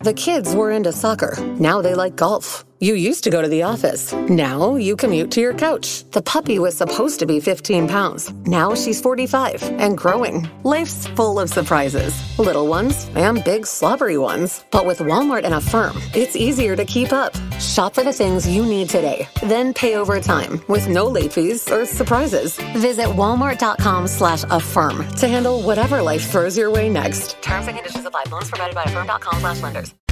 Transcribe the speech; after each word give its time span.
The 0.00 0.14
kids 0.14 0.54
were 0.54 0.70
into 0.70 0.92
soccer. 0.92 1.34
Now 1.58 1.82
they 1.82 1.96
like 1.96 2.14
golf. 2.14 2.64
You 2.80 2.94
used 2.94 3.24
to 3.24 3.30
go 3.30 3.42
to 3.42 3.48
the 3.48 3.64
office. 3.64 4.12
Now 4.28 4.76
you 4.76 4.94
commute 4.94 5.32
to 5.32 5.40
your 5.40 5.52
couch. 5.52 6.04
The 6.12 6.22
puppy 6.22 6.60
was 6.60 6.76
supposed 6.76 7.18
to 7.18 7.26
be 7.26 7.40
15 7.40 7.88
pounds. 7.88 8.32
Now 8.46 8.74
she's 8.74 9.00
45 9.00 9.64
and 9.80 9.98
growing. 9.98 10.48
Life's 10.62 11.08
full 11.08 11.40
of 11.40 11.50
surprises 11.50 12.14
little 12.38 12.68
ones 12.68 13.10
and 13.16 13.42
big 13.44 13.66
slobbery 13.66 14.16
ones. 14.16 14.64
But 14.70 14.86
with 14.86 14.98
Walmart 14.98 15.44
and 15.44 15.54
Affirm, 15.54 15.96
it's 16.14 16.36
easier 16.36 16.76
to 16.76 16.84
keep 16.84 17.12
up. 17.12 17.34
Shop 17.58 17.94
for 17.94 18.04
the 18.04 18.12
things 18.12 18.48
you 18.48 18.64
need 18.64 18.88
today, 18.88 19.26
then 19.42 19.74
pay 19.74 19.96
over 19.96 20.20
time 20.20 20.62
with 20.68 20.88
no 20.88 21.06
late 21.08 21.32
fees 21.32 21.68
or 21.68 21.84
surprises. 21.84 22.56
Visit 22.76 23.06
walmart.com 23.06 24.06
slash 24.06 24.44
affirm 24.50 25.08
to 25.16 25.26
handle 25.26 25.62
whatever 25.62 26.00
life 26.00 26.30
throws 26.30 26.56
your 26.56 26.70
way 26.70 26.88
next. 26.88 27.42
Terms 27.42 27.66
and 27.66 27.76
conditions 27.76 28.06
apply. 28.06 28.24
Loans 28.30 28.48
provided 28.48 28.76
by 28.76 28.84
affirm.com 28.84 30.07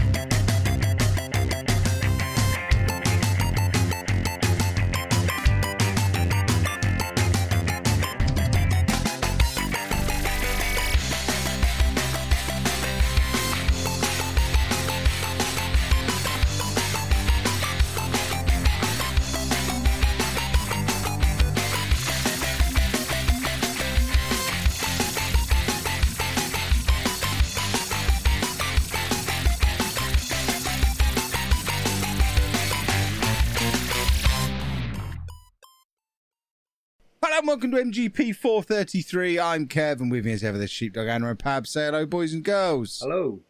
welcome 37.57 37.71
to 37.71 37.79
MGP 37.79 38.37
433. 38.37 39.41
I'm 39.41 39.67
Kev, 39.67 40.01
and 40.01 40.11
with 40.11 40.27
me 40.27 40.33
as 40.33 40.45
ever 40.45 40.59
the 40.59 40.69
sheepdog 40.69 41.09
Anna 41.09 41.31
and 41.31 41.39
Pab. 41.39 41.67
Say 41.67 41.87
hello, 41.87 42.05
boys 42.05 42.35
and 42.35 42.45
girls. 42.45 43.01
Hello. 43.03 43.41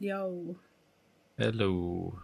Yo. 0.00 0.56
Hello. 1.38 2.18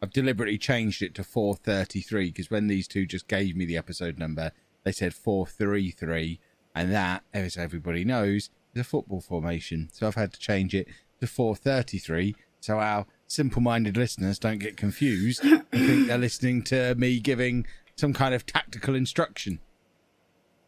I've 0.00 0.14
deliberately 0.14 0.56
changed 0.56 1.02
it 1.02 1.14
to 1.16 1.24
433 1.24 2.30
because 2.30 2.50
when 2.50 2.68
these 2.68 2.88
two 2.88 3.04
just 3.04 3.28
gave 3.28 3.54
me 3.54 3.66
the 3.66 3.76
episode 3.76 4.18
number, 4.18 4.52
they 4.82 4.92
said 4.92 5.12
433, 5.12 6.40
and 6.74 6.90
that, 6.90 7.22
as 7.34 7.58
everybody 7.58 8.06
knows, 8.06 8.48
is 8.74 8.80
a 8.80 8.84
football 8.84 9.20
formation. 9.20 9.90
So 9.92 10.06
I've 10.06 10.14
had 10.14 10.32
to 10.32 10.40
change 10.40 10.74
it 10.74 10.88
to 11.20 11.26
433 11.26 12.34
so 12.60 12.78
our 12.78 13.04
simple 13.26 13.60
minded 13.60 13.98
listeners 13.98 14.38
don't 14.38 14.58
get 14.58 14.78
confused 14.78 15.44
and 15.44 15.68
think 15.70 16.06
they're 16.06 16.16
listening 16.16 16.62
to 16.62 16.94
me 16.94 17.20
giving 17.20 17.66
some 17.96 18.14
kind 18.14 18.34
of 18.34 18.46
tactical 18.46 18.94
instruction. 18.94 19.60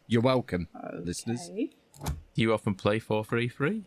You're 0.06 0.22
welcome, 0.22 0.68
listeners. 1.02 1.48
Okay. 1.50 1.70
Do 2.34 2.42
you 2.42 2.52
often 2.52 2.74
play 2.74 2.98
433? 2.98 3.84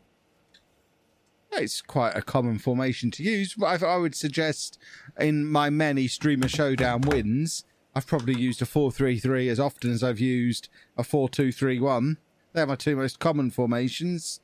It's 1.52 1.82
quite 1.82 2.16
a 2.16 2.22
common 2.22 2.58
formation 2.60 3.12
to 3.12 3.24
use. 3.24 3.54
But 3.56 3.84
I, 3.84 3.94
I 3.94 3.98
would 3.98 4.16
suggest 4.16 4.78
in 5.20 5.46
my 5.46 5.70
many 5.70 6.08
streamer 6.08 6.48
showdown 6.48 7.02
wins, 7.02 7.64
I've 7.94 8.08
probably 8.08 8.38
used 8.38 8.62
a 8.62 8.66
4-3-3 8.66 9.50
as 9.50 9.60
often 9.60 9.92
as 9.92 10.04
I've 10.04 10.20
used 10.20 10.68
a 10.98 11.04
4-2-3-1. 11.04 12.18
They're 12.54 12.66
my 12.68 12.76
two 12.76 12.96
most 12.96 13.20
common 13.20 13.52
formations. 13.52 14.42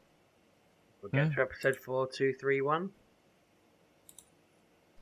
We'll 1.01 1.11
get 1.11 1.29
Yeah. 1.31 1.35
to 1.35 1.41
episode 1.41 1.77
four, 1.77 2.07
two, 2.07 2.33
three, 2.39 2.61
one. 2.61 2.91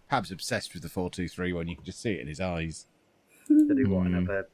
Pab's 0.09 0.31
obsessed 0.31 0.73
with 0.73 0.81
the 0.83 0.89
4-2-3-1. 0.89 1.69
You 1.69 1.75
can 1.75 1.85
just 1.85 2.01
see 2.01 2.13
it 2.13 2.21
in 2.21 2.27
his 2.27 2.39
eyes. 2.39 2.87
To 3.47 3.73
do 3.75 3.89
what 3.89 4.07
Hmm. 4.07 4.15
another 4.15 4.47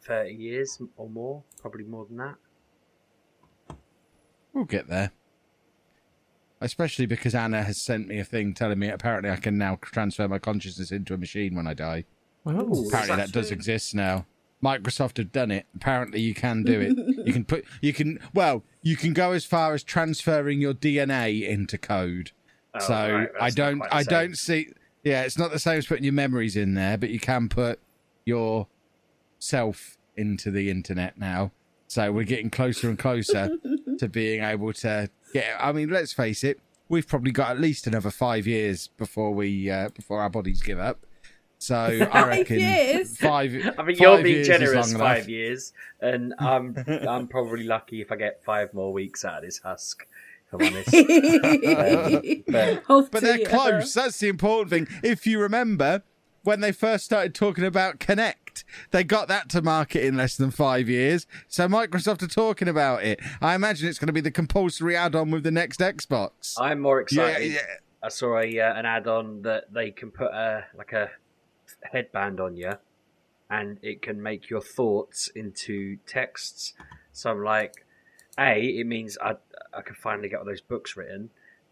thirty 0.00 0.34
years 0.34 0.80
or 0.96 1.08
more, 1.08 1.42
probably 1.60 1.84
more 1.84 2.06
than 2.06 2.16
that. 2.18 2.36
We'll 4.52 4.64
get 4.64 4.88
there. 4.88 5.12
Especially 6.60 7.06
because 7.06 7.34
Anna 7.34 7.62
has 7.62 7.80
sent 7.80 8.08
me 8.08 8.18
a 8.18 8.24
thing 8.24 8.52
telling 8.52 8.78
me 8.78 8.88
apparently 8.88 9.30
I 9.30 9.36
can 9.36 9.56
now 9.56 9.78
transfer 9.80 10.28
my 10.28 10.38
consciousness 10.38 10.90
into 10.90 11.14
a 11.14 11.18
machine 11.18 11.54
when 11.54 11.66
I 11.66 11.74
die. 11.74 12.04
Well, 12.44 12.60
Apparently 12.86 13.16
that 13.16 13.32
does 13.32 13.50
exist 13.50 13.94
now. 13.94 14.26
Microsoft 14.62 15.16
have 15.16 15.32
done 15.32 15.50
it. 15.50 15.66
Apparently 15.74 16.20
you 16.20 16.34
can 16.34 16.62
do 16.62 16.80
it. 16.80 16.96
you 17.26 17.32
can 17.32 17.44
put 17.44 17.64
you 17.80 17.94
can 17.94 18.18
well, 18.34 18.62
you 18.82 18.96
can 18.96 19.14
go 19.14 19.32
as 19.32 19.46
far 19.46 19.72
as 19.72 19.82
transferring 19.82 20.60
your 20.60 20.74
DNA 20.74 21.48
into 21.48 21.78
code. 21.78 22.32
Oh, 22.74 22.80
so 22.80 22.94
right, 22.94 23.28
I 23.40 23.50
don't 23.50 23.82
I 23.90 24.02
same. 24.02 24.10
don't 24.10 24.36
see 24.36 24.68
yeah, 25.02 25.22
it's 25.22 25.38
not 25.38 25.50
the 25.50 25.58
same 25.58 25.78
as 25.78 25.86
putting 25.86 26.04
your 26.04 26.12
memories 26.12 26.56
in 26.56 26.74
there, 26.74 26.98
but 26.98 27.08
you 27.08 27.20
can 27.20 27.48
put 27.48 27.80
your 28.26 28.66
self 29.40 29.98
into 30.16 30.52
the 30.52 30.70
internet 30.70 31.18
now. 31.18 31.50
So 31.88 32.12
we're 32.12 32.22
getting 32.24 32.50
closer 32.50 32.88
and 32.88 32.96
closer 32.98 33.50
to 33.98 34.08
being 34.08 34.44
able 34.44 34.72
to 34.74 35.10
get 35.32 35.56
I 35.58 35.72
mean, 35.72 35.90
let's 35.90 36.12
face 36.12 36.44
it, 36.44 36.60
we've 36.88 37.08
probably 37.08 37.32
got 37.32 37.50
at 37.50 37.60
least 37.60 37.88
another 37.88 38.10
5 38.12 38.46
years 38.46 38.86
before 38.96 39.32
we 39.34 39.68
uh, 39.68 39.88
before 39.88 40.20
our 40.20 40.30
bodies 40.30 40.62
give 40.62 40.78
up. 40.78 41.04
So 41.58 41.74
I 41.76 42.04
Five 42.06 42.28
reckon 42.28 42.58
years? 42.60 43.16
five. 43.18 43.52
I 43.52 43.82
mean, 43.82 43.96
five 43.96 44.00
you're 44.00 44.22
being 44.22 44.44
generous. 44.44 44.92
Five 44.94 45.16
enough. 45.18 45.28
years, 45.28 45.72
and 46.00 46.32
I'm 46.38 46.74
I'm 47.08 47.26
probably 47.28 47.64
lucky 47.64 48.00
if 48.00 48.10
I 48.10 48.16
get 48.16 48.42
five 48.44 48.72
more 48.72 48.92
weeks 48.94 49.24
out 49.26 49.38
of 49.38 49.42
this 49.44 49.58
husk. 49.58 50.06
If 50.46 50.54
I'm 50.54 50.62
honest. 50.66 50.90
but 52.46 53.10
But 53.10 53.20
they're 53.22 53.40
you. 53.40 53.46
close. 53.46 53.92
That's 53.94 54.18
the 54.18 54.28
important 54.28 54.70
thing. 54.70 54.88
If 55.02 55.26
you 55.26 55.38
remember, 55.38 56.02
when 56.42 56.60
they 56.60 56.72
first 56.72 57.04
started 57.04 57.34
talking 57.34 57.64
about 57.64 57.98
Kinect, 57.98 58.64
they 58.90 59.04
got 59.04 59.28
that 59.28 59.48
to 59.50 59.62
market 59.62 60.04
in 60.04 60.16
less 60.16 60.36
than 60.36 60.50
five 60.50 60.88
years. 60.88 61.26
So 61.48 61.68
Microsoft 61.68 62.22
are 62.22 62.28
talking 62.28 62.68
about 62.68 63.02
it. 63.04 63.20
I 63.40 63.54
imagine 63.54 63.88
it's 63.88 63.98
going 63.98 64.08
to 64.08 64.12
be 64.12 64.20
the 64.20 64.30
compulsory 64.30 64.96
add-on 64.96 65.30
with 65.30 65.42
the 65.42 65.50
next 65.50 65.80
Xbox. 65.80 66.54
I'm 66.58 66.80
more 66.80 67.04
yeah, 67.10 67.26
excited. 67.26 67.52
yeah. 67.52 67.60
I 68.02 68.08
saw 68.08 68.38
a 68.38 68.60
uh, 68.60 68.74
an 68.74 68.86
add-on 68.86 69.42
that 69.42 69.72
they 69.72 69.90
can 69.90 70.10
put 70.10 70.32
a 70.32 70.64
like 70.76 70.92
a 70.92 71.10
headband 71.92 72.40
on 72.40 72.56
you, 72.56 72.72
and 73.50 73.78
it 73.82 74.00
can 74.00 74.22
make 74.22 74.48
your 74.48 74.62
thoughts 74.62 75.28
into 75.34 75.98
texts. 76.06 76.72
So 77.12 77.30
I'm 77.30 77.44
like, 77.44 77.84
a, 78.38 78.58
it 78.58 78.86
means 78.86 79.18
I 79.20 79.34
I 79.74 79.82
can 79.82 79.96
finally 79.96 80.30
get 80.30 80.38
all 80.38 80.46
those 80.46 80.62
books 80.62 80.96
written, 80.96 81.28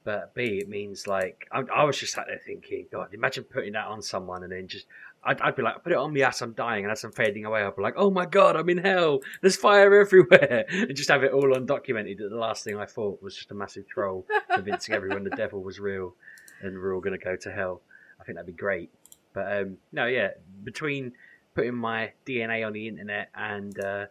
but 0.09 0.33
b, 0.35 0.57
it 0.57 0.71
means 0.71 1.07
like 1.07 1.47
I, 1.53 1.61
I 1.71 1.85
was 1.85 1.99
just 1.99 2.15
sat 2.15 2.25
there 2.29 2.41
thinking, 2.47 2.87
God, 2.91 3.13
imagine 3.13 3.45
putting 3.45 3.75
that 3.75 3.89
on 3.89 4.01
someone 4.01 4.43
and 4.43 4.51
then 4.51 4.67
just. 4.67 4.87
I'd, 5.23 5.39
I'd 5.43 5.55
be 5.55 5.63
like, 5.63 5.83
put 5.83 5.93
it 5.93 5.99
on 5.99 6.15
me 6.15 6.23
as 6.23 6.41
I'm 6.41 6.53
dying 6.53 6.85
and 6.85 6.93
as 6.93 7.05
I'm 7.05 7.13
fading 7.13 7.45
away, 7.45 7.63
I'd 7.63 7.77
be 7.77 7.83
like, 7.83 7.95
oh 7.99 8.09
my 8.09 8.25
god, 8.25 8.57
I'm 8.57 8.69
in 8.71 8.79
hell. 8.79 9.19
There's 9.43 9.57
fire 9.57 10.01
everywhere. 10.01 10.65
And 10.71 10.95
just 10.95 11.11
have 11.11 11.25
it 11.25 11.33
all 11.33 11.53
undocumented. 11.55 12.19
That 12.19 12.31
the 12.31 12.39
last 12.39 12.65
thing 12.65 12.79
I 12.79 12.87
thought 12.87 13.21
was 13.21 13.37
just 13.37 13.51
a 13.51 13.55
massive 13.55 13.87
troll 13.87 14.25
convincing 14.51 14.95
everyone 14.95 15.25
the 15.25 15.31
devil 15.31 15.61
was 15.61 15.79
real 15.79 16.15
and 16.63 16.79
we're 16.79 16.95
all 16.95 17.03
going 17.03 17.19
to 17.19 17.23
go 17.23 17.37
to 17.37 17.51
hell. 17.51 17.83
I 18.19 18.25
think 18.25 18.37
that'd 18.37 18.47
be 18.47 18.53
great. 18.53 18.91
But 19.35 19.53
um, 19.53 19.77
no, 19.93 20.07
yeah, 20.07 20.29
between 20.65 21.13
putting 21.55 21.75
my 21.75 22.13
DNA 22.25 22.65
on 22.65 22.73
the 22.73 22.87
internet 22.87 23.29
and 23.35 23.79
uh, 23.85 24.07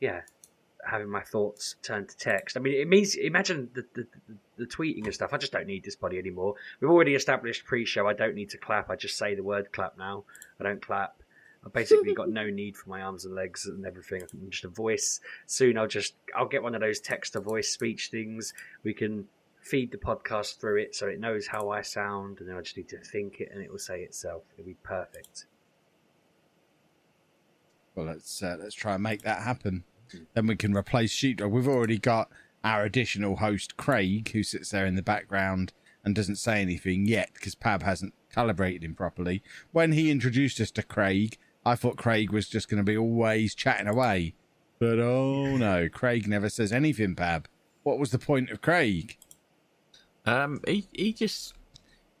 yeah, 0.00 0.22
having 0.84 1.10
my 1.10 1.22
thoughts 1.22 1.76
turned 1.82 2.08
to 2.08 2.16
text. 2.16 2.56
I 2.56 2.60
mean, 2.60 2.74
it 2.74 2.88
means 2.88 3.14
imagine 3.14 3.68
the, 3.74 3.84
the 3.94 4.06
the 4.56 4.64
the 4.64 4.70
tweeting 4.70 5.04
and 5.04 5.14
stuff. 5.14 5.32
I 5.32 5.38
just 5.38 5.52
don't 5.52 5.66
need 5.66 5.84
this 5.84 5.96
body 5.96 6.18
anymore. 6.18 6.54
We've 6.80 6.90
already 6.90 7.14
established 7.14 7.64
pre-show. 7.64 8.06
I 8.06 8.14
don't 8.14 8.34
need 8.34 8.50
to 8.50 8.58
clap. 8.58 8.90
I 8.90 8.96
just 8.96 9.16
say 9.16 9.34
the 9.34 9.42
word 9.42 9.72
clap 9.72 9.98
now. 9.98 10.24
I 10.60 10.64
don't 10.64 10.82
clap. 10.82 11.22
I've 11.64 11.72
basically 11.72 12.14
got 12.14 12.28
no 12.28 12.46
need 12.50 12.76
for 12.76 12.90
my 12.90 13.02
arms 13.02 13.24
and 13.24 13.34
legs 13.34 13.66
and 13.66 13.86
everything. 13.86 14.22
I'm 14.22 14.50
just 14.50 14.64
a 14.64 14.68
voice. 14.68 15.20
Soon 15.46 15.78
I'll 15.78 15.86
just 15.86 16.14
I'll 16.34 16.48
get 16.48 16.62
one 16.62 16.74
of 16.74 16.80
those 16.80 17.00
text 17.00 17.32
to 17.34 17.40
voice 17.40 17.70
speech 17.70 18.08
things. 18.10 18.52
We 18.82 18.94
can 18.94 19.26
feed 19.60 19.90
the 19.90 19.98
podcast 19.98 20.60
through 20.60 20.76
it 20.76 20.94
so 20.94 21.06
it 21.06 21.18
knows 21.18 21.46
how 21.46 21.70
I 21.70 21.80
sound, 21.80 22.40
and 22.40 22.48
then 22.48 22.56
I 22.56 22.60
just 22.60 22.76
need 22.76 22.88
to 22.90 22.98
think 22.98 23.40
it 23.40 23.50
and 23.52 23.62
it 23.62 23.70
will 23.70 23.78
say 23.78 24.02
itself. 24.02 24.42
It'll 24.54 24.66
be 24.66 24.76
perfect. 24.82 25.46
Well, 27.94 28.06
let's 28.06 28.42
uh, 28.42 28.56
let's 28.60 28.74
try 28.74 28.94
and 28.94 29.02
make 29.02 29.22
that 29.22 29.42
happen. 29.42 29.84
Then 30.34 30.46
we 30.46 30.56
can 30.56 30.76
replace 30.76 31.12
Sheepdog. 31.12 31.50
We've 31.50 31.66
already 31.66 31.98
got 31.98 32.30
our 32.64 32.84
additional 32.84 33.36
host 33.36 33.76
Craig, 33.76 34.30
who 34.32 34.42
sits 34.42 34.70
there 34.70 34.86
in 34.86 34.96
the 34.96 35.02
background 35.02 35.72
and 36.04 36.14
doesn't 36.14 36.36
say 36.36 36.60
anything 36.60 37.06
yet 37.06 37.30
because 37.34 37.54
Pab 37.54 37.82
hasn't 37.82 38.14
calibrated 38.32 38.82
him 38.82 38.94
properly. 38.94 39.42
When 39.70 39.92
he 39.92 40.10
introduced 40.10 40.60
us 40.60 40.70
to 40.72 40.82
Craig, 40.82 41.38
I 41.64 41.76
thought 41.76 41.96
Craig 41.96 42.30
was 42.30 42.48
just 42.48 42.68
going 42.68 42.78
to 42.78 42.84
be 42.84 42.96
always 42.96 43.54
chatting 43.54 43.86
away, 43.86 44.34
but 44.78 44.98
oh 44.98 45.56
no, 45.56 45.88
Craig 45.88 46.26
never 46.26 46.48
says 46.48 46.72
anything. 46.72 47.14
Pab, 47.14 47.44
what 47.84 47.98
was 47.98 48.10
the 48.10 48.18
point 48.18 48.50
of 48.50 48.60
Craig? 48.60 49.16
um, 50.26 50.60
he 50.66 50.86
he 50.92 51.12
just 51.12 51.54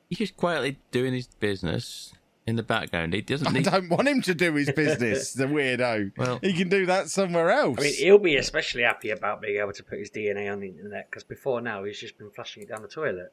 he's 0.08 0.18
just 0.18 0.36
quietly 0.36 0.78
doing 0.90 1.12
his 1.14 1.26
business 1.26 2.12
in 2.46 2.56
the 2.56 2.62
background. 2.62 3.14
He 3.14 3.22
doesn't 3.22 3.46
I 3.56 3.60
don't 3.62 3.88
want 3.88 4.08
him 4.08 4.22
to 4.22 4.34
do 4.34 4.54
his 4.54 4.70
business. 4.72 5.32
the 5.32 5.46
weirdo. 5.46 6.12
Well- 6.16 6.38
he 6.42 6.52
can 6.52 6.68
do 6.68 6.86
that 6.86 7.08
somewhere 7.08 7.50
else. 7.50 7.78
I 7.78 7.82
mean, 7.82 7.94
he'll 7.94 8.18
be 8.18 8.36
especially 8.36 8.82
happy 8.82 9.10
about 9.10 9.40
being 9.40 9.60
able 9.60 9.72
to 9.72 9.82
put 9.82 9.98
his 9.98 10.10
DNA 10.10 10.52
on 10.52 10.60
the 10.60 10.68
internet 10.68 11.10
because 11.10 11.24
before 11.24 11.60
now 11.60 11.84
he's 11.84 11.98
just 11.98 12.18
been 12.18 12.30
flushing 12.30 12.62
it 12.62 12.68
down 12.68 12.82
the 12.82 12.88
toilet. 12.88 13.32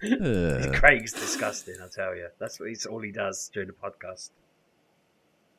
Uh, 0.00 0.70
Craig's 0.74 1.12
disgusting, 1.12 1.74
I 1.82 1.88
tell 1.94 2.14
you. 2.14 2.28
That's 2.38 2.60
what 2.60 2.68
he's 2.68 2.86
all 2.86 3.00
he 3.00 3.10
does 3.10 3.50
during 3.52 3.68
the 3.68 3.74
podcast. 3.74 4.30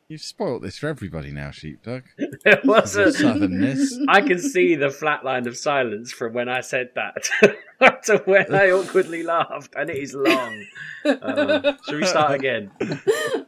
You've 0.10 0.22
spoilt 0.22 0.64
this 0.64 0.78
for 0.80 0.88
everybody 0.88 1.32
now, 1.32 1.52
Sheepdog. 1.52 2.04
It 2.46 2.64
wasn't. 2.64 3.16
Southernness. 3.16 3.90
I 4.08 4.22
can 4.22 4.40
see 4.40 4.76
the 4.76 4.90
flat 4.90 5.26
line 5.26 5.46
of 5.46 5.58
silence 5.58 6.12
from 6.14 6.34
when 6.34 6.48
I 6.48 6.62
said 6.62 6.92
that 6.96 7.30
to 8.06 8.18
when 8.26 8.56
I 8.56 8.72
awkwardly 8.72 9.24
laughed, 9.24 9.74
and 9.76 9.90
it 9.90 9.98
is 9.98 10.14
long. 10.14 10.64
Uh, 11.06 11.74
should 11.86 12.00
we 12.00 12.06
start 12.06 12.32
again? 12.32 12.72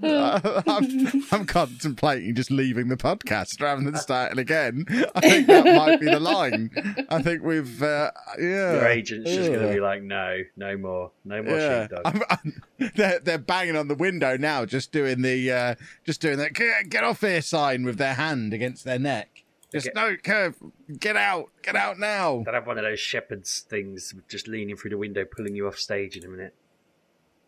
I'm, 0.04 1.24
I'm 1.32 1.46
contemplating 1.46 2.36
just 2.36 2.52
leaving 2.52 2.90
the 2.90 2.98
podcast 2.98 3.62
rather 3.62 3.82
than 3.82 3.96
starting 3.96 4.40
again. 4.40 4.86
I 5.16 5.22
think 5.22 5.48
that 5.48 5.66
might 5.66 6.00
be 6.02 6.08
the 6.08 6.20
line. 6.20 6.70
I 7.10 7.22
think 7.22 7.44
we've, 7.44 7.82
uh, 7.82 8.12
yeah. 8.38 8.74
Your 8.74 8.88
agent's 8.88 9.32
just 9.32 9.52
going 9.52 9.68
to 9.68 9.74
be 9.74 9.80
like, 9.80 10.04
no, 10.04 10.42
no 10.58 10.78
more, 10.78 11.12
no 11.24 11.42
more 11.44 11.58
Yeah, 11.58 11.84
sheepdog. 11.84 12.02
I'm, 12.06 12.22
I'm, 12.30 12.62
they're 12.96 13.20
they're 13.20 13.38
banging 13.38 13.76
on 13.76 13.88
the 13.88 13.96
window 13.96 14.38
now, 14.38 14.66
just 14.66 14.92
doing 14.92 15.22
the 15.22 15.52
uh, 15.52 15.76
just 16.06 16.22
doing 16.22 16.38
that 16.38 16.54
"Get- 16.54 16.90
get 16.90 17.04
off 17.04 17.22
here 17.22 17.42
sign 17.42 17.84
with 17.84 17.98
their 17.98 18.16
hand 18.16 18.54
against 18.54 18.84
their 18.84 19.00
neck. 19.00 19.44
Just 19.72 19.86
Get- 19.86 19.96
no, 19.96 20.16
Kev, 20.18 20.56
get 21.00 21.16
out, 21.16 21.50
get 21.62 21.76
out 21.78 21.98
now. 21.98 22.44
They'd 22.46 22.54
have 22.54 22.68
one 22.68 22.78
of 22.78 22.84
those 22.84 23.00
shepherd's 23.00 23.60
things, 23.62 24.14
just 24.30 24.48
leaning 24.48 24.76
through 24.76 24.90
the 24.92 24.98
window, 24.98 25.24
pulling 25.24 25.56
you 25.56 25.68
off 25.68 25.78
stage 25.78 26.18
in 26.18 26.26
a 26.26 26.28
minute. 26.28 26.54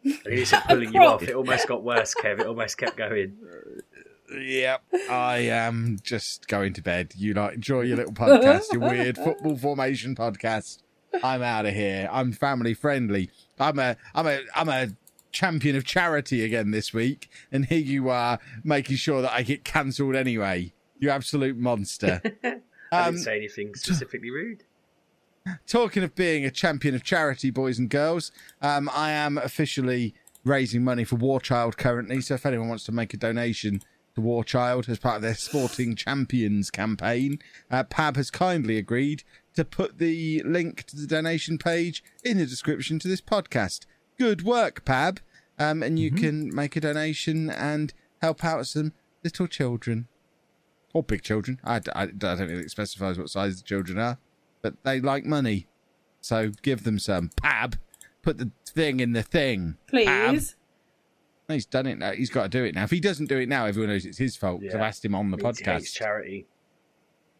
And 0.03 0.33
he 0.33 0.45
said 0.45 0.59
pulling 0.69 0.94
you 0.94 1.01
off. 1.01 1.24
It 1.24 1.36
almost 1.36 1.68
got 1.68 1.83
worse, 1.83 2.13
Kev. 2.13 2.39
It 2.39 2.47
almost 2.47 2.77
kept 2.77 2.95
going. 2.95 3.38
Yep, 4.33 4.83
I 5.09 5.38
am 5.39 6.00
just 6.01 6.47
going 6.47 6.74
to 6.74 6.81
bed. 6.81 7.13
You 7.15 7.33
like 7.33 7.56
enjoy 7.56 7.81
your 7.81 7.97
little 7.97 8.13
podcast, 8.13 8.71
your 8.71 8.81
weird 8.81 9.18
football 9.24 9.57
formation 9.57 10.15
podcast. 10.15 10.81
I'm 11.21 11.44
out 11.44 11.65
of 11.65 11.74
here. 11.74 12.09
I'm 12.12 12.31
family 12.31 12.74
friendly. 12.74 13.29
I'm 13.59 13.77
a 13.79 13.97
I'm 14.15 14.25
a 14.27 14.39
I'm 14.56 14.69
a 14.69 14.88
champion 15.33 15.75
of 15.75 15.83
charity 15.83 16.44
again 16.44 16.71
this 16.71 16.94
week, 16.94 17.30
and 17.51 17.65
here 17.65 17.80
you 17.80 18.09
are 18.09 18.39
making 18.63 18.95
sure 18.95 19.21
that 19.21 19.33
I 19.33 19.41
get 19.41 19.65
cancelled 19.65 20.15
anyway. 20.15 20.74
You 21.00 21.09
absolute 21.09 21.57
monster. 21.57 22.21
I 22.44 23.07
Um, 23.07 23.13
didn't 23.15 23.24
say 23.25 23.35
anything 23.38 23.74
specifically 23.75 24.30
rude. 24.31 24.63
talking 25.68 26.03
of 26.03 26.15
being 26.15 26.45
a 26.45 26.51
champion 26.51 26.95
of 26.95 27.03
charity, 27.03 27.50
boys 27.50 27.77
and 27.80 27.89
girls, 27.89 28.31
um, 28.62 28.89
I 28.94 29.12
am 29.12 29.38
officially 29.38 30.13
raising 30.45 30.83
money 30.83 31.03
for 31.03 31.15
War 31.15 31.41
Child 31.41 31.77
currently. 31.77 32.21
So 32.21 32.36
if 32.36 32.45
anyone 32.45 32.69
wants 32.69 32.83
to 32.86 32.91
make 32.91 33.13
a 33.13 33.18
donation 33.18 33.81
to 34.15 34.21
War 34.21 34.44
Child 34.44 34.88
as 34.89 35.00
part 35.00 35.15
of 35.18 35.21
their 35.24 35.36
Sporting 35.36 35.95
Champions 35.95 36.69
campaign, 36.69 37.39
uh, 37.71 37.83
Pab 37.83 38.15
has 38.15 38.29
kindly 38.29 38.77
agreed 38.77 39.24
to 39.56 39.65
put 39.65 39.97
the 39.97 40.41
link 40.45 40.83
to 40.83 40.95
the 40.95 41.07
donation 41.07 41.57
page 41.57 42.03
in 42.24 42.38
the 42.38 42.45
description 42.45 43.00
to 43.00 43.07
this 43.07 43.21
podcast. 43.21 43.86
Good 44.18 44.44
work, 44.44 44.86
Pab. 44.86 45.19
Um, 45.60 45.83
and 45.83 46.00
you 46.00 46.12
can 46.12 46.54
make 46.54 46.75
a 46.75 46.81
donation 46.81 47.50
and 47.50 47.94
help 48.21 48.44
out 48.44 48.65
some 48.68 48.94
little 49.24 49.48
children. 49.48 50.07
Or 50.94 51.04
big 51.04 51.21
children. 51.24 51.60
I, 51.63 51.75
I, 51.95 52.04
I 52.04 52.06
don't 52.07 52.38
think 52.38 52.50
it 52.51 52.71
specifies 52.71 53.18
what 53.18 53.30
size 53.30 53.57
the 53.57 53.63
children 53.63 53.98
are 54.00 54.18
but 54.63 54.75
they 54.83 55.00
like 55.01 55.25
money. 55.25 55.68
So 56.21 56.51
give 56.62 56.86
them 56.86 56.98
some. 56.98 57.30
Pab, 57.44 57.77
put 58.21 58.38
the 58.39 58.50
thing 58.65 59.00
in 59.01 59.12
the 59.12 59.21
thing. 59.21 59.75
Pab. 59.92 60.30
Please. 60.30 60.56
He's 61.50 61.65
done 61.65 61.86
it 61.86 62.00
now. 62.00 62.13
He's 62.13 62.30
got 62.30 62.44
to 62.44 62.50
do 62.50 62.63
it 62.63 62.74
now. 62.74 62.86
If 62.86 62.92
he 62.92 63.01
doesn't 63.01 63.25
do 63.27 63.38
it 63.38 63.50
now, 63.50 63.65
everyone 63.65 63.89
knows 63.89 64.06
it's 64.06 64.18
his 64.18 64.38
fault. 64.38 64.62
'cause 64.62 64.69
Yeah. 64.71 64.77
I've 64.77 64.83
asked 64.88 65.04
him 65.04 65.13
on 65.13 65.30
the 65.31 65.38
He 65.38 65.44
hates 65.44 65.62
podcast. 65.62 65.94
charity. 65.94 66.48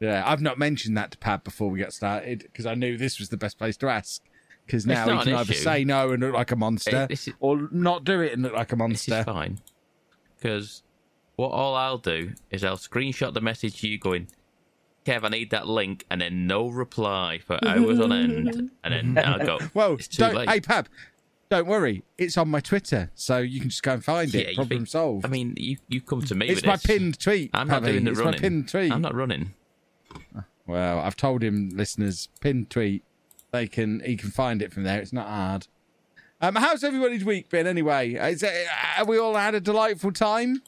Yeah, 0.02 0.22
I've 0.26 0.42
not 0.42 0.60
mentioned 0.60 0.98
that 0.98 1.12
to 1.12 1.18
Pab 1.18 1.46
before 1.46 1.70
we 1.70 1.80
got 1.80 1.94
started 1.94 2.40
because 2.40 2.66
I 2.66 2.76
knew 2.76 2.98
this 2.98 3.18
was 3.20 3.30
the 3.30 3.38
best 3.38 3.58
place 3.58 3.78
to 3.78 3.88
ask. 3.88 4.22
Because 4.66 4.86
now 4.86 5.06
he 5.20 5.24
can 5.26 5.34
either 5.36 5.52
issue. 5.52 5.62
say 5.62 5.84
no 5.84 6.12
and 6.12 6.22
look 6.24 6.34
like 6.34 6.52
a 6.52 6.56
monster, 6.56 7.06
this 7.08 7.28
is- 7.28 7.34
or 7.40 7.68
not 7.72 8.04
do 8.06 8.22
it 8.22 8.34
and 8.34 8.42
look 8.44 8.54
like 8.54 8.72
a 8.72 8.76
This 8.76 8.80
monster. 8.80 9.20
is 9.20 9.26
fine. 9.26 9.60
Because 10.38 10.84
what 11.36 11.50
all 11.50 11.76
I'll 11.76 11.98
do 11.98 12.34
is 12.50 12.64
I'll 12.64 12.78
screenshot 12.78 13.34
the 13.34 13.42
message 13.42 13.82
to 13.82 13.88
you 13.88 13.98
going, 13.98 14.28
Kev, 15.06 15.24
I 15.26 15.30
need 15.30 15.50
that 15.52 15.68
link, 15.68 16.06
and 16.10 16.22
then 16.22 16.48
no 16.48 16.70
reply 16.70 17.40
for 17.46 17.60
hours 17.68 18.00
on 18.00 18.14
end. 18.14 18.72
And 18.86 19.16
then 19.16 19.18
I'll 19.26 19.46
go, 19.46 19.60
Well, 19.74 19.94
it's 19.96 20.08
too 20.08 20.24
don't, 20.24 20.36
late. 20.36 20.50
hey 20.50 20.62
Pab, 20.62 20.86
don't 21.50 21.68
worry. 21.68 22.04
It's 22.18 22.38
on 22.38 22.48
my 22.48 22.62
Twitter, 22.62 23.12
so 23.16 23.40
you 23.40 23.60
can 23.60 23.70
just 23.70 23.84
go 23.84 23.94
and 23.96 24.04
find 24.04 24.34
Yeah, 24.34 24.42
it. 24.42 24.56
Problem 24.56 24.80
think- 24.80 24.88
solved. 24.88 25.26
I 25.26 25.30
mean, 25.30 25.56
you, 25.58 25.76
you 25.90 26.00
come 26.00 26.22
to 26.22 26.36
me 26.36 26.48
it's 26.48 26.66
my 26.66 26.78
this. 26.78 26.86
pinned 26.86 27.20
tweet. 27.20 27.50
I'm 27.54 27.68
not 27.68 27.84
doing 27.84 28.06
the 28.06 28.12
it's 28.12 28.20
running. 28.20 28.32
my 28.34 28.38
pinned 28.40 28.70
tweet. 28.70 28.92
I'm 28.94 29.02
not 29.02 29.14
running. 29.14 29.54
Well, 30.66 31.00
I've 31.00 31.18
told 31.18 31.44
him, 31.44 31.72
listeners, 31.76 32.30
pinned 32.40 32.70
tweet. 32.70 33.04
They 33.54 33.68
can 33.68 34.02
he 34.04 34.18
can 34.18 34.32
find 34.32 34.64
it 34.64 34.74
from 34.74 34.82
there. 34.82 35.00
It's 35.00 35.14
not 35.14 35.28
hard. 35.28 35.68
Um, 36.42 36.56
how's 36.56 36.84
everybody's 36.84 37.24
week 37.24 37.50
been 37.50 37.68
anyway? 37.68 38.14
Is 38.16 38.42
it, 38.44 38.68
have 38.68 39.08
we 39.08 39.18
all 39.18 39.36
had 39.36 39.56
a 39.56 39.62
delightful 39.62 40.12
time? 40.12 40.64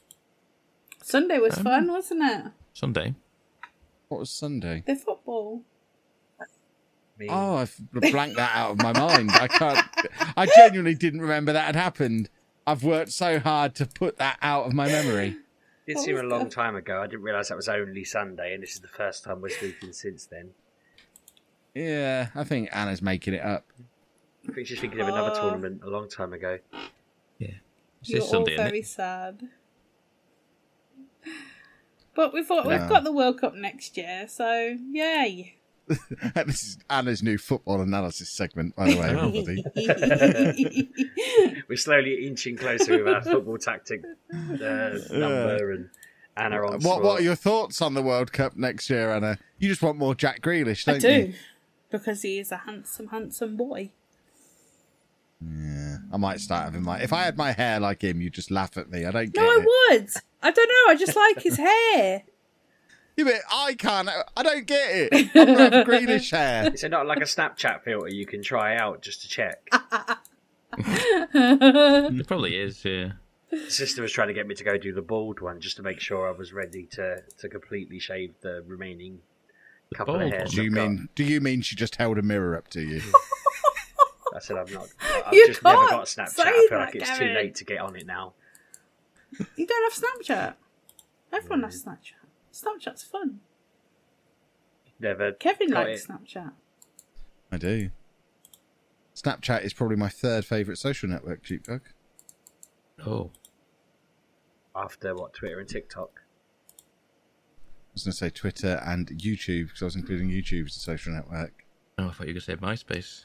Sunday 1.01 1.39
was 1.39 1.55
fun, 1.55 1.91
wasn't 1.91 2.23
it? 2.23 2.51
Sunday. 2.73 3.15
What 4.07 4.19
was 4.19 4.29
Sunday? 4.29 4.83
The 4.85 4.95
football. 4.95 5.63
Me. 7.17 7.27
Oh, 7.29 7.55
I've 7.55 7.75
blanked 7.91 8.35
that 8.37 8.55
out 8.55 8.71
of 8.71 8.77
my 8.77 8.93
mind. 8.93 9.31
I 9.33 9.47
can't. 9.47 9.85
I 10.37 10.45
genuinely 10.45 10.95
didn't 10.95 11.21
remember 11.21 11.53
that 11.53 11.65
had 11.65 11.75
happened. 11.75 12.29
I've 12.67 12.83
worked 12.83 13.11
so 13.11 13.39
hard 13.39 13.73
to 13.75 13.87
put 13.87 14.17
that 14.17 14.37
out 14.41 14.65
of 14.65 14.73
my 14.73 14.87
memory. 14.87 15.37
It 15.87 15.97
seemed 15.97 16.19
a 16.19 16.23
long 16.23 16.49
time 16.49 16.75
ago. 16.75 17.01
I 17.01 17.07
didn't 17.07 17.23
realise 17.23 17.49
that 17.49 17.57
was 17.57 17.69
only 17.69 18.03
Sunday, 18.03 18.53
and 18.53 18.61
this 18.61 18.73
is 18.73 18.81
the 18.81 18.87
first 18.87 19.23
time 19.23 19.41
we're 19.41 19.49
speaking 19.49 19.91
since 19.91 20.25
then. 20.27 20.51
Yeah, 21.75 22.29
I 22.33 22.43
think 22.45 22.69
Anna's 22.71 23.01
making 23.01 23.33
it 23.33 23.41
up. 23.43 23.65
I 24.49 24.53
think 24.53 24.67
she's 24.67 24.79
thinking 24.79 25.01
of 25.01 25.07
another 25.09 25.31
Oh. 25.35 25.41
tournament 25.49 25.81
a 25.83 25.89
long 25.89 26.07
time 26.09 26.31
ago. 26.33 26.59
Yeah. 27.37 27.49
It's 28.01 28.09
You're 28.09 28.19
this 28.21 28.29
Sunday, 28.29 28.53
all 28.53 28.59
isn't 28.61 28.65
very 28.65 28.79
it? 28.79 28.87
sad. 28.87 29.43
But 32.15 32.33
we 32.33 32.43
thought 32.43 32.65
Yeah. 32.65 32.79
we've 32.81 32.89
got 32.89 33.03
the 33.03 33.11
World 33.11 33.41
Cup 33.41 33.55
next 33.55 33.97
year, 33.97 34.25
so 34.29 34.77
yay. 34.91 35.55
this 36.47 36.63
is 36.63 36.77
Anna's 36.89 37.21
new 37.21 37.37
football 37.37 37.81
analysis 37.81 38.29
segment, 38.29 38.75
by 38.75 38.89
the 38.91 38.97
way, 38.99 39.09
Oh. 39.13 39.27
everybody. 39.27 40.89
We're 41.67 41.75
slowly 41.75 42.25
inching 42.25 42.55
closer 42.57 43.03
with 43.03 43.13
our 43.13 43.21
football 43.21 43.57
tactic 43.57 44.01
uh, 44.33 44.97
number 45.11 45.71
and 45.73 45.89
Anna 46.37 46.65
on 46.65 46.79
What. 46.81 47.03
What 47.03 47.19
are 47.19 47.23
your 47.23 47.35
thoughts 47.35 47.81
on 47.81 47.93
the 47.95 48.01
World 48.01 48.31
Cup 48.31 48.55
next 48.55 48.89
year, 48.89 49.11
Anna? 49.11 49.37
You 49.59 49.67
just 49.67 49.81
want 49.81 49.97
more 49.97 50.15
Jack 50.15 50.41
Grealish, 50.41 50.87
I 50.87 50.91
don't 50.93 51.01
do. 51.01 51.09
you? 51.27 51.33
Because 51.91 52.21
he 52.23 52.39
is 52.39 52.51
a 52.51 52.57
handsome, 52.57 53.07
handsome 53.07 53.55
boy. 53.55 53.91
Yeah, 55.41 55.97
I 56.11 56.17
might 56.17 56.39
start 56.39 56.65
having 56.65 56.83
my. 56.83 56.99
If 57.01 57.13
I 57.13 57.23
had 57.23 57.37
my 57.37 57.51
hair 57.51 57.79
like 57.79 58.01
him, 58.03 58.21
you'd 58.21 58.33
just 58.33 58.51
laugh 58.51 58.77
at 58.77 58.89
me. 58.89 59.05
I 59.05 59.11
don't 59.11 59.31
get 59.33 59.41
No, 59.41 59.51
it. 59.51 59.61
I 59.61 59.65
would. 59.95 60.09
I 60.41 60.51
don't 60.51 60.67
know. 60.69 60.91
I 60.91 60.95
just 60.97 61.15
like 61.15 61.41
his 61.41 61.57
hair. 61.57 62.23
Yeah, 63.17 63.23
but 63.23 63.35
I 63.49 63.75
can't. 63.75 64.09
I 64.35 64.43
don't 64.43 64.67
get 64.67 64.89
it. 65.13 65.29
I'm 65.33 65.45
gonna 65.55 65.77
have 65.77 65.87
Grealish 65.87 66.31
hair. 66.31 66.69
Is 66.73 66.83
it 66.83 66.89
not 66.89 67.07
like 67.07 67.19
a 67.19 67.21
Snapchat 67.21 67.83
filter 67.83 68.09
you 68.09 68.25
can 68.25 68.43
try 68.43 68.75
out 68.75 69.01
just 69.01 69.21
to 69.21 69.29
check? 69.29 69.65
It 71.33 72.27
probably 72.27 72.57
is, 72.57 72.83
yeah. 72.83 73.13
Sister 73.69 74.01
was 74.01 74.11
trying 74.11 74.27
to 74.27 74.33
get 74.33 74.47
me 74.47 74.55
to 74.55 74.63
go 74.65 74.77
do 74.77 74.91
the 74.93 75.01
bald 75.01 75.39
one 75.39 75.61
just 75.61 75.77
to 75.77 75.83
make 75.83 75.99
sure 76.01 76.27
I 76.27 76.37
was 76.37 76.51
ready 76.51 76.87
to, 76.91 77.23
to 77.37 77.47
completely 77.47 77.99
shave 77.99 78.33
the 78.41 78.63
remaining 78.67 79.19
couple 79.93 80.15
of 80.15 80.21
bald 80.21 80.33
hairs. 80.33 80.51
Do 80.51 80.63
you 80.63 80.69
I've 80.69 80.75
got. 80.75 80.87
mean? 80.89 81.09
Do 81.15 81.23
you 81.23 81.41
mean 81.41 81.61
she 81.61 81.75
just 81.75 81.95
held 81.97 82.17
a 82.17 82.21
mirror 82.21 82.57
up 82.57 82.67
to 82.69 82.81
you? 82.81 83.01
I 84.35 84.39
said 84.39 84.57
I'm 84.57 84.71
not. 84.73 84.87
I've 85.27 85.33
You 85.33 85.47
just 85.47 85.63
never 85.63 85.77
can't 85.77 85.89
got 85.91 86.05
Snapchat. 86.05 86.29
say 86.29 86.43
I 86.43 86.51
feel 86.51 86.67
that, 86.71 86.79
like 86.79 86.95
it's 86.95 87.09
too 87.11 87.19
Gavin. 87.19 87.35
late 87.35 87.55
to 87.55 87.65
get 87.65 87.79
on 87.79 87.95
it 87.95 88.05
now. 88.05 88.33
You 89.55 89.65
don't 89.67 89.91
have 89.91 90.03
Snapchat. 90.03 90.53
Everyone 91.31 91.63
has 91.63 91.83
mm. 91.83 91.87
Snapchat. 91.87 92.53
Snapchat's 92.53 93.03
fun. 93.03 93.39
Never. 94.99 95.31
Kevin 95.33 95.71
got 95.71 95.87
likes 95.87 96.05
it. 96.05 96.09
Snapchat. 96.11 96.51
I 97.51 97.57
do. 97.57 97.89
Snapchat 99.15 99.63
is 99.63 99.73
probably 99.73 99.95
my 99.95 100.09
third 100.09 100.45
favourite 100.45 100.77
social 100.77 101.07
network, 101.09 101.45
Sheepdog. 101.45 101.81
Oh. 103.05 103.31
after 104.75 105.13
what 105.15 105.33
Twitter 105.33 105.59
and 105.59 105.67
TikTok. 105.69 106.21
I 107.95 107.97
was 107.97 108.03
going 108.03 108.11
to 108.11 108.17
say 108.17 108.29
Twitter 108.29 108.81
and 108.85 109.07
YouTube 109.07 109.67
because 109.67 109.81
I 109.81 109.85
was 109.85 109.95
including 109.95 110.29
YouTube 110.29 110.65
as 110.65 110.75
a 110.75 110.79
social 110.79 111.13
network. 111.13 111.63
Oh, 111.97 112.07
I 112.07 112.11
thought 112.11 112.27
you 112.27 112.33
were 112.33 112.41
going 112.41 112.41
to 112.41 112.41
say 112.41 112.55
MySpace. 112.57 113.23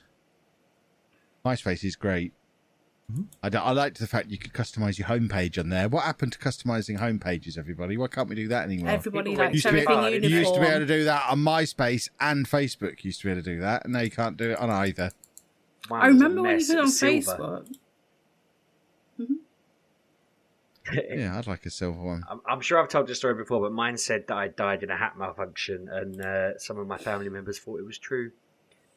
MySpace 1.45 1.83
is 1.83 1.97
great. 1.97 2.33
Mm-hmm. 3.11 3.23
I 3.43 3.49
I 3.59 3.73
liked 3.73 3.99
the 3.99 4.07
fact 4.07 4.31
you 4.31 4.39
could 4.39 4.53
customize 4.53 4.97
your 4.97 5.09
homepage 5.09 5.59
on 5.59 5.71
there. 5.71 5.89
What 5.89 6.05
happened 6.05 6.35
to 6.35 6.39
customizing 6.39 7.01
homepages, 7.01 7.59
everybody? 7.59 7.97
Why 7.97 8.07
can't 8.07 8.29
we 8.29 8.37
do 8.37 8.47
that 8.47 8.63
anymore? 8.63 8.91
Everybody 8.91 9.31
People 9.31 9.45
likes 9.47 9.55
used 9.55 9.67
to, 9.67 9.73
be, 9.73 9.81
everything 9.81 10.05
Oh, 10.05 10.07
you 10.07 10.21
you 10.21 10.39
used 10.39 10.55
to 10.55 10.61
be 10.61 10.67
able 10.67 10.79
to 10.79 10.87
do 10.87 11.03
that 11.03 11.25
on 11.29 11.41
MySpace 11.41 12.09
and 12.21 12.49
Facebook. 12.49 13.03
Used 13.03 13.23
to 13.23 13.27
be 13.27 13.33
able 13.33 13.43
to 13.43 13.55
do 13.55 13.61
that, 13.61 13.83
and 13.83 13.93
now 13.93 14.03
you 14.03 14.13
can't 14.13 14.37
do 14.37 14.53
it 14.53 14.59
on 14.61 14.71
either. 14.71 15.11
Mine 15.89 16.01
I 16.01 16.07
remember 16.07 16.43
when 16.43 16.51
you 16.53 16.57
mess, 16.59 16.69
could 16.69 16.77
it 16.77 16.83
on 16.83 16.89
silver. 16.91 17.37
Facebook. 17.37 17.75
Yeah, 20.93 21.37
I'd 21.39 21.47
like 21.47 21.67
a 21.67 21.71
silver 21.71 22.01
one. 22.01 22.25
I'm, 22.31 22.41
I'm 22.47 22.61
sure 22.61 22.81
I've 22.81 22.89
told 22.89 23.07
this 23.07 23.19
story 23.19 23.35
before, 23.35 23.61
but 23.61 23.73
mine 23.73 23.97
said 23.97 24.27
that 24.29 24.37
I 24.37 24.49
died 24.49 24.83
in 24.83 24.91
a 24.91 24.97
hat 24.97 25.17
malfunction, 25.19 25.89
and 25.91 26.21
uh, 26.21 26.59
some 26.59 26.79
of 26.79 26.87
my 26.87 26.99
family 26.99 27.29
members 27.29 27.59
thought 27.59 27.81
it 27.81 27.87
was 27.87 27.99
true. 27.99 28.33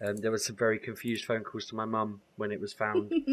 Um, 0.04 0.18
there 0.18 0.32
was 0.32 0.46
some 0.46 0.56
very 0.56 0.80
confused 0.80 1.24
phone 1.24 1.44
calls 1.44 1.66
to 1.68 1.76
my 1.76 1.86
mum 1.86 2.22
when 2.36 2.52
it 2.52 2.60
was 2.60 2.74
found. 2.74 3.10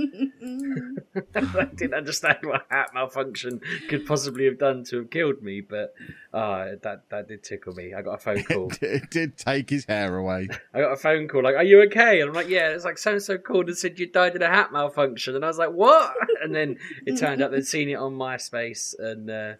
I 1.35 1.65
didn't 1.75 1.95
understand 1.95 2.39
what 2.43 2.67
hat 2.71 2.91
malfunction 2.95 3.61
could 3.89 4.07
possibly 4.07 4.45
have 4.45 4.59
done 4.59 4.85
to 4.85 4.99
have 4.99 5.11
killed 5.11 5.43
me, 5.43 5.63
but 5.63 5.95
uh, 6.33 6.73
that 6.83 7.03
that 7.09 7.27
did 7.29 7.43
tickle 7.43 7.75
me. 7.75 7.93
I 7.93 8.03
got 8.03 8.15
a 8.15 8.19
phone 8.19 8.45
call. 8.45 8.73
it 8.81 9.11
did 9.11 9.37
take 9.37 9.71
his 9.71 9.85
hair 9.87 10.17
away. 10.17 10.49
I 10.73 10.81
got 10.81 10.93
a 10.93 10.97
phone 10.97 11.27
call 11.27 11.43
like, 11.43 11.57
"Are 11.57 11.65
you 11.65 11.83
okay?" 11.83 12.21
And 12.21 12.29
I'm 12.29 12.37
like, 12.37 12.49
"Yeah." 12.49 12.69
It's 12.69 12.85
like 12.85 12.99
so 12.99 13.13
and 13.13 13.23
so 13.23 13.37
called 13.37 13.67
and 13.67 13.77
said 13.77 13.99
you 13.99 14.07
died 14.07 14.37
in 14.37 14.43
a 14.43 14.49
hat 14.49 14.73
malfunction, 14.73 15.35
and 15.35 15.45
I 15.45 15.49
was 15.49 15.59
like, 15.59 15.73
"What?" 15.73 16.15
And 16.43 16.55
then 16.55 16.79
it 17.05 17.19
turned 17.19 17.43
out 17.43 17.51
they'd 17.51 17.67
seen 17.67 17.89
it 17.89 17.95
on 17.95 18.15
MySpace 18.15 18.99
and 18.99 19.29
uh, 19.29 19.55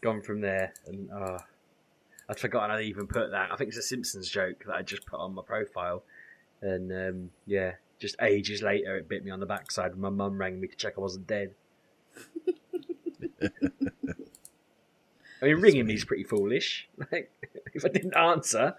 gone 0.00 0.22
from 0.22 0.40
there. 0.40 0.72
And 0.86 1.10
uh, 1.10 1.38
I'd 2.28 2.38
forgotten 2.38 2.70
I'd 2.70 2.84
even 2.84 3.06
put 3.06 3.30
that. 3.32 3.52
I 3.52 3.56
think 3.56 3.68
it's 3.68 3.78
a 3.78 3.82
Simpsons 3.82 4.28
joke 4.28 4.64
that 4.66 4.74
I 4.74 4.82
just 4.82 5.04
put 5.04 5.20
on 5.20 5.34
my 5.34 5.42
profile. 5.42 6.02
And 6.66 6.92
um, 6.92 7.30
yeah, 7.46 7.72
just 7.98 8.16
ages 8.20 8.62
later, 8.62 8.96
it 8.96 9.08
bit 9.08 9.24
me 9.24 9.30
on 9.30 9.40
the 9.40 9.46
backside. 9.46 9.92
and 9.92 10.00
My 10.00 10.10
mum 10.10 10.38
rang 10.38 10.60
me 10.60 10.68
to 10.68 10.76
check 10.76 10.94
I 10.98 11.00
wasn't 11.00 11.26
dead. 11.26 11.54
I 15.42 15.46
mean, 15.46 15.60
ringing 15.60 15.86
me 15.86 15.94
is 15.94 16.04
pretty 16.04 16.24
foolish. 16.24 16.88
Like, 17.12 17.30
if 17.74 17.84
I 17.84 17.88
didn't 17.88 18.16
answer, 18.16 18.74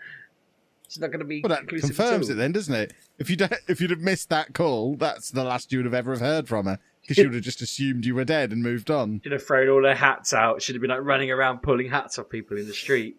it's 0.85 0.97
not 0.97 1.07
going 1.07 1.19
to 1.19 1.25
be. 1.25 1.41
Well, 1.41 1.49
that 1.49 1.67
confirms 1.67 2.29
it 2.29 2.33
then, 2.33 2.51
doesn't 2.51 2.73
it? 2.73 2.93
If 3.19 3.29
you 3.29 3.37
if 3.67 3.79
you'd 3.79 3.91
have 3.91 3.99
missed 4.01 4.29
that 4.29 4.53
call, 4.53 4.95
that's 4.95 5.31
the 5.31 5.43
last 5.43 5.71
you 5.71 5.79
would 5.79 5.85
have 5.85 5.93
ever 5.93 6.11
have 6.11 6.21
heard 6.21 6.47
from 6.47 6.65
her 6.65 6.79
because 7.01 7.15
she 7.15 7.25
would 7.25 7.35
have 7.35 7.43
just 7.43 7.61
assumed 7.61 8.05
you 8.05 8.15
were 8.15 8.25
dead 8.25 8.51
and 8.51 8.63
moved 8.63 8.91
on. 8.91 9.21
Should 9.23 9.31
have 9.31 9.45
thrown 9.45 9.69
all 9.69 9.83
her 9.83 9.95
hats 9.95 10.33
out. 10.33 10.61
Should 10.61 10.75
have 10.75 10.81
been 10.81 10.89
like 10.89 11.03
running 11.03 11.31
around 11.31 11.61
pulling 11.61 11.89
hats 11.89 12.17
off 12.19 12.29
people 12.29 12.57
in 12.57 12.67
the 12.67 12.73
street. 12.73 13.17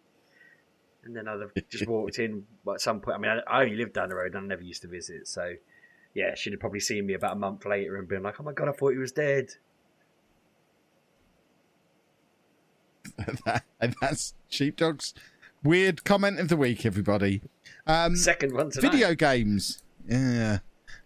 And 1.08 1.16
then 1.16 1.26
I'd 1.26 1.40
have 1.40 1.52
just 1.70 1.88
walked 1.88 2.18
in 2.18 2.44
at 2.72 2.80
some 2.80 3.00
point. 3.00 3.16
I 3.16 3.20
mean, 3.20 3.30
I, 3.30 3.60
I 3.60 3.62
only 3.64 3.76
lived 3.76 3.94
down 3.94 4.10
the 4.10 4.14
road 4.14 4.34
and 4.34 4.44
I 4.44 4.46
never 4.46 4.62
used 4.62 4.82
to 4.82 4.88
visit. 4.88 5.26
So, 5.26 5.54
yeah, 6.14 6.34
she'd 6.34 6.52
have 6.52 6.60
probably 6.60 6.80
seen 6.80 7.06
me 7.06 7.14
about 7.14 7.32
a 7.32 7.36
month 7.38 7.64
later 7.64 7.96
and 7.96 8.06
been 8.06 8.22
like, 8.22 8.38
oh 8.38 8.44
my 8.44 8.52
God, 8.52 8.68
I 8.68 8.72
thought 8.72 8.90
he 8.90 8.98
was 8.98 9.10
dead. 9.10 9.48
and 13.80 13.96
that's 14.00 14.34
Sheepdog's 14.50 15.14
weird 15.64 16.04
comment 16.04 16.38
of 16.38 16.48
the 16.48 16.56
week, 16.56 16.84
everybody. 16.84 17.40
Um, 17.86 18.14
Second 18.14 18.54
one 18.54 18.70
tonight. 18.70 18.92
video 18.92 19.14
games. 19.14 19.82
Yeah. 20.06 20.58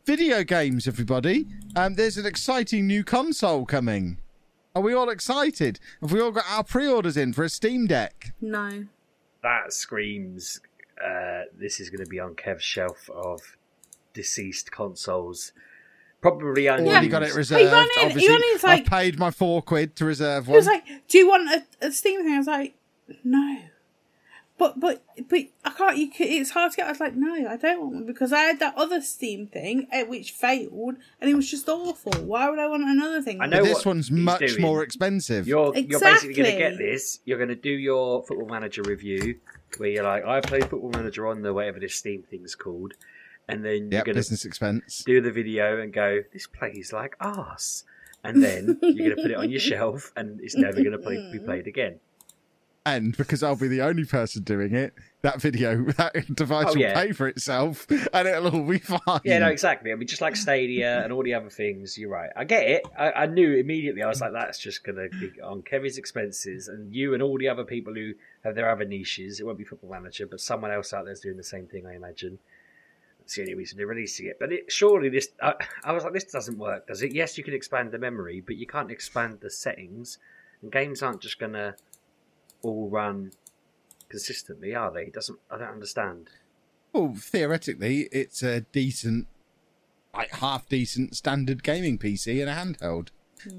Video 0.04 0.42
games, 0.42 0.88
everybody. 0.88 1.47
Um, 1.76 1.94
there's 1.94 2.18
an 2.18 2.26
exciting 2.26 2.88
new 2.88 3.04
console 3.04 3.64
coming. 3.64 4.18
Are 4.75 4.82
we 4.82 4.94
all 4.94 5.11
excited? 5.11 5.78
Have 6.00 6.11
we 6.12 6.21
all 6.21 6.32
got 6.32 6.44
our 6.50 6.64
pre 6.64 6.88
orders 6.88 7.16
in 7.16 7.32
for 7.32 7.44
a 7.44 7.49
Steam 7.49 7.87
Deck? 7.87 8.35
no. 8.40 8.87
That 9.43 9.73
screams 9.73 10.61
uh, 11.05 11.43
this 11.59 11.81
is 11.81 11.91
going 11.91 12.05
to 12.05 12.09
be 12.09 12.21
on 12.21 12.35
Kev's 12.35 12.63
shelf 12.63 13.11
of 13.11 13.57
deceased 14.15 14.71
consoles. 14.71 15.53
Probably 16.21 16.69
Already 16.69 16.89
unused. 16.89 17.11
got 17.11 17.23
it 17.25 17.31
He 17.33 17.37
reserved. 17.37 17.73
ran 17.73 17.83
in- 17.83 17.91
he 18.01 18.07
Obviously, 18.07 18.35
only 18.35 18.53
like- 18.63 18.65
I've 18.83 18.87
paid 18.87 19.19
my 19.19 19.31
four 19.33 19.61
quid 19.63 19.97
to 19.97 20.05
reserve 20.05 20.45
He 20.47 20.51
one. 20.53 20.57
was 20.59 20.67
like, 20.67 20.85
"Do 21.09 21.19
you 21.19 21.29
want 21.29 21.49
a, 21.51 21.87
a 21.87 21.91
Steam 21.91 22.23
thing?" 22.23 22.35
I 22.35 22.39
was 22.39 22.47
like, 22.47 22.75
"No." 23.25 23.59
But 24.62 24.78
but 24.78 25.02
but 25.28 25.40
I 25.64 25.71
can't. 25.71 25.97
You 25.99 26.09
can, 26.09 26.28
it's 26.28 26.50
hard 26.50 26.71
to 26.71 26.76
get. 26.76 26.87
I 26.87 26.90
was 26.92 27.00
like, 27.00 27.16
"No, 27.16 27.35
I 27.49 27.57
don't 27.57 27.81
want 27.81 27.95
one 27.95 28.07
because 28.07 28.33
I 28.33 28.42
had 28.42 28.61
that 28.61 28.75
other 28.76 29.00
Steam 29.00 29.49
thing 29.49 29.88
eh, 29.90 30.04
which 30.04 30.31
failed 30.31 30.95
and 31.21 31.28
it 31.28 31.35
was 31.35 31.50
just 31.50 31.69
awful. 31.69 32.12
Why 32.25 32.49
would 32.49 32.61
I 32.61 32.69
want 32.69 32.85
another 32.85 33.21
thing?" 33.23 33.40
I 33.40 33.47
But 33.49 33.50
know 33.50 33.64
this 33.64 33.85
one's 33.85 34.11
much 34.12 34.38
doing. 34.38 34.61
more 34.61 34.85
expensive. 34.85 35.49
You're 35.49 35.75
you're 35.76 35.99
basically 35.99 36.35
going 36.35 36.52
to 36.52 36.59
get 36.59 36.78
this. 36.78 37.19
You're 37.25 37.38
going 37.38 37.49
to 37.49 37.57
do 37.57 37.71
your 37.71 38.23
Football 38.23 38.47
Manager 38.49 38.83
review, 38.83 39.40
where 39.78 39.88
you're 39.88 40.04
like, 40.04 40.25
I 40.25 40.40
played 40.40 40.66
Football 40.71 40.90
Manager 40.90 41.26
on 41.26 41.42
the 41.42 41.52
whatever 41.52 41.81
this 41.81 41.97
Steam 41.97 42.23
thing's 42.31 42.54
called, 42.54 42.92
and 43.49 43.64
then 43.64 43.90
you're 43.90 43.99
Yep, 43.99 44.04
going 44.04 44.14
to 44.14 44.21
business 44.21 44.45
expense. 44.45 45.02
do 45.04 45.21
the 45.21 45.33
video 45.33 45.81
and 45.81 45.92
go, 45.92 46.21
this 46.33 46.47
plays 46.47 46.92
like 46.92 47.16
ass, 47.21 47.83
and 48.23 48.40
then 48.45 48.78
you're 48.81 49.07
going 49.09 49.16
to 49.16 49.23
put 49.23 49.33
it 49.33 49.37
on 49.37 49.50
your 49.50 49.61
shelf, 49.73 50.12
and 50.14 50.40
it's 50.40 50.54
never 50.54 50.76
going 50.76 50.92
to 50.92 50.99
play, 50.99 51.16
be 51.33 51.40
played 51.40 51.66
again. 51.66 51.99
And 52.85 53.17
because 53.17 53.45
I'll 53.45 53.55
be 53.55 53.69
the 53.69 53.83
only 53.83 54.05
person 54.05 54.43
doing 54.43 54.75
it, 54.75 54.93
that 55.23 55.41
video, 55.41 55.85
that 55.99 56.15
device 56.35 56.67
Oh, 56.69 56.73
will 56.75 56.81
yeah. 56.81 56.95
pay 57.01 57.12
for 57.12 57.29
itself 57.29 57.87
and 58.12 58.27
it'll 58.27 58.49
all 58.57 58.67
be 58.69 58.79
fine. 58.81 59.21
Yeah, 59.25 59.39
no, 59.39 59.49
exactly. 59.49 59.93
I 59.93 59.95
mean, 59.95 60.09
just 60.09 60.21
like 60.21 60.35
Stadia 60.35 61.05
and 61.05 61.12
all 61.12 61.23
the 61.23 61.35
other 61.35 61.49
things, 61.49 61.97
you're 61.97 62.11
right. 62.11 62.31
I 62.37 62.43
get 62.43 62.69
it. 62.69 62.83
I, 62.99 63.12
I 63.12 63.27
knew 63.27 63.55
immediately. 63.55 64.03
I 64.03 64.09
was 64.09 64.21
like, 64.21 64.33
that's 64.33 64.59
just 64.59 64.83
going 64.83 64.97
to 64.97 65.09
be 65.17 65.41
on 65.41 65.62
Kevin's 65.62 65.97
expenses, 65.97 66.67
and 66.67 66.93
you 66.93 67.15
and 67.15 67.23
all 67.23 67.39
the 67.39 67.49
other 67.49 67.62
people 67.65 67.95
who 67.95 68.15
have 68.43 68.57
their 68.57 68.69
other 68.69 68.85
niches. 68.85 69.39
It 69.39 69.47
won't 69.47 69.59
be 69.59 69.65
Football 69.65 69.91
Manager, 69.91 70.27
but 70.27 70.41
someone 70.41 70.73
else 70.73 70.93
out 70.93 71.05
there's 71.05 71.21
doing 71.21 71.37
the 71.37 71.45
same 71.45 71.67
thing, 71.67 71.87
I 71.87 71.95
imagine. 71.95 72.41
That's 73.21 73.37
the 73.37 73.43
only 73.43 73.55
reason 73.55 73.79
they're 73.79 73.87
releasing 73.87 74.27
it. 74.27 74.39
But 74.41 74.53
it, 74.53 74.73
surely 74.73 75.09
this, 75.09 75.29
I, 75.41 75.55
I 75.85 75.93
was 75.93 76.03
like, 76.03 76.15
this 76.15 76.25
doesn't 76.25 76.59
work, 76.59 76.89
does 76.89 77.03
it? 77.03 77.12
Yes, 77.12 77.39
you 77.39 77.45
can 77.45 77.55
expand 77.55 77.93
the 77.93 77.99
memory, 77.99 78.43
but 78.45 78.57
you 78.57 78.67
can't 78.67 78.91
expand 78.91 79.39
the 79.41 79.51
settings. 79.51 80.19
And 80.62 80.73
games 80.73 81.01
aren't 81.01 81.21
just 81.23 81.39
going 81.39 81.53
to 81.53 81.77
all 82.62 82.88
run 82.88 83.33
consistently, 84.09 84.75
are 84.75 84.92
they? 84.92 85.04
It 85.04 85.14
doesn't. 85.14 85.38
I 85.50 85.59
don't 85.59 85.69
understand. 85.69 86.28
Well, 86.92 87.14
theoretically, 87.16 88.09
it's 88.12 88.42
a 88.42 88.61
decent, 88.61 89.26
like 90.14 90.31
half 90.31 90.69
decent 90.69 91.16
standard 91.16 91.62
gaming 91.62 91.99
PC 91.99 92.40
and 92.40 92.50
a 92.50 92.54
handheld. 92.54 93.09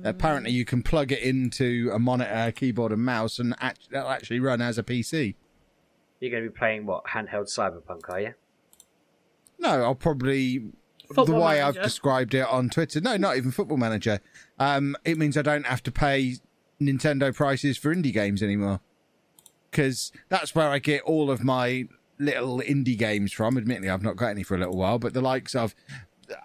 Apparently, 0.05 0.51
you 0.51 0.63
can 0.63 0.81
plug 0.81 1.11
it 1.11 1.19
into 1.19 1.89
a 1.91 1.99
monitor, 1.99 2.53
keyboard, 2.55 2.93
and 2.93 3.03
mouse, 3.03 3.37
and 3.37 3.53
act- 3.59 3.89
it'll 3.91 4.07
actually 4.07 4.39
run 4.39 4.61
as 4.61 4.77
a 4.77 4.83
PC. 4.83 5.35
You're 6.21 6.31
going 6.31 6.43
to 6.43 6.49
be 6.49 6.57
playing 6.57 6.85
what 6.85 7.03
handheld 7.07 7.53
Cyberpunk, 7.53 8.07
are 8.07 8.21
you? 8.21 8.33
No, 9.59 9.83
I'll 9.83 9.95
probably 9.95 10.71
the 11.13 11.23
way 11.25 11.57
Manager. 11.57 11.79
I've 11.79 11.83
described 11.83 12.33
it 12.33 12.47
on 12.47 12.69
Twitter. 12.69 13.01
No, 13.01 13.17
not 13.17 13.35
even 13.35 13.51
Football 13.51 13.75
Manager. 13.75 14.21
Um, 14.57 14.95
it 15.03 15.17
means 15.17 15.35
I 15.35 15.41
don't 15.41 15.65
have 15.65 15.83
to 15.83 15.91
pay 15.91 16.35
Nintendo 16.81 17.35
prices 17.35 17.77
for 17.77 17.93
indie 17.93 18.13
games 18.13 18.41
anymore 18.41 18.79
because 19.73 20.11
that's 20.29 20.53
where 20.53 20.69
I 20.69 20.77
get 20.77 21.01
all 21.01 21.31
of 21.31 21.43
my 21.43 21.85
little 22.19 22.59
indie 22.59 22.97
games 22.97 23.33
from. 23.33 23.57
Admittedly, 23.57 23.89
I've 23.89 24.03
not 24.03 24.15
got 24.15 24.27
any 24.27 24.43
for 24.43 24.55
a 24.55 24.59
little 24.59 24.77
while, 24.77 24.99
but 24.99 25.15
the 25.15 25.21
likes 25.21 25.55
of 25.55 25.73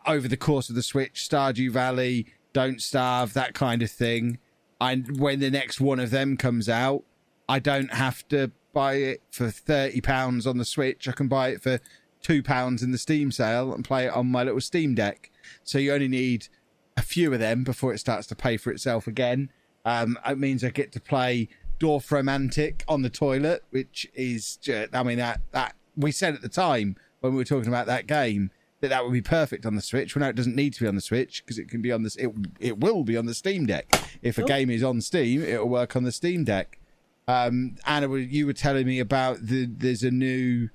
over 0.06 0.26
the 0.26 0.37
course 0.37 0.70
of 0.70 0.75
the 0.75 0.82
Switch, 0.82 1.28
Stardew 1.28 1.70
Valley, 1.70 2.26
Don't 2.54 2.80
Starve, 2.80 3.35
that 3.35 3.52
kind 3.52 3.82
of 3.82 3.90
thing. 3.90 4.38
And 4.80 5.20
when 5.20 5.40
the 5.40 5.50
next 5.50 5.78
one 5.78 6.00
of 6.00 6.11
them 6.11 6.38
comes 6.38 6.68
out, 6.68 7.04
I 7.49 7.58
don't 7.58 7.92
have 7.92 8.26
to 8.28 8.50
buy 8.73 8.94
it 8.94 9.23
for 9.30 9.50
thirty 9.50 10.00
pounds 10.00 10.47
on 10.47 10.56
the 10.56 10.64
Switch. 10.64 11.06
I 11.06 11.12
can 11.12 11.28
buy 11.28 11.49
it 11.50 11.62
for 11.62 11.80
two 12.23 12.42
pounds 12.42 12.82
in 12.82 12.92
the 12.92 12.99
Steam 12.99 13.30
sale 13.30 13.73
and 13.75 13.85
play 13.85 14.06
it 14.06 14.12
on 14.12 14.26
my 14.26 14.42
little 14.42 14.61
Steam 14.61 14.94
Deck. 14.94 15.30
So 15.64 15.78
you 15.78 15.92
only 15.92 16.08
need 16.08 16.49
a 16.97 17.02
few 17.02 17.32
of 17.32 17.40
them 17.40 17.62
before 17.62 17.92
it 17.92 17.99
starts 17.99 18.26
to 18.28 18.35
pay 18.35 18.56
for 18.56 18.70
itself 18.70 19.06
again. 19.06 19.50
Um, 19.85 20.18
it 20.26 20.38
means 20.38 20.64
I 20.64 20.70
get 20.70 20.92
to 20.92 21.00
play 21.00 21.49
Dorfromantik 21.78 22.82
on 22.88 23.02
the 23.02 23.11
toilet, 23.11 23.64
which 23.70 24.06
is, 24.14 24.58
I 24.92 25.02
mean, 25.02 25.18
that 25.18 25.40
that 25.52 25.75
we 25.97 26.12
said 26.12 26.35
at 26.35 26.42
the 26.42 26.49
time 26.49 26.97
when 27.20 27.32
we 27.32 27.38
were 27.38 27.44
talking 27.44 27.68
about 27.68 27.87
that 27.87 28.06
game 28.06 28.50
that 28.80 28.88
that 28.88 29.04
would 29.04 29.12
be 29.12 29.23
perfect 29.23 29.66
on 29.66 29.75
the 29.75 29.82
Switch. 29.82 30.14
Well, 30.14 30.20
now 30.20 30.28
it 30.28 30.37
doesn't 30.37 30.54
need 30.54 30.75
to 30.75 30.82
be 30.82 30.88
on 30.88 30.94
the 30.94 31.00
Switch 31.00 31.42
because 31.44 31.58
it 31.58 31.68
can 31.68 31.82
be 31.82 31.90
on 31.90 32.02
this. 32.02 32.16
It 32.16 32.30
it 32.61 32.78
will 32.78 33.02
be 33.04 33.16
on 33.16 33.26
the 33.26 33.35
Steam 33.35 33.66
Deck. 33.66 33.87
If 34.23 34.38
a 34.38 34.44
game 34.44 34.70
is 34.70 34.82
on 34.82 35.00
Steam, 35.00 35.42
it 35.42 35.58
will 35.58 35.68
work 35.68 35.97
on 35.97 36.04
the 36.04 36.12
Steam 36.12 36.44
Deck. 36.44 36.78
Um, 37.26 37.76
Anna, 37.87 38.16
you 38.16 38.47
were 38.47 38.52
telling 38.52 38.87
me 38.87 39.00
about 39.00 39.38
the 39.42 39.66
there's 39.66 40.02
a 40.02 40.11
new 40.11 40.68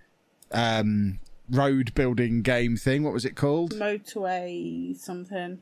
um, 0.51 1.19
road 1.49 1.93
building 1.95 2.41
game 2.41 2.77
thing. 2.77 3.03
What 3.03 3.13
was 3.13 3.25
it 3.25 3.35
called? 3.35 3.73
Motorway 3.73 4.95
something. 4.95 5.59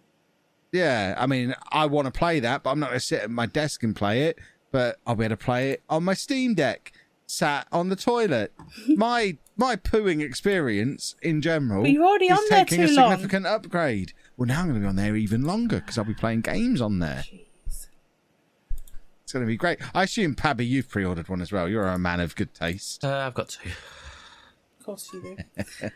Yeah, 0.71 1.15
I 1.17 1.27
mean, 1.27 1.53
I 1.71 1.85
want 1.85 2.05
to 2.05 2.17
play 2.17 2.39
that, 2.39 2.63
but 2.63 2.71
I'm 2.71 2.79
not 2.79 2.89
going 2.89 2.99
to 2.99 3.05
sit 3.05 3.21
at 3.21 3.29
my 3.29 3.45
desk 3.45 3.83
and 3.83 3.95
play 3.95 4.23
it. 4.23 4.39
But 4.71 4.97
I'll 5.05 5.15
be 5.15 5.25
able 5.25 5.35
to 5.35 5.43
play 5.43 5.71
it 5.71 5.83
on 5.89 6.03
my 6.03 6.13
Steam 6.13 6.53
Deck, 6.53 6.93
sat 7.27 7.67
on 7.71 7.89
the 7.89 7.95
toilet. 7.95 8.53
my 8.87 9.37
my 9.57 9.75
pooing 9.75 10.21
experience 10.21 11.15
in 11.21 11.41
general 11.41 11.83
But 11.83 11.91
you're 11.91 12.03
already 12.05 12.25
is 12.25 12.39
on 12.39 12.45
there 12.49 12.65
taking 12.65 12.87
too 12.87 12.93
a 12.93 12.95
long. 12.95 13.11
significant 13.11 13.45
upgrade. 13.45 14.13
Well, 14.37 14.47
now 14.47 14.61
I'm 14.61 14.67
going 14.69 14.75
to 14.75 14.81
be 14.81 14.87
on 14.87 14.95
there 14.95 15.15
even 15.15 15.43
longer 15.43 15.81
because 15.81 15.97
I'll 15.97 16.03
be 16.05 16.13
playing 16.15 16.41
games 16.41 16.81
on 16.81 16.99
there. 16.99 17.23
Jeez. 17.31 17.87
It's 19.23 19.33
going 19.33 19.45
to 19.45 19.47
be 19.47 19.57
great. 19.57 19.79
I 19.93 20.03
assume 20.03 20.35
Pabby, 20.35 20.65
you've 20.65 20.89
pre-ordered 20.89 21.29
one 21.29 21.41
as 21.41 21.51
well. 21.51 21.69
You're 21.69 21.85
a 21.87 21.99
man 21.99 22.19
of 22.21 22.35
good 22.35 22.53
taste. 22.53 23.05
Uh, 23.05 23.23
I've 23.27 23.33
got 23.33 23.49
two. 23.49 23.69
Of 24.79 24.85
course 24.85 25.09
you 25.13 25.21
do. 25.21 25.37
You 25.83 25.91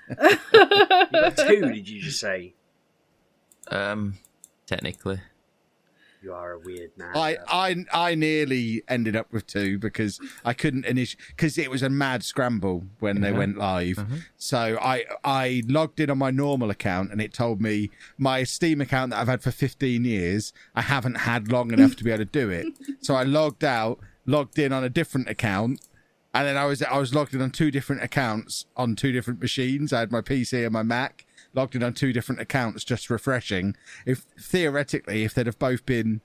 got 1.12 1.38
two, 1.38 1.62
did 1.74 1.90
you 1.90 2.02
just 2.02 2.20
say? 2.20 2.54
Um, 3.70 4.20
technically. 4.68 5.22
You 6.26 6.34
are 6.34 6.54
a 6.54 6.60
weird 6.60 6.90
man. 6.98 7.16
I, 7.16 7.38
I 7.48 7.86
I 7.94 8.16
nearly 8.16 8.82
ended 8.88 9.16
up 9.16 9.32
with 9.32 9.46
two 9.46 9.78
because 9.78 10.20
I 10.44 10.54
couldn't 10.54 10.84
initially 10.86 11.22
because 11.28 11.56
it 11.60 11.70
was 11.70 11.84
a 11.84 11.90
mad 11.90 12.24
scramble 12.24 12.86
when 13.00 13.22
they 13.22 13.32
went 13.32 13.60
live. 13.60 13.98
Mm-hmm. 13.98 14.16
So 14.36 14.80
I 14.82 15.06
I 15.24 15.62
logged 15.68 16.00
in 16.00 16.10
on 16.10 16.18
my 16.18 16.32
normal 16.32 16.72
account 16.72 17.12
and 17.12 17.22
it 17.22 17.32
told 17.32 17.62
me 17.62 17.92
my 18.18 18.44
Steam 18.44 18.82
account 18.82 19.12
that 19.12 19.20
I've 19.20 19.28
had 19.28 19.44
for 19.44 19.52
15 19.52 20.04
years 20.04 20.52
I 20.74 20.82
haven't 20.82 21.16
had 21.16 21.52
long 21.52 21.72
enough 21.72 21.96
to 21.98 22.04
be 22.04 22.10
able 22.10 22.26
to 22.26 22.26
do 22.26 22.50
it. 22.50 22.66
So 23.02 23.14
I 23.14 23.22
logged 23.22 23.64
out, 23.64 24.00
logged 24.26 24.58
in 24.58 24.74
on 24.74 24.84
a 24.84 24.90
different 24.90 25.30
account. 25.30 25.80
And 26.34 26.48
then 26.48 26.58
I 26.58 26.66
was 26.66 26.82
I 26.82 26.98
was 26.98 27.14
logged 27.14 27.36
in 27.36 27.42
on 27.44 27.52
two 27.52 27.70
different 27.70 28.02
accounts 28.02 28.66
on 28.76 28.96
two 28.96 29.12
different 29.12 29.42
machines. 29.42 29.94
I 29.94 30.00
had 30.00 30.12
my 30.12 30.22
PC 30.22 30.64
and 30.64 30.74
my 30.74 30.82
Mac 30.82 31.25
logged 31.56 31.76
in 31.76 31.84
on 31.84 31.94
two 31.94 32.12
different 32.14 32.42
accounts, 32.42 32.84
just 32.84 33.10
refreshing. 33.10 33.76
If 34.06 34.26
theoretically, 34.40 35.24
if 35.24 35.34
they'd 35.34 35.46
have 35.46 35.60
both 35.60 35.86
been 35.86 36.22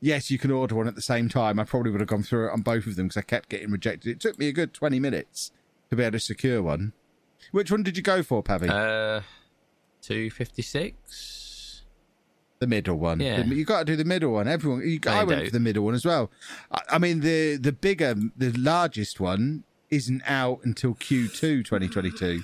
yes, 0.00 0.30
you 0.30 0.38
can 0.38 0.50
order 0.50 0.74
one 0.74 0.88
at 0.88 0.94
the 0.94 1.02
same 1.02 1.28
time. 1.28 1.58
I 1.58 1.64
probably 1.64 1.90
would 1.90 2.00
have 2.00 2.08
gone 2.08 2.22
through 2.22 2.48
it 2.48 2.52
on 2.52 2.60
both 2.62 2.86
of 2.86 2.96
them 2.96 3.06
because 3.08 3.16
I 3.18 3.22
kept 3.22 3.48
getting 3.48 3.70
rejected. 3.70 4.10
It 4.10 4.20
took 4.20 4.38
me 4.38 4.48
a 4.48 4.52
good 4.52 4.74
20 4.74 5.00
minutes 5.00 5.52
to 5.90 5.96
be 5.96 6.02
able 6.02 6.12
to 6.12 6.20
secure 6.20 6.62
one. 6.62 6.92
Which 7.52 7.70
one 7.70 7.82
did 7.82 7.96
you 7.96 8.02
go 8.02 8.22
for, 8.22 8.42
Pavi? 8.42 8.68
Uh, 8.68 9.22
two 10.02 10.30
fifty 10.30 10.62
six. 10.62 11.84
the 12.58 12.66
middle 12.66 12.96
one. 12.96 13.20
yeah. 13.20 13.42
The- 13.42 13.54
you 13.54 13.64
got 13.64 13.80
to 13.80 13.84
do 13.84 13.96
the 13.96 14.04
middle 14.04 14.32
one. 14.32 14.48
Everyone, 14.48 14.80
you, 14.86 14.98
I 15.06 15.10
Find 15.18 15.28
went 15.28 15.44
for 15.46 15.50
the 15.52 15.60
middle 15.60 15.84
one 15.84 15.94
as 15.94 16.04
well. 16.04 16.30
I, 16.72 16.80
I 16.92 16.98
mean, 16.98 17.20
the 17.20 17.56
the 17.56 17.72
bigger, 17.72 18.14
the 18.36 18.50
largest 18.52 19.20
one 19.20 19.64
isn't 19.90 20.22
out 20.26 20.60
until 20.64 20.94
Q2 20.94 21.64
2022. 21.64 22.42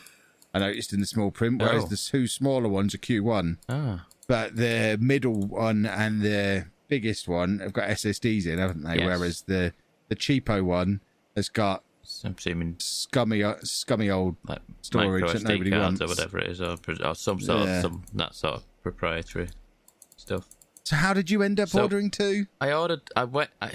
I 0.54 0.58
noticed 0.58 0.92
in 0.92 1.00
the 1.00 1.06
small 1.06 1.30
print, 1.30 1.60
whereas 1.62 1.84
Oh. 1.84 1.88
the 1.88 1.96
two 1.96 2.26
smaller 2.26 2.68
ones 2.68 2.94
are 2.94 2.98
Q1. 2.98 3.56
Ah, 3.68 4.06
But 4.28 4.56
the 4.56 4.98
middle 5.00 5.46
one 5.46 5.86
and 5.86 6.20
the 6.22 6.66
biggest 6.88 7.26
one 7.28 7.58
have 7.60 7.72
got 7.72 7.88
SSDs 7.88 8.46
in, 8.46 8.58
haven't 8.58 8.82
they? 8.82 8.98
Yes. 8.98 9.06
Whereas 9.06 9.42
the 9.42 9.72
the 10.08 10.16
cheapo 10.16 10.62
one 10.62 11.00
has 11.36 11.48
got 11.48 11.82
I'm 12.24 12.34
assuming 12.36 12.76
scummy, 12.78 13.42
scummy 13.62 14.10
old. 14.10 14.36
like 14.46 14.60
Storage 14.82 15.32
that 15.32 15.42
nobody 15.44 15.70
cards 15.70 16.02
or 16.02 16.08
whatever 16.08 16.38
it 16.38 16.50
is, 16.50 16.60
or, 16.60 16.76
or 17.02 17.14
some 17.14 17.40
sort 17.40 17.66
Yeah. 17.66 17.76
of 17.76 17.82
some 17.82 18.02
that 18.14 18.34
sort 18.34 18.54
of 18.56 18.82
proprietary 18.82 19.48
stuff. 20.16 20.48
So 20.84 20.96
how 20.96 21.14
did 21.14 21.30
you 21.30 21.42
end 21.42 21.60
up 21.60 21.68
So- 21.70 21.82
ordering 21.82 22.10
two? 22.10 22.46
I 22.60 22.72
ordered. 22.72 23.02
I 23.16 23.24
went. 23.24 23.50
I, 23.62 23.70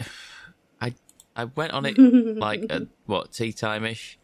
I, 0.81 0.93
I 1.35 1.45
went 1.45 1.71
on 1.73 1.85
it 1.85 1.97
like 2.37 2.65
at 2.69 2.83
what 3.05 3.31
tea 3.31 3.53
time 3.53 3.85
ish, 3.85 4.19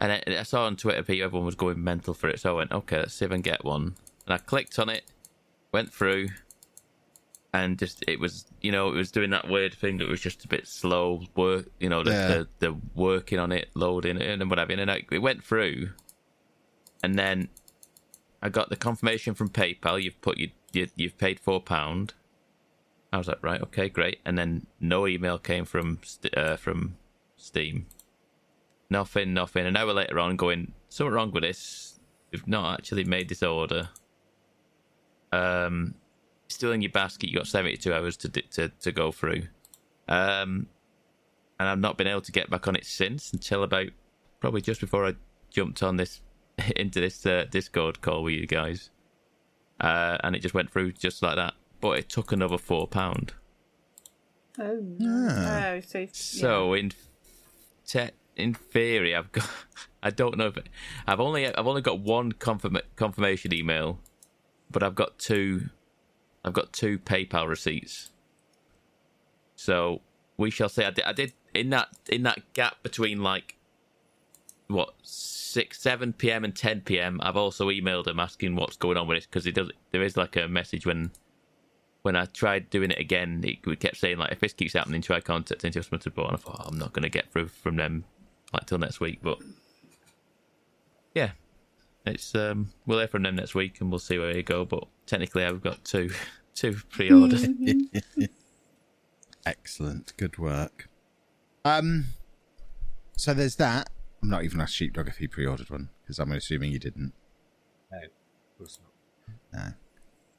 and 0.00 0.12
I, 0.12 0.22
I 0.40 0.42
saw 0.42 0.64
on 0.64 0.76
Twitter 0.76 1.02
people 1.02 1.24
everyone 1.24 1.46
was 1.46 1.54
going 1.54 1.82
mental 1.82 2.14
for 2.14 2.28
it. 2.28 2.40
So 2.40 2.50
I 2.50 2.56
went, 2.58 2.72
okay, 2.72 2.98
let's 2.98 3.14
see 3.14 3.24
if 3.24 3.30
I 3.30 3.34
can 3.34 3.42
get 3.42 3.64
one. 3.64 3.94
And 4.26 4.34
I 4.34 4.38
clicked 4.38 4.78
on 4.78 4.88
it, 4.88 5.04
went 5.72 5.92
through, 5.92 6.28
and 7.52 7.78
just 7.78 8.04
it 8.06 8.20
was 8.20 8.44
you 8.60 8.70
know 8.70 8.88
it 8.90 8.94
was 8.94 9.10
doing 9.10 9.30
that 9.30 9.48
weird 9.48 9.72
thing 9.74 9.98
that 9.98 10.08
was 10.08 10.20
just 10.20 10.44
a 10.44 10.48
bit 10.48 10.66
slow 10.66 11.22
work. 11.34 11.66
You 11.80 11.88
know 11.88 12.04
the 12.04 12.10
Yeah. 12.10 12.26
the, 12.28 12.48
the 12.60 12.76
working 12.94 13.38
on 13.38 13.52
it, 13.52 13.68
loading 13.74 14.18
it, 14.18 14.40
and 14.40 14.50
whatever. 14.50 14.72
And 14.72 14.90
I, 14.90 15.02
it 15.10 15.18
went 15.20 15.42
through, 15.42 15.90
and 17.02 17.18
then 17.18 17.48
I 18.42 18.50
got 18.50 18.68
the 18.68 18.76
confirmation 18.76 19.34
from 19.34 19.48
PayPal. 19.48 20.00
You've 20.02 20.20
put 20.20 20.36
you, 20.38 20.50
you 20.72 20.88
you've 20.94 21.18
paid 21.18 21.40
four 21.40 21.60
pound. 21.60 22.14
I 23.10 23.16
was 23.16 23.26
like, 23.26 23.42
right, 23.42 23.62
okay, 23.62 23.88
great. 23.88 24.20
And 24.26 24.36
then 24.36 24.66
no 24.78 25.06
email 25.06 25.38
came 25.38 25.64
from 25.64 26.00
uh, 26.36 26.56
from 26.56 26.98
Steam. 27.38 27.86
Nothing, 28.90 29.34
nothing. 29.34 29.66
An 29.66 29.76
hour 29.76 29.92
later 29.92 30.18
on, 30.18 30.36
going 30.36 30.72
something 30.88 31.12
wrong 31.12 31.30
with 31.30 31.42
this. 31.42 31.98
We've 32.32 32.46
not 32.46 32.78
actually 32.78 33.04
made 33.04 33.28
this 33.28 33.42
order. 33.42 33.90
Um, 35.32 35.94
still 36.48 36.72
in 36.72 36.82
your 36.82 36.92
basket. 36.92 37.28
You 37.28 37.36
got 37.36 37.46
seventy 37.46 37.76
two 37.76 37.92
hours 37.92 38.16
to 38.18 38.28
to 38.28 38.68
to 38.68 38.92
go 38.92 39.12
through. 39.12 39.42
Um, 40.08 40.68
and 41.60 41.68
I've 41.68 41.78
not 41.78 41.98
been 41.98 42.06
able 42.06 42.22
to 42.22 42.32
get 42.32 42.50
back 42.50 42.66
on 42.68 42.76
it 42.76 42.86
since 42.86 43.32
until 43.32 43.62
about 43.62 43.88
probably 44.40 44.60
just 44.60 44.80
before 44.80 45.06
I 45.06 45.14
jumped 45.50 45.82
on 45.82 45.96
this 45.96 46.20
into 46.76 47.00
this 47.00 47.24
uh, 47.26 47.46
Discord 47.50 48.00
call 48.00 48.22
with 48.22 48.34
you 48.34 48.46
guys. 48.46 48.90
Uh, 49.80 50.18
and 50.24 50.34
it 50.34 50.40
just 50.40 50.54
went 50.54 50.70
through 50.72 50.92
just 50.92 51.22
like 51.22 51.36
that. 51.36 51.54
But 51.80 51.98
it 51.98 52.08
took 52.08 52.32
another 52.32 52.58
four 52.58 52.88
pound. 52.88 53.34
Oh, 54.58 54.80
no. 54.82 55.28
Ah. 55.30 55.68
oh 55.68 55.80
so, 55.80 55.98
yeah. 55.98 56.06
So 56.12 56.74
in 56.74 56.92
te- 57.86 58.10
in 58.38 58.54
theory, 58.54 59.14
I've 59.14 59.32
got. 59.32 59.48
I 60.02 60.10
don't 60.10 60.38
know 60.38 60.46
if 60.46 60.56
I've 61.08 61.18
only 61.18 61.46
I've 61.46 61.66
only 61.66 61.82
got 61.82 61.98
one 61.98 62.32
confirm- 62.32 62.78
confirmation 62.94 63.52
email, 63.52 63.98
but 64.70 64.82
I've 64.82 64.94
got 64.94 65.18
two. 65.18 65.70
I've 66.44 66.52
got 66.52 66.72
two 66.72 66.98
PayPal 67.00 67.48
receipts. 67.48 68.10
So 69.56 70.00
we 70.36 70.50
shall 70.50 70.68
see. 70.68 70.84
I 70.84 70.90
did, 70.90 71.04
I 71.04 71.12
did 71.12 71.32
in 71.52 71.70
that 71.70 71.88
in 72.08 72.22
that 72.22 72.52
gap 72.52 72.82
between 72.82 73.22
like 73.22 73.56
what 74.68 74.94
six 75.02 75.80
seven 75.80 76.12
p.m. 76.12 76.44
and 76.44 76.54
ten 76.54 76.80
p.m. 76.80 77.20
I've 77.22 77.36
also 77.36 77.68
emailed 77.68 78.06
him 78.06 78.20
asking 78.20 78.54
what's 78.54 78.76
going 78.76 78.96
on 78.96 79.08
with 79.08 79.18
it 79.18 79.26
because 79.28 79.46
it 79.46 79.56
does. 79.56 79.70
There 79.90 80.02
is 80.02 80.16
like 80.16 80.36
a 80.36 80.46
message 80.46 80.86
when 80.86 81.10
when 82.02 82.14
I 82.14 82.26
tried 82.26 82.70
doing 82.70 82.92
it 82.92 82.98
again, 83.00 83.42
it 83.44 83.80
kept 83.80 83.96
saying 83.96 84.18
like 84.18 84.30
if 84.30 84.38
this 84.40 84.52
keeps 84.52 84.74
happening, 84.74 85.02
try 85.02 85.20
contacting 85.20 85.72
customer 85.72 86.00
support. 86.00 86.28
And 86.28 86.36
I 86.36 86.40
thought 86.40 86.60
oh, 86.60 86.68
I'm 86.68 86.78
not 86.78 86.92
going 86.92 87.02
to 87.02 87.08
get 87.08 87.32
through 87.32 87.48
from 87.48 87.74
them 87.76 88.04
like 88.52 88.66
till 88.66 88.78
next 88.78 89.00
week, 89.00 89.20
but 89.22 89.38
yeah, 91.14 91.32
it's 92.06 92.34
um 92.34 92.70
we'll 92.86 92.98
hear 92.98 93.08
from 93.08 93.22
them 93.22 93.36
next 93.36 93.54
week 93.54 93.80
and 93.80 93.90
we'll 93.90 93.98
see 93.98 94.18
where 94.18 94.34
we 94.34 94.42
go. 94.42 94.64
But 94.64 94.84
technically, 95.06 95.44
I've 95.44 95.62
got 95.62 95.84
two 95.84 96.10
two 96.54 96.76
pre-orders. 96.90 97.46
Excellent, 99.46 100.12
good 100.16 100.38
work. 100.38 100.88
Um, 101.64 102.06
so 103.16 103.34
there's 103.34 103.56
that. 103.56 103.90
I'm 104.22 104.30
not 104.30 104.44
even 104.44 104.60
asked 104.60 104.74
Sheepdog 104.74 105.08
if 105.08 105.18
he 105.18 105.28
pre-ordered 105.28 105.70
one 105.70 105.90
because 106.02 106.18
I'm 106.18 106.32
assuming 106.32 106.72
he 106.72 106.78
didn't. 106.78 107.12
No, 107.92 107.98
of 107.98 108.58
course 108.58 108.80
not. 109.52 109.74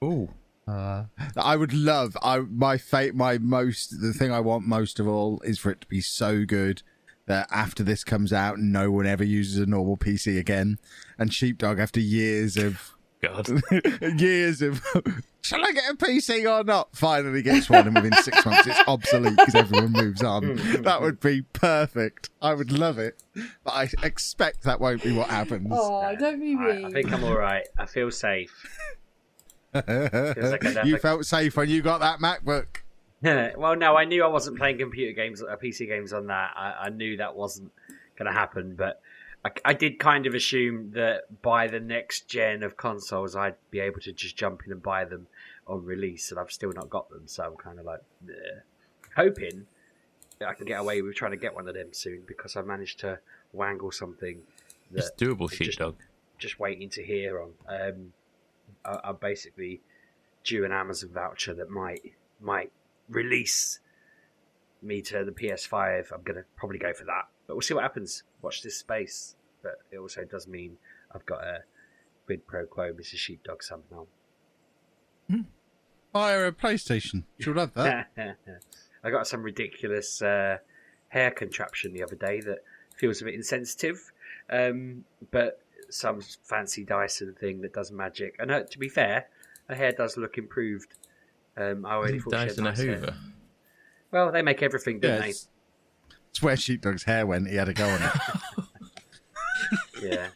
No. 0.02 0.08
Oh. 0.08 0.30
Uh, 0.72 1.06
I 1.36 1.56
would 1.56 1.74
love. 1.74 2.16
I 2.22 2.40
my 2.40 2.78
fate. 2.78 3.16
My 3.16 3.40
most. 3.40 4.02
The 4.02 4.14
thing 4.14 4.32
I 4.32 4.40
want 4.40 4.68
most 4.68 5.00
of 5.00 5.08
all 5.08 5.42
is 5.44 5.58
for 5.58 5.72
it 5.72 5.82
to 5.82 5.88
be 5.88 6.00
so 6.00 6.46
good 6.46 6.84
that 7.30 7.48
after 7.52 7.84
this 7.84 8.04
comes 8.04 8.34
out, 8.34 8.58
no 8.58 8.90
one 8.92 9.06
ever 9.06 9.24
uses 9.24 9.60
a 9.60 9.68
normal 9.68 9.98
PC 9.98 10.40
again. 10.40 10.80
And 11.20 11.32
Sheepdog, 11.32 11.80
after 11.80 12.00
years 12.00 12.58
of 12.58 12.96
God, 13.22 13.48
years 14.20 14.64
of 14.64 14.82
shall 15.42 15.64
I 15.64 15.72
get 15.72 15.92
a 15.92 15.96
PC 15.96 16.50
or 16.50 16.64
not? 16.64 16.96
Finally 16.96 17.44
gets 17.44 17.70
one, 17.70 17.86
and 17.86 17.96
within 17.96 18.14
six 18.14 18.44
months 18.46 18.66
it's 18.66 18.80
obsolete 18.88 19.38
because 19.38 19.54
everyone 19.56 19.92
moves 19.92 20.24
on. 20.24 20.56
that 20.82 21.02
would 21.02 21.20
be 21.20 21.44
perfect. 21.54 22.30
I 22.42 22.56
would 22.56 22.72
love 22.72 22.98
it, 22.98 23.22
but 23.64 23.74
I 23.74 23.90
expect 24.04 24.64
that 24.64 24.82
won't 24.82 25.04
be 25.04 25.12
what 25.14 25.30
happens. 25.30 25.68
Oh, 25.72 26.16
don't 26.18 26.40
be 26.40 26.56
I, 26.56 26.74
mean. 26.74 26.86
I 26.86 26.90
think 26.90 27.12
I'm 27.14 27.24
all 27.24 27.38
right. 27.38 27.68
I 27.78 27.86
feel 27.86 28.10
safe. 28.10 28.52
like 29.74 29.86
you 30.86 30.96
a- 30.96 31.00
felt 31.00 31.26
safe 31.26 31.56
when 31.58 31.70
you 31.70 31.84
got 31.84 32.00
that 32.00 32.20
MacBook. 32.20 32.78
well, 33.58 33.76
no, 33.76 33.96
I 33.98 34.06
knew 34.06 34.24
I 34.24 34.28
wasn't 34.28 34.58
playing 34.58 34.78
computer 34.78 35.12
games, 35.14 35.42
uh, 35.44 35.56
PC 35.62 35.88
games 35.88 36.14
on 36.14 36.28
that. 36.28 36.52
I, 36.56 36.86
I 36.86 36.90
knew 36.90 37.18
that 37.18 37.36
wasn't 37.36 37.72
going 38.18 38.32
to 38.32 38.38
happen, 38.38 38.76
but 38.76 39.02
I, 39.44 39.50
I 39.66 39.74
did 39.74 40.00
kind 40.00 40.26
of 40.26 40.34
assume 40.34 40.92
that 40.92 41.42
by 41.42 41.68
the 41.68 41.80
next 41.80 42.28
gen 42.28 42.64
of 42.64 42.78
consoles, 42.78 43.36
I'd 43.36 43.56
be 43.72 43.80
able 43.80 44.00
to 44.02 44.14
just 44.14 44.36
jump 44.38 44.64
in 44.66 44.72
and 44.72 44.82
buy 44.82 45.06
them 45.06 45.28
on 45.68 45.86
release, 45.86 46.32
and 46.32 46.40
I've 46.40 46.52
still 46.52 46.72
not 46.74 46.90
got 46.90 47.10
them. 47.10 47.24
So 47.28 47.44
I'm 47.44 47.56
kind 47.56 47.80
of 47.80 47.86
like 47.86 48.02
"Bleh." 48.26 48.62
hoping 49.16 49.66
that 50.40 50.48
I 50.48 50.54
can 50.54 50.66
get 50.66 50.80
away 50.80 51.02
with 51.02 51.16
trying 51.16 51.32
to 51.32 51.38
get 51.38 51.54
one 51.54 51.68
of 51.68 51.74
them 51.74 51.90
soon 51.92 52.22
because 52.26 52.56
I 52.56 52.62
managed 52.62 53.00
to 53.02 53.20
wangle 53.52 53.92
something 53.92 54.40
that 54.92 55.00
it's 55.00 55.12
doable, 55.22 55.52
I'm 55.52 55.66
just- 55.66 55.80
just 56.38 56.60
waiting 56.60 56.90
to 56.92 57.04
hear 57.04 57.42
on. 57.42 57.52
Um, 57.68 58.14
I, 58.86 59.00
I'm 59.10 59.18
basically 59.18 59.82
due 60.46 60.64
an 60.64 60.72
Amazon 60.72 61.10
voucher 61.14 61.54
that 61.56 61.70
might 61.70 62.14
might 62.40 62.72
release 63.10 63.80
me 64.82 65.02
to 65.02 65.26
the 65.26 65.32
PS5. 65.32 66.12
I'm 66.14 66.22
gonna 66.24 66.44
probably 66.56 66.80
go 66.80 66.94
for 66.94 67.06
that, 67.06 67.28
but 67.48 67.56
we'll 67.56 67.62
see 67.62 67.74
what 67.74 67.84
happens. 67.84 68.24
Watch 68.42 68.62
this 68.62 68.78
space, 68.78 69.36
but 69.62 69.80
it 69.92 69.98
also 69.98 70.24
does 70.24 70.48
mean 70.48 70.78
I've 71.14 71.26
got 71.26 71.44
a 71.44 71.64
quid 72.26 72.46
pro 72.48 72.66
quo, 72.66 72.94
Mrs. 72.94 73.18
Sheepdog 73.18 73.64
somehow. 73.64 74.06
Fire 76.14 76.48
a 76.48 76.52
PlayStation. 76.52 77.24
She'll 77.40 77.54
love 77.54 77.74
that. 77.76 78.08
I 79.04 79.10
got 79.12 79.28
some 79.28 79.44
ridiculous 79.44 80.22
uh, 80.22 80.58
hair 81.10 81.32
contraption 81.32 81.94
the 81.94 82.04
other 82.04 82.16
day 82.16 82.42
that 82.42 82.60
feels 82.96 83.22
a 83.22 83.26
bit 83.26 83.36
insensitive, 83.36 84.12
um, 84.50 85.06
but 85.32 85.62
some 85.90 86.22
fancy 86.44 86.84
Dyson 86.84 87.36
thing 87.40 87.62
that 87.62 87.74
does 87.74 87.92
magic. 87.92 88.36
And 88.40 88.52
uh, 88.52 88.64
to 88.64 88.80
be 88.80 88.90
fair, 88.90 89.28
her 89.68 89.76
hair 89.76 89.92
does 89.92 90.18
look 90.18 90.38
improved. 90.38 90.94
Um, 91.60 91.86
I 91.86 91.94
already 91.96 92.20
thought 92.20 92.32
Dyson 92.32 92.66
a 92.66 92.70
had 92.70 92.78
nice 92.78 92.86
hair. 92.86 92.96
Hoover. 92.96 93.16
Well, 94.12 94.32
they 94.32 94.42
make 94.42 94.64
everything, 94.64 95.00
don't 95.00 95.22
Yes. 95.26 95.48
It's 96.32 96.42
where 96.42 96.56
Sheepdog's 96.56 97.04
hair 97.04 97.26
went. 97.26 97.48
He 97.50 97.56
had 97.56 97.66
to 97.66 97.74
go 97.74 97.88
on 97.88 98.02
it. 98.02 98.12
Yeah. 100.02 100.30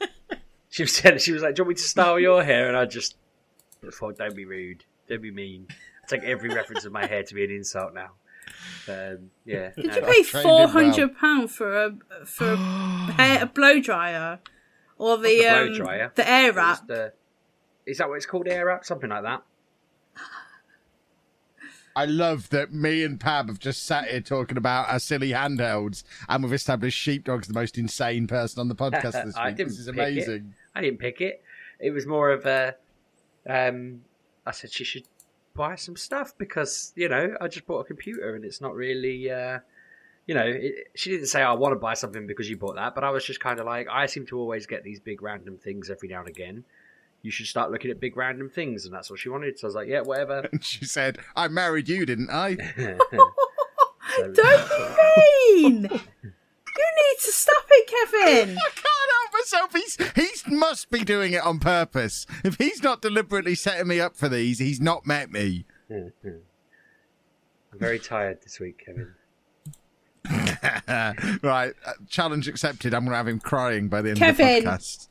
she 0.70 0.84
was 0.84 0.94
telling. 0.94 1.20
she 1.20 1.32
was 1.32 1.42
like, 1.42 1.56
"Do 1.56 1.62
you 1.62 1.64
want 1.66 1.70
me 1.78 1.82
to 1.82 1.88
style 1.88 2.20
your 2.20 2.44
hair?" 2.44 2.68
And 2.68 2.76
I 2.76 2.86
just 2.86 3.16
thought, 3.94 4.18
"Don't 4.18 4.36
be 4.36 4.44
rude, 4.46 4.84
don't 5.08 5.22
be 5.22 5.32
mean." 5.32 5.68
I 6.04 6.08
take 6.08 6.24
every 6.24 6.50
reference 6.54 6.84
of 6.84 6.92
my 6.92 7.06
hair 7.06 7.24
to 7.24 7.34
be 7.34 7.46
an 7.46 7.52
insult 7.52 7.94
now. 7.94 8.12
Um, 8.90 9.32
yeah. 9.46 9.70
Did 9.76 9.86
no. 9.86 9.96
you 9.96 10.02
pay 10.02 10.24
trained 10.24 10.44
four 10.44 10.58
well. 10.60 10.68
hundred 10.68 11.18
pound 11.18 11.50
for 11.52 11.86
a 11.86 11.96
for 12.26 12.52
a 12.54 12.58
hair 13.18 13.44
a 13.44 13.46
blow 13.46 13.80
dryer 13.80 14.40
or 14.98 15.18
the, 15.18 15.24
the 15.24 15.40
blow 15.44 15.68
um, 15.68 15.74
dryer. 15.74 16.12
the 16.16 16.30
air 16.30 16.50
It 16.50 16.56
wrap? 16.56 16.88
the- 16.88 17.14
is 17.86 17.98
that 18.00 18.10
what 18.10 18.16
it's 18.16 18.26
called? 18.26 18.48
Air 18.48 18.66
wrap, 18.66 18.84
something 18.86 19.10
like 19.10 19.24
that. 19.24 19.44
I 21.96 22.06
love 22.06 22.50
that 22.50 22.74
me 22.74 23.04
and 23.04 23.20
Pab 23.20 23.48
have 23.50 23.60
just 23.60 23.84
sat 23.86 24.08
here 24.08 24.22
talking 24.22 24.58
about 24.58 24.90
our 24.90 25.00
silly 25.00 25.30
handhelds, 25.30 26.04
and 26.28 26.44
we've 26.44 26.54
established 26.54 26.98
Sheepdog's 26.98 27.48
the 27.48 27.54
most 27.54 27.78
insane 27.78 28.26
person 28.28 28.60
on 28.62 28.68
the 28.68 28.76
podcast 28.76 29.12
this 29.26 29.36
I 29.36 29.48
week. 29.50 29.58
didn't 29.58 29.70
This 29.70 29.80
is 29.80 29.86
pick 29.88 29.96
it. 29.98 30.00
amazing. 30.00 30.54
I 30.74 30.82
didn't 30.82 31.00
pick 31.00 31.22
it. 31.22 31.44
It 31.80 31.92
was 31.92 32.06
more 32.08 32.32
of 32.32 32.46
a. 32.46 32.76
Um, 33.48 34.02
I 34.46 34.52
said 34.52 34.72
she 34.72 34.84
should 34.84 35.04
buy 35.56 35.76
some 35.76 35.96
stuff 35.96 36.34
because 36.38 36.94
you 36.96 37.08
know 37.10 37.36
I 37.40 37.48
just 37.48 37.68
bought 37.68 37.80
a 37.82 37.84
computer 37.84 38.36
and 38.36 38.44
it's 38.44 38.62
not 38.62 38.74
really. 38.76 39.30
Uh, 39.30 39.60
you 40.26 40.34
know, 40.34 40.46
it, 40.46 40.88
she 40.96 41.12
didn't 41.12 41.28
say 41.28 41.42
I 41.42 41.52
want 41.54 41.74
to 41.74 41.80
buy 41.80 41.96
something 41.96 42.26
because 42.26 42.50
you 42.50 42.56
bought 42.58 42.76
that, 42.76 42.96
but 42.96 43.04
I 43.04 43.10
was 43.10 43.26
just 43.26 43.42
kind 43.42 43.60
of 43.60 43.66
like 43.66 43.88
I 43.92 44.06
seem 44.06 44.26
to 44.28 44.40
always 44.40 44.66
get 44.66 44.84
these 44.84 45.00
big 45.02 45.22
random 45.22 45.58
things 45.58 45.90
every 45.90 46.08
now 46.08 46.20
and 46.22 46.30
again. 46.30 46.64
You 47.24 47.32
should 47.32 47.48
start 47.48 47.72
looking 47.72 47.90
at 47.90 48.00
big 48.00 48.16
random 48.18 48.50
things, 48.50 48.86
and 48.86 48.94
that's 48.94 49.10
what 49.10 49.18
she 49.20 49.30
wanted. 49.30 49.58
So 49.58 49.66
I 49.66 49.70
was 49.70 49.76
like, 49.76 49.88
yeah, 49.88 50.02
whatever. 50.02 50.48
And 50.52 50.64
she 50.64 50.86
said, 50.86 51.18
I 51.36 51.48
married 51.48 51.90
you, 51.90 52.06
didn't 52.06 52.30
I? 52.30 52.56
So- 52.78 52.98
Don't 54.34 54.36
be 54.36 55.62
mean. 55.64 55.84
you 55.84 55.90
need 55.90 57.20
to 57.20 57.32
stop 57.32 57.64
it, 57.70 57.88
Kevin. 57.88 58.58
I 58.58 58.70
can't 58.76 59.12
help 59.12 59.34
myself. 59.34 59.74
He's 59.74 60.46
he 60.46 60.56
must 60.56 60.92
be 60.92 61.04
doing 61.04 61.34
it 61.34 61.42
on 61.44 61.60
purpose. 61.60 62.28
If 62.44 62.58
he's 62.58 62.84
not 62.84 63.02
deliberately 63.02 63.56
setting 63.56 63.88
me 63.88 64.00
up 64.00 64.16
for 64.16 64.30
these, 64.30 64.60
he's 64.60 64.80
not 64.82 65.08
met 65.08 65.32
me. 65.32 65.66
I'm 65.90 66.12
very 67.74 67.98
tired 67.98 68.42
this 68.44 68.60
week, 68.60 68.84
Kevin. 68.86 69.14
right, 71.42 71.74
uh, 71.86 71.92
challenge 72.10 72.48
accepted. 72.48 72.94
I'm 72.94 73.02
going 73.02 73.12
to 73.12 73.18
have 73.18 73.28
him 73.28 73.40
crying 73.40 73.88
by 73.88 74.02
the 74.02 74.10
end 74.12 74.20
Kevin. 74.20 74.58
of 74.58 74.64
the 74.64 74.70
podcast. 74.70 75.08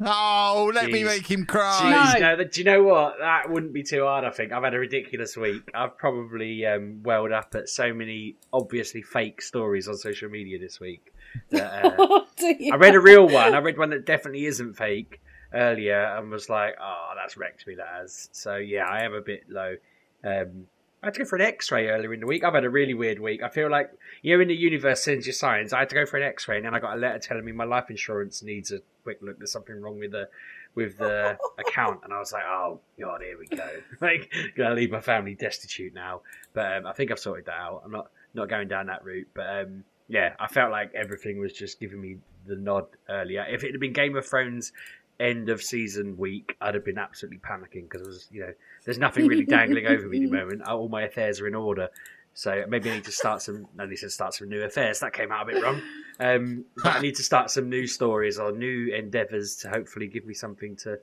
Oh, 0.00 0.70
let 0.74 0.90
me 0.90 1.04
make 1.04 1.30
him 1.30 1.46
cry. 1.46 1.80
Jeez, 1.82 2.20
No. 2.20 2.28
no, 2.30 2.36
that- 2.36 2.52
do 2.52 2.60
you 2.60 2.64
know 2.64 2.82
what? 2.82 3.18
That 3.18 3.50
wouldn't 3.50 3.72
be 3.72 3.82
too 3.82 4.04
hard. 4.04 4.24
I 4.24 4.30
think 4.30 4.52
I've 4.52 4.62
had 4.62 4.74
a 4.74 4.78
ridiculous 4.78 5.36
week. 5.36 5.70
I've 5.74 5.96
probably 5.96 6.66
um, 6.66 7.02
welled 7.02 7.32
up 7.32 7.54
at 7.54 7.68
so 7.68 7.92
many 7.94 8.36
obviously 8.52 9.02
fake 9.02 9.40
stories 9.42 9.88
on 9.88 9.96
social 9.96 10.28
media 10.28 10.58
this 10.58 10.80
week. 10.80 11.12
that, 11.50 11.84
uh, 11.84 11.94
Oh. 11.98 12.26
I 12.72 12.76
read 12.76 12.94
a 12.94 13.00
real 13.00 13.26
one. 13.28 13.54
I 13.54 13.58
read 13.58 13.78
one 13.78 13.90
that 13.90 14.04
definitely 14.04 14.44
isn't 14.46 14.74
fake 14.74 15.20
earlier, 15.52 16.00
and 16.16 16.30
was 16.30 16.48
like, 16.50 16.74
"Oh, 16.80 17.12
that's 17.16 17.36
wrecked 17.36 17.66
me." 17.66 17.76
That 17.76 17.86
has. 18.00 18.28
So 18.32 18.56
yeah, 18.56 18.84
I 18.86 19.04
am 19.04 19.14
a 19.14 19.20
bit 19.22 19.44
low. 19.48 19.76
Um, 20.22 20.66
I 21.04 21.08
had 21.08 21.14
to 21.14 21.20
go 21.20 21.26
for 21.26 21.36
an 21.36 21.42
X-ray 21.42 21.88
earlier 21.88 22.14
in 22.14 22.20
the 22.20 22.26
week. 22.26 22.44
I've 22.44 22.54
had 22.54 22.64
a 22.64 22.70
really 22.70 22.94
weird 22.94 23.20
week. 23.20 23.42
I 23.42 23.50
feel 23.50 23.70
like 23.70 23.90
you're 24.22 24.40
in 24.40 24.48
the 24.48 24.54
universe 24.54 25.04
sends 25.04 25.26
you 25.26 25.34
signs. 25.34 25.74
I 25.74 25.80
had 25.80 25.90
to 25.90 25.94
go 25.94 26.06
for 26.06 26.16
an 26.16 26.22
X-ray, 26.22 26.56
and 26.56 26.64
then 26.64 26.74
I 26.74 26.80
got 26.80 26.96
a 26.96 26.98
letter 26.98 27.18
telling 27.18 27.44
me 27.44 27.52
my 27.52 27.64
life 27.64 27.90
insurance 27.90 28.42
needs 28.42 28.72
a 28.72 28.78
quick 29.02 29.18
look. 29.20 29.36
There's 29.36 29.52
something 29.52 29.78
wrong 29.82 29.98
with 29.98 30.12
the 30.12 30.30
with 30.74 30.96
the 30.96 31.36
account, 31.58 32.00
and 32.04 32.12
I 32.14 32.18
was 32.18 32.32
like, 32.32 32.44
"Oh 32.46 32.80
God, 32.98 33.20
here 33.20 33.38
we 33.38 33.54
go." 33.54 33.68
like, 34.00 34.32
gonna 34.56 34.74
leave 34.74 34.90
my 34.90 35.02
family 35.02 35.34
destitute 35.34 35.92
now. 35.92 36.22
But 36.54 36.78
um, 36.78 36.86
I 36.86 36.94
think 36.94 37.10
I've 37.10 37.18
sorted 37.18 37.44
that 37.46 37.58
out. 37.58 37.82
I'm 37.84 37.92
not 37.92 38.10
not 38.32 38.48
going 38.48 38.68
down 38.68 38.86
that 38.86 39.04
route. 39.04 39.28
But 39.34 39.60
um, 39.60 39.84
yeah, 40.08 40.34
I 40.40 40.46
felt 40.46 40.70
like 40.70 40.94
everything 40.94 41.38
was 41.38 41.52
just 41.52 41.80
giving 41.80 42.00
me 42.00 42.16
the 42.46 42.56
nod 42.56 42.86
earlier. 43.10 43.44
If 43.46 43.62
it 43.62 43.72
had 43.72 43.80
been 43.80 43.92
Game 43.92 44.16
of 44.16 44.26
Thrones 44.26 44.72
end 45.20 45.48
of 45.48 45.62
season 45.62 46.16
week, 46.16 46.56
I'd 46.60 46.74
have 46.74 46.84
been 46.84 46.98
absolutely 46.98 47.38
panicking 47.38 47.88
because 47.88 48.02
it 48.02 48.06
was, 48.06 48.28
you 48.30 48.40
know, 48.40 48.52
there's 48.84 48.98
nothing 48.98 49.26
really 49.26 49.44
dangling 49.44 49.86
over 49.86 50.08
me 50.08 50.24
at 50.24 50.30
the 50.30 50.36
moment. 50.36 50.62
All 50.62 50.88
my 50.88 51.02
affairs 51.02 51.40
are 51.40 51.46
in 51.46 51.54
order. 51.54 51.88
So 52.36 52.64
maybe 52.68 52.90
I 52.90 52.94
need 52.94 53.04
to 53.04 53.12
start 53.12 53.42
some. 53.42 53.68
No, 53.76 53.86
they 53.86 53.94
said 53.94 54.10
start 54.10 54.34
some 54.34 54.48
new 54.48 54.62
affairs. 54.62 54.98
That 55.00 55.12
came 55.12 55.30
out 55.30 55.48
a 55.48 55.52
bit 55.52 55.62
wrong. 55.62 55.80
Um, 56.18 56.64
but 56.82 56.96
I 56.96 57.00
need 57.00 57.14
to 57.16 57.22
start 57.22 57.50
some 57.50 57.68
new 57.68 57.86
stories 57.86 58.38
or 58.38 58.50
new 58.50 58.92
endeavours 58.92 59.54
to 59.56 59.68
hopefully 59.68 60.08
give 60.08 60.24
me 60.26 60.34
something 60.34 60.74
to 60.76 60.98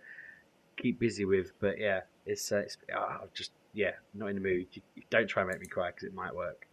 keep 0.75 0.99
busy 0.99 1.23
with. 1.23 1.53
But 1.61 1.79
yeah, 1.79 2.01
it's, 2.25 2.51
uh, 2.51 2.57
it's 2.57 2.77
uh, 2.93 3.19
just 3.33 3.51
yeah, 3.73 3.91
not 4.13 4.27
in 4.27 4.35
the 4.35 4.41
mood. 4.41 4.67
You, 4.73 4.81
you 4.95 5.03
don't 5.09 5.27
try 5.27 5.43
and 5.43 5.51
make 5.51 5.61
me 5.61 5.67
cry 5.67 5.91
because 5.91 6.03
it 6.03 6.13
might 6.13 6.35
work. 6.35 6.67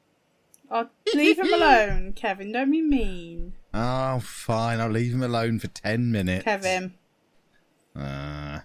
Oh, 0.71 0.89
leave 1.15 1.39
him 1.39 1.53
alone, 1.53 2.13
Kevin. 2.15 2.53
Don't 2.53 2.71
be 2.71 2.83
mean, 2.83 3.55
Oh, 3.73 4.19
fine. 4.21 4.81
I'll 4.81 4.91
leave 4.91 5.15
him 5.15 5.23
alone 5.23 5.59
for 5.61 5.69
10 5.69 6.11
minutes. 6.13 6.45
Kevin. 6.45 6.95
Uh, 7.99 8.61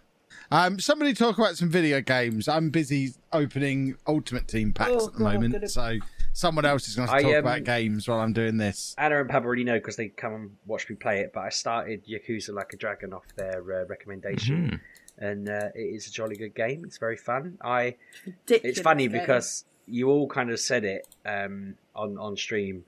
um, 0.52 0.80
somebody 0.80 1.14
talk 1.14 1.38
about 1.38 1.58
some 1.58 1.70
video 1.70 2.02
games. 2.02 2.48
I'm 2.48 2.70
busy 2.70 3.14
opening 3.32 3.96
Ultimate 4.08 4.48
Team 4.48 4.74
packs 4.74 4.92
Oh, 4.94 5.08
at 5.08 5.14
the 5.14 5.20
God, 5.20 5.34
moment, 5.34 5.54
gonna- 5.54 5.68
so 5.68 5.98
someone 6.34 6.66
else 6.66 6.88
is 6.88 6.96
going 6.96 7.08
to 7.08 7.14
I, 7.14 7.22
talk 7.22 7.32
um, 7.34 7.38
about 7.40 7.64
games 7.64 8.08
while 8.08 8.20
I'm 8.20 8.34
doing 8.34 8.58
this. 8.58 8.94
Anna 8.98 9.22
and 9.22 9.30
Pab 9.30 9.46
already 9.46 9.64
know 9.64 9.76
because 9.76 9.96
they 9.96 10.10
come 10.10 10.34
and 10.34 10.52
watch 10.68 10.90
me 10.90 10.96
play 10.96 11.20
it. 11.22 11.32
But 11.34 11.42
I 11.42 11.50
started 11.50 12.04
Yakuza 12.06 12.54
Like 12.54 12.74
a 12.74 12.78
Dragon 12.78 13.14
off 13.14 13.26
their 13.36 13.62
uh, 13.82 13.86
recommendation, 13.86 14.80
and 15.18 15.50
uh, 15.50 15.70
it 15.74 15.80
is 15.96 16.08
a 16.08 16.12
jolly 16.12 16.36
good 16.36 16.54
game. 16.54 16.84
It's 16.86 16.98
very 16.98 17.18
fun. 17.18 17.58
I 17.64 17.96
Ridiculous 18.26 18.78
it's 18.78 18.82
funny 18.82 19.08
game. 19.08 19.20
because 19.22 19.66
you 19.88 20.10
all 20.10 20.28
kind 20.28 20.50
of 20.52 20.60
said 20.60 20.84
it 20.86 21.08
um, 21.26 21.76
on 21.96 22.18
on 22.20 22.38
stream, 22.38 22.86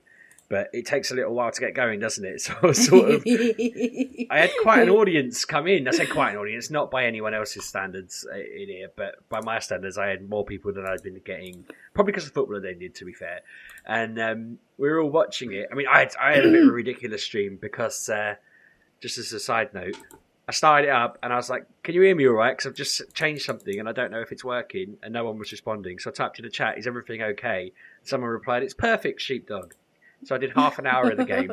but 0.48 0.68
it 0.72 0.86
takes 0.86 1.10
a 1.10 1.14
little 1.14 1.34
while 1.34 1.50
to 1.50 1.60
get 1.60 1.74
going, 1.74 2.00
doesn't 2.00 2.24
it? 2.24 2.40
So 2.46 2.54
I 2.62 2.72
sort 2.72 3.10
of. 3.10 3.22
I 3.26 4.38
had 4.38 4.50
quite 4.62 4.82
an 4.82 4.90
audience 4.90 5.44
come 5.44 5.66
in. 5.66 5.88
I 5.88 5.90
said 5.90 6.10
quite 6.10 6.32
an 6.32 6.36
audience, 6.36 6.70
not 6.70 6.90
by 6.90 7.04
anyone 7.04 7.34
else's 7.34 7.64
standards 7.64 8.26
uh, 8.30 8.36
in 8.36 8.68
here, 8.68 8.88
but 8.94 9.28
by 9.28 9.40
my 9.40 9.58
standards, 9.58 9.98
I 9.98 10.06
had 10.06 10.28
more 10.28 10.44
people 10.44 10.72
than 10.72 10.86
I'd 10.86 11.02
been 11.02 11.20
getting. 11.24 11.64
Probably 11.94 12.12
because 12.12 12.26
the 12.26 12.30
football 12.30 12.60
they 12.60 12.74
did, 12.74 12.94
to 12.96 13.04
be 13.04 13.12
fair. 13.12 13.40
And 13.84 14.20
um, 14.20 14.58
we 14.78 14.88
were 14.88 15.00
all 15.00 15.10
watching 15.10 15.52
it. 15.52 15.66
I 15.72 15.74
mean, 15.74 15.86
I 15.90 16.00
had, 16.00 16.14
I 16.20 16.34
had 16.34 16.46
a 16.46 16.50
bit 16.50 16.62
of 16.62 16.68
a 16.68 16.72
ridiculous 16.82 17.24
stream 17.24 17.58
because, 17.60 18.08
uh, 18.08 18.36
just 19.00 19.18
as 19.18 19.32
a 19.32 19.40
side 19.40 19.74
note, 19.74 19.96
I 20.48 20.52
started 20.52 20.88
it 20.88 20.92
up 20.92 21.18
and 21.22 21.32
I 21.32 21.36
was 21.36 21.50
like, 21.50 21.66
"Can 21.82 21.94
you 21.94 22.02
hear 22.02 22.14
me 22.14 22.28
all 22.28 22.34
right?" 22.34 22.56
Because 22.56 22.66
I've 22.66 22.74
just 22.74 23.12
changed 23.14 23.44
something 23.44 23.80
and 23.80 23.88
I 23.88 23.92
don't 23.92 24.12
know 24.12 24.20
if 24.20 24.30
it's 24.30 24.44
working, 24.44 24.96
and 25.02 25.12
no 25.12 25.24
one 25.24 25.38
was 25.38 25.50
responding. 25.50 25.98
So 25.98 26.10
I 26.10 26.12
typed 26.12 26.38
in 26.38 26.44
the 26.44 26.50
chat, 26.50 26.78
"Is 26.78 26.86
everything 26.86 27.20
okay?" 27.20 27.72
Someone 28.04 28.30
replied, 28.30 28.62
"It's 28.62 28.74
perfect, 28.74 29.20
sheepdog." 29.20 29.74
So 30.24 30.34
I 30.34 30.38
did 30.38 30.52
half 30.52 30.78
an 30.78 30.86
hour 30.86 31.10
of 31.10 31.16
the 31.16 31.24
game. 31.24 31.50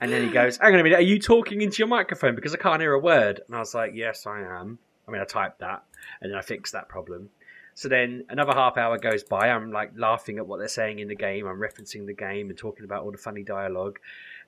And 0.00 0.12
then 0.12 0.26
he 0.26 0.32
goes, 0.32 0.58
Hang 0.58 0.74
on 0.74 0.80
a 0.80 0.82
minute, 0.82 0.98
are 0.98 1.02
you 1.02 1.18
talking 1.18 1.62
into 1.62 1.78
your 1.78 1.88
microphone? 1.88 2.34
Because 2.34 2.54
I 2.54 2.58
can't 2.58 2.80
hear 2.80 2.92
a 2.92 2.98
word. 2.98 3.40
And 3.46 3.56
I 3.56 3.60
was 3.60 3.74
like, 3.74 3.92
Yes, 3.94 4.26
I 4.26 4.40
am. 4.40 4.78
I 5.06 5.10
mean, 5.10 5.20
I 5.20 5.24
typed 5.24 5.60
that 5.60 5.84
and 6.20 6.30
then 6.30 6.38
I 6.38 6.42
fixed 6.42 6.72
that 6.74 6.88
problem. 6.88 7.30
So 7.74 7.88
then 7.88 8.24
another 8.28 8.52
half 8.52 8.76
hour 8.76 8.98
goes 8.98 9.22
by. 9.22 9.50
I'm 9.50 9.70
like 9.70 9.92
laughing 9.96 10.38
at 10.38 10.46
what 10.46 10.58
they're 10.58 10.68
saying 10.68 10.98
in 10.98 11.08
the 11.08 11.14
game. 11.14 11.46
I'm 11.46 11.60
referencing 11.60 12.06
the 12.06 12.12
game 12.12 12.50
and 12.50 12.58
talking 12.58 12.84
about 12.84 13.04
all 13.04 13.12
the 13.12 13.18
funny 13.18 13.44
dialogue. 13.44 13.98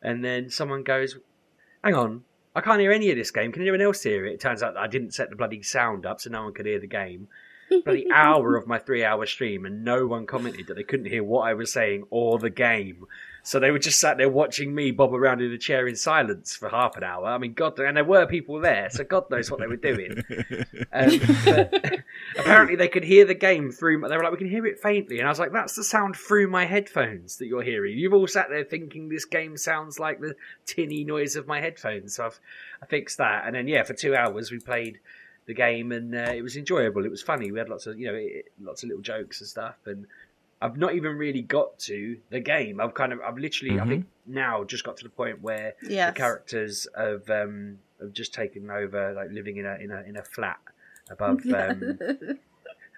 And 0.02 0.24
then 0.24 0.50
someone 0.50 0.82
goes, 0.82 1.16
Hang 1.84 1.94
on, 1.94 2.24
I 2.54 2.60
can't 2.60 2.80
hear 2.80 2.90
any 2.90 3.10
of 3.10 3.16
this 3.16 3.30
game. 3.30 3.52
Can 3.52 3.62
anyone 3.62 3.80
else 3.80 4.02
hear 4.02 4.26
it? 4.26 4.34
It 4.34 4.40
turns 4.40 4.62
out 4.62 4.76
I 4.76 4.88
didn't 4.88 5.14
set 5.14 5.30
the 5.30 5.36
bloody 5.36 5.62
sound 5.62 6.04
up 6.04 6.20
so 6.20 6.30
no 6.30 6.44
one 6.44 6.52
could 6.52 6.66
hear 6.66 6.80
the 6.80 6.86
game. 6.86 7.28
Bloody 7.85 8.06
hour 8.12 8.56
of 8.56 8.66
my 8.66 8.78
three 8.78 9.04
hour 9.04 9.26
stream 9.26 9.64
and 9.64 9.85
no 9.85 10.06
one 10.06 10.26
commented 10.26 10.66
that 10.66 10.74
they 10.74 10.83
couldn't 10.83 11.06
hear 11.06 11.22
what 11.22 11.42
I 11.42 11.54
was 11.54 11.72
saying 11.72 12.04
or 12.11 12.38
the 12.38 12.50
game. 12.50 13.06
So 13.42 13.59
they 13.59 13.70
were 13.70 13.78
just 13.78 14.00
sat 14.00 14.18
there 14.18 14.28
watching 14.28 14.74
me 14.74 14.90
bob 14.90 15.14
around 15.14 15.40
in 15.40 15.50
a 15.50 15.59
chair 15.59 15.87
in 15.87 15.96
silence 15.96 16.54
for 16.54 16.68
half 16.68 16.96
an 16.96 17.04
hour. 17.04 17.26
I 17.26 17.38
mean, 17.38 17.54
God, 17.54 17.78
and 17.78 17.96
there 17.96 18.04
were 18.04 18.26
people 18.26 18.61
there, 18.61 18.90
so 18.90 19.02
God 19.04 19.30
knows 19.30 19.50
what 19.50 19.61
they 19.61 19.66
were 19.66 19.76
doing. 19.76 20.22
Um, 20.92 21.20
apparently, 22.38 22.76
they 22.76 22.88
could 22.88 23.04
hear 23.04 23.24
the 23.24 23.35
game 23.35 23.70
through. 23.70 24.00
They 24.00 24.16
were 24.16 24.22
like, 24.22 24.33
"We 24.33 24.38
can 24.38 24.50
hear 24.50 24.66
it 24.66 24.78
faintly," 24.78 25.18
and 25.18 25.26
I 25.26 25.30
was 25.30 25.38
like, 25.38 25.52
"That's 25.52 25.74
the 25.74 25.85
sound 25.85 26.16
through 26.16 26.48
my 26.48 26.66
headphones 26.66 27.37
that 27.37 27.46
you're 27.46 27.62
hearing." 27.62 27.98
You've 27.98 28.14
all 28.14 28.26
sat 28.26 28.48
there 28.50 28.64
thinking 28.64 29.09
this 29.09 29.24
game 29.24 29.56
sounds 29.56 29.98
like 29.98 30.20
the 30.20 30.37
tinny 30.66 31.04
noise 31.04 31.37
of 31.37 31.46
my 31.46 31.61
headphones. 31.61 32.16
So 32.16 32.26
I've 32.26 32.40
I 32.83 32.87
fixed 32.87 33.18
that, 33.18 33.46
and 33.46 33.54
then 33.54 33.68
yeah, 33.68 33.85
for 33.85 33.94
two 33.94 34.14
hours 34.14 34.50
we 34.50 34.59
played 34.59 35.00
the 35.46 35.55
game, 35.55 35.92
and 35.92 36.14
uh, 36.14 36.33
it 36.35 36.42
was 36.42 36.57
enjoyable. 36.57 37.05
It 37.05 37.11
was 37.11 37.22
funny. 37.22 37.50
We 37.50 37.59
had 37.59 37.68
lots 37.68 37.87
of 37.87 37.98
you 37.98 38.07
know 38.07 38.14
it, 38.14 38.53
lots 38.61 38.83
of 38.83 38.88
little 38.88 39.03
jokes 39.03 39.40
and 39.40 39.48
stuff, 39.48 39.76
and 39.87 40.07
I've 40.62 40.76
not 40.76 40.94
even 40.94 41.16
really 41.16 41.42
got 41.42 41.79
to 41.81 42.18
the 42.31 42.40
game. 42.40 42.81
I've 42.81 42.94
kind 42.94 43.12
of 43.12 43.20
I've 43.20 43.38
literally 43.38 43.81
I 43.81 43.87
think 43.87 44.07
now 44.26 44.64
just 44.64 44.85
got 44.85 44.96
to 44.98 45.05
the 45.05 45.11
point 45.11 45.40
where 45.42 45.74
Yes. 45.83 46.12
the 46.12 46.18
characters 46.18 46.87
have 46.96 47.29
um 47.31 47.79
have 48.00 48.12
just 48.12 48.33
taken 48.35 48.70
over 48.70 49.12
like 49.14 49.31
living 49.31 49.57
in 49.57 49.66
a 49.66 49.74
in 49.76 49.90
a 49.90 50.03
in 50.03 50.16
a 50.16 50.22
flat 50.22 50.59
above 51.11 51.40
um 51.55 51.98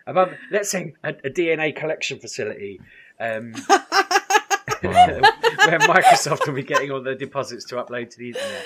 above 0.07 0.33
let's 0.51 0.71
say 0.71 0.95
a, 1.05 1.11
a 1.11 1.31
DNA 1.31 1.75
collection 1.75 2.19
facility 2.19 2.81
um 3.21 3.53
where 4.83 5.79
Microsoft 5.81 6.47
will 6.47 6.55
be 6.55 6.63
getting 6.63 6.91
all 6.91 7.03
the 7.03 7.15
deposits 7.15 7.65
to 7.67 7.77
upload 7.77 8.11
to 8.11 8.19
the 8.19 8.29
internet. 8.29 8.65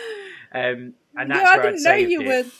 Um 0.55 0.95
and 1.17 1.31
that's 1.31 1.43
yeah, 1.43 1.49
I 1.49 1.57
where 1.59 1.67
I'd 1.67 1.71
didn't 1.73 1.83
know 1.83 1.95
you 1.95 2.21
it. 2.23 2.27
were. 2.27 2.51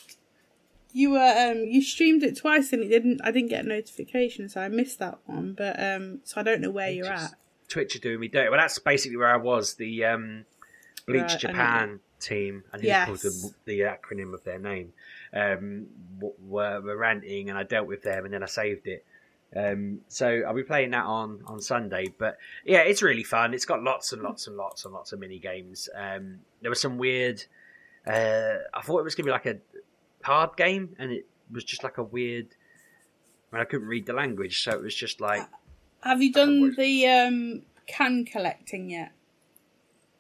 You 0.97 1.11
were 1.11 1.35
um 1.51 1.59
you 1.59 1.83
streamed 1.83 2.23
it 2.23 2.39
twice 2.39 2.73
and 2.73 2.83
it 2.83 2.89
didn't. 2.89 3.21
I 3.23 3.31
didn't 3.31 3.51
get 3.51 3.67
a 3.67 3.69
notification, 3.69 4.49
so 4.49 4.63
I 4.63 4.69
missed 4.69 4.99
that 5.01 5.19
one. 5.27 5.53
But 5.53 5.79
um, 5.79 6.21
so 6.25 6.41
I 6.41 6.43
don't 6.43 6.63
know 6.63 6.71
where 6.71 6.91
you're 6.91 7.13
at. 7.13 7.35
Twitch 7.69 7.95
are 7.97 7.99
doing 7.99 8.19
me 8.21 8.29
dirty. 8.29 8.49
Well, 8.49 8.59
that's 8.59 8.79
basically 8.79 9.19
where 9.19 9.29
I 9.29 9.37
was. 9.37 9.75
The 9.75 10.07
um, 10.07 10.47
Bleach 11.07 11.33
Right. 11.33 11.39
Japan 11.41 12.01
team, 12.19 12.65
I 12.73 12.79
think 12.79 12.87
Yes. 12.87 13.07
called 13.07 13.21
the, 13.21 13.53
the 13.67 13.81
acronym 13.81 14.33
of 14.33 14.43
their 14.45 14.59
name, 14.59 14.95
um, 15.35 15.87
were, 16.41 16.81
were 16.81 16.97
ranting, 16.97 17.51
and 17.51 17.59
I 17.59 17.65
dealt 17.65 17.87
with 17.87 18.03
them, 18.03 18.25
and 18.25 18.33
then 18.33 18.43
I 18.43 18.47
saved 18.47 18.87
it. 18.87 19.05
Um, 19.55 20.01
so 20.09 20.45
I'll 20.47 20.55
be 20.55 20.63
playing 20.63 20.93
that 20.93 21.05
on 21.05 21.43
on 21.47 21.61
Sunday. 21.61 22.07
But 22.17 22.39
yeah, 22.65 22.79
it's 22.79 23.03
really 23.03 23.25
fun. 23.25 23.53
It's 23.53 23.67
got 23.67 23.83
lots 23.83 24.15
and 24.15 24.23
lots 24.23 24.47
and 24.47 24.57
lots 24.57 24.87
and 24.87 24.95
lots 24.95 25.13
of 25.13 25.21
mini 25.21 25.41
games. 25.41 25.91
Um, 25.95 26.39
there 26.63 26.71
was 26.71 26.81
some 26.81 26.97
weird. 26.97 27.45
Uh, 28.07 28.59
I 28.73 28.81
thought 28.83 29.01
it 29.01 29.05
was 29.05 29.15
gonna 29.15 29.27
be 29.27 29.33
like 29.33 29.47
a 29.47 29.59
card 30.27 30.57
game, 30.57 30.97
and 30.99 31.13
it 31.13 31.27
was 31.51 31.65
just 31.65 31.85
like 31.85 31.99
a 31.99 32.03
weird. 32.03 32.49
I, 33.53 33.57
mean, 33.57 33.63
I 33.63 33.65
couldn't 33.65 33.89
read 33.89 34.07
the 34.07 34.13
language, 34.13 34.63
so 34.63 34.73
it 34.73 34.83
was 34.83 34.95
just 34.95 35.21
like 35.21 35.47
Have 36.03 36.21
you 36.21 36.33
done 36.33 36.75
the 36.77 37.07
um, 37.07 37.63
can 37.87 38.25
collecting 38.25 38.91
yet? 38.91 39.13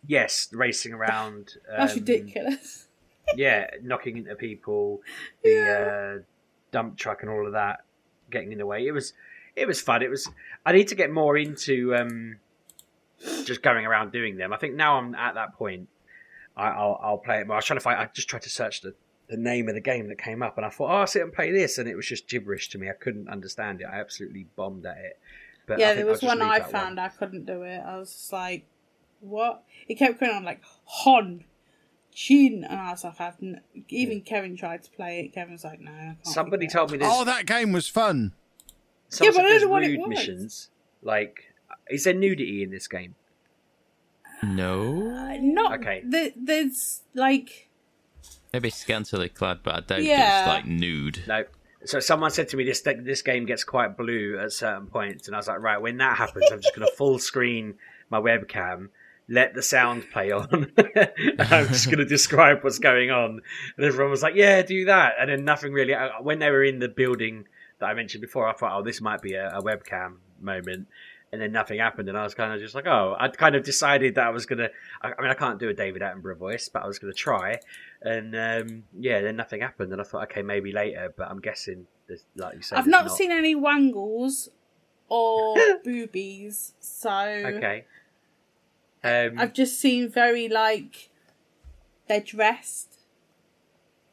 yes, 0.06 0.48
racing 0.52 0.92
around. 0.92 1.54
That's 1.76 1.92
um, 1.92 1.98
ridiculous. 2.00 2.88
yeah, 3.36 3.68
knocking 3.82 4.16
into 4.16 4.34
people, 4.34 5.02
the 5.42 6.20
uh, 6.20 6.22
dump 6.70 6.96
truck 6.96 7.22
and 7.22 7.30
all 7.30 7.46
of 7.46 7.52
that, 7.52 7.84
getting 8.30 8.52
in 8.52 8.58
the 8.58 8.66
way. 8.66 8.86
It 8.86 8.92
was 8.92 9.12
it 9.54 9.66
was 9.66 9.80
fun. 9.80 10.02
It 10.02 10.10
was. 10.10 10.28
I 10.64 10.72
need 10.72 10.88
to 10.88 10.94
get 10.94 11.10
more 11.10 11.36
into 11.36 11.94
um, 11.94 12.36
just 13.44 13.62
going 13.62 13.86
around 13.86 14.12
doing 14.12 14.36
them. 14.36 14.52
I 14.52 14.56
think 14.56 14.74
now 14.74 14.98
I'm 14.98 15.14
at 15.14 15.34
that 15.34 15.54
point. 15.54 15.88
I, 16.56 16.68
I'll 16.68 17.00
I'll 17.02 17.18
play 17.18 17.40
it 17.40 17.46
more. 17.46 17.56
I 17.56 17.58
was 17.58 17.64
trying 17.64 17.78
to 17.78 17.84
find. 17.84 17.98
I 17.98 18.08
just 18.12 18.28
tried 18.28 18.42
to 18.42 18.50
search 18.50 18.80
the. 18.82 18.94
The 19.28 19.36
name 19.36 19.68
of 19.68 19.74
the 19.74 19.80
game 19.80 20.08
that 20.08 20.18
came 20.18 20.40
up, 20.42 20.56
and 20.56 20.64
I 20.64 20.68
thought, 20.70 20.90
"Oh, 20.90 20.96
I'll 20.98 21.06
sit 21.06 21.22
and 21.22 21.32
play 21.32 21.50
this," 21.50 21.78
and 21.78 21.88
it 21.88 21.96
was 21.96 22.06
just 22.06 22.28
gibberish 22.28 22.68
to 22.70 22.78
me. 22.78 22.88
I 22.88 22.92
couldn't 22.92 23.28
understand 23.28 23.80
it. 23.80 23.84
I 23.84 23.98
absolutely 23.98 24.46
bombed 24.54 24.86
at 24.86 24.98
it. 24.98 25.18
But 25.66 25.80
yeah, 25.80 25.94
there 25.94 26.06
was 26.06 26.22
one 26.22 26.40
I 26.40 26.60
that 26.60 26.70
found 26.70 27.00
I 27.00 27.08
couldn't 27.08 27.44
do 27.44 27.62
it. 27.62 27.78
I 27.80 27.98
was 27.98 28.12
just 28.12 28.32
like, 28.32 28.66
what? 29.20 29.64
It 29.88 29.96
kept 29.96 30.20
going 30.20 30.30
on 30.32 30.44
like 30.44 30.60
Hon, 30.84 31.42
Chin, 32.14 32.62
and 32.62 32.78
I 32.80 32.92
was 32.92 33.02
like, 33.02 33.20
I've 33.20 33.34
n-. 33.42 33.60
even 33.88 34.20
Kevin 34.20 34.56
tried 34.56 34.84
to 34.84 34.90
play 34.92 35.20
it. 35.20 35.32
Kevin 35.34 35.54
was 35.54 35.64
like, 35.64 35.80
no. 35.80 35.90
I 35.90 35.94
can't 36.14 36.26
Somebody 36.26 36.66
it." 36.66 36.70
told 36.72 36.92
me 36.92 36.98
this. 36.98 37.08
Oh, 37.10 37.24
that 37.24 37.46
game 37.46 37.72
was 37.72 37.88
fun. 37.88 38.32
Someone 39.08 39.34
Yeah, 39.34 39.38
but 39.40 39.44
I 39.46 39.48
there's 39.50 39.62
don't 39.62 39.70
know 39.70 39.74
what 39.74 39.82
it 39.84 39.98
was. 39.98 40.08
missions. 40.08 40.70
Like, 41.02 41.52
is 41.90 42.04
there 42.04 42.14
nudity 42.14 42.62
in 42.62 42.70
this 42.70 42.86
game? 42.86 43.16
No, 44.42 45.08
Uh, 45.16 45.36
Not 45.40 45.80
Okay. 45.80 46.02
The, 46.04 46.32
there's 46.36 47.02
like 47.14 47.65
maybe 48.56 48.70
scantily 48.70 49.28
clad, 49.28 49.58
but 49.62 49.74
I 49.74 49.80
doubt 49.80 50.02
Yeah. 50.02 50.40
it's 50.40 50.48
like 50.48 50.66
nude. 50.66 51.22
No. 51.28 51.44
So 51.84 52.00
someone 52.00 52.30
said 52.30 52.48
to 52.48 52.56
me 52.56 52.64
this 52.64 52.80
this 52.80 53.20
game 53.22 53.44
gets 53.44 53.62
quite 53.62 53.96
blue 53.98 54.38
at 54.38 54.50
certain 54.52 54.86
points, 54.86 55.28
and 55.28 55.36
I 55.36 55.38
was 55.38 55.46
like, 55.46 55.60
right, 55.60 55.76
when 55.80 55.98
that 55.98 56.16
happens, 56.16 56.46
I'm 56.50 56.60
just 56.60 56.74
going 56.74 56.88
to 56.88 56.92
full 56.96 57.18
screen 57.18 57.74
my 58.08 58.18
webcam, 58.18 58.88
let 59.28 59.54
the 59.54 59.62
sound 59.62 60.04
play 60.10 60.32
on, 60.32 60.72
and 60.76 61.40
I'm 61.52 61.68
just 61.68 61.86
going 61.86 61.98
to 62.06 62.06
describe 62.06 62.64
what's 62.64 62.78
going 62.78 63.10
on. 63.10 63.42
And 63.76 63.86
everyone 63.86 64.10
was 64.10 64.22
like, 64.22 64.34
yeah, 64.34 64.62
do 64.62 64.86
that, 64.86 65.14
and 65.20 65.28
then 65.30 65.44
nothing 65.44 65.72
really. 65.72 65.94
Uh, 65.94 66.08
when 66.22 66.38
they 66.38 66.50
were 66.50 66.64
in 66.64 66.78
the 66.78 66.88
building 66.88 67.46
that 67.78 67.86
I 67.86 67.94
mentioned 67.94 68.22
before, 68.22 68.48
I 68.48 68.54
thought, 68.54 68.72
oh, 68.80 68.82
this 68.82 69.00
might 69.02 69.20
be 69.20 69.34
a, 69.34 69.50
a 69.58 69.62
webcam 69.62 70.14
moment. 70.40 70.88
And 71.32 71.42
then 71.42 71.50
nothing 71.50 71.80
happened, 71.80 72.08
and 72.08 72.16
I 72.16 72.22
was 72.22 72.34
kind 72.34 72.52
of 72.52 72.60
just 72.60 72.74
like, 72.76 72.86
"Oh." 72.86 73.16
I'd 73.18 73.36
kind 73.36 73.56
of 73.56 73.64
decided 73.64 74.14
that 74.14 74.26
I 74.26 74.30
was 74.30 74.46
gonna. 74.46 74.68
I, 75.02 75.08
I 75.18 75.20
mean, 75.20 75.30
I 75.30 75.34
can't 75.34 75.58
do 75.58 75.68
a 75.68 75.74
David 75.74 76.00
Attenborough 76.00 76.36
voice, 76.38 76.68
but 76.68 76.84
I 76.84 76.86
was 76.86 77.00
gonna 77.00 77.12
try. 77.12 77.58
And 78.00 78.34
um, 78.36 78.84
yeah, 78.96 79.20
then 79.22 79.34
nothing 79.34 79.60
happened, 79.60 79.90
and 79.92 80.00
I 80.00 80.04
thought, 80.04 80.22
okay, 80.30 80.42
maybe 80.42 80.70
later. 80.72 81.12
But 81.16 81.28
I'm 81.28 81.40
guessing, 81.40 81.88
there's, 82.06 82.24
like 82.36 82.54
you 82.54 82.62
said, 82.62 82.78
I've 82.78 82.84
there's 82.84 83.04
not, 83.06 83.10
seen 83.10 83.32
any 83.32 83.56
wangles 83.56 84.50
or 85.08 85.56
boobies, 85.84 86.74
so 86.78 87.10
Okay. 87.10 87.84
Um, 89.02 89.38
I've 89.38 89.52
just 89.52 89.78
seen 89.80 90.08
very 90.08 90.48
like 90.48 91.10
they're 92.08 92.20
dressed. 92.20 93.00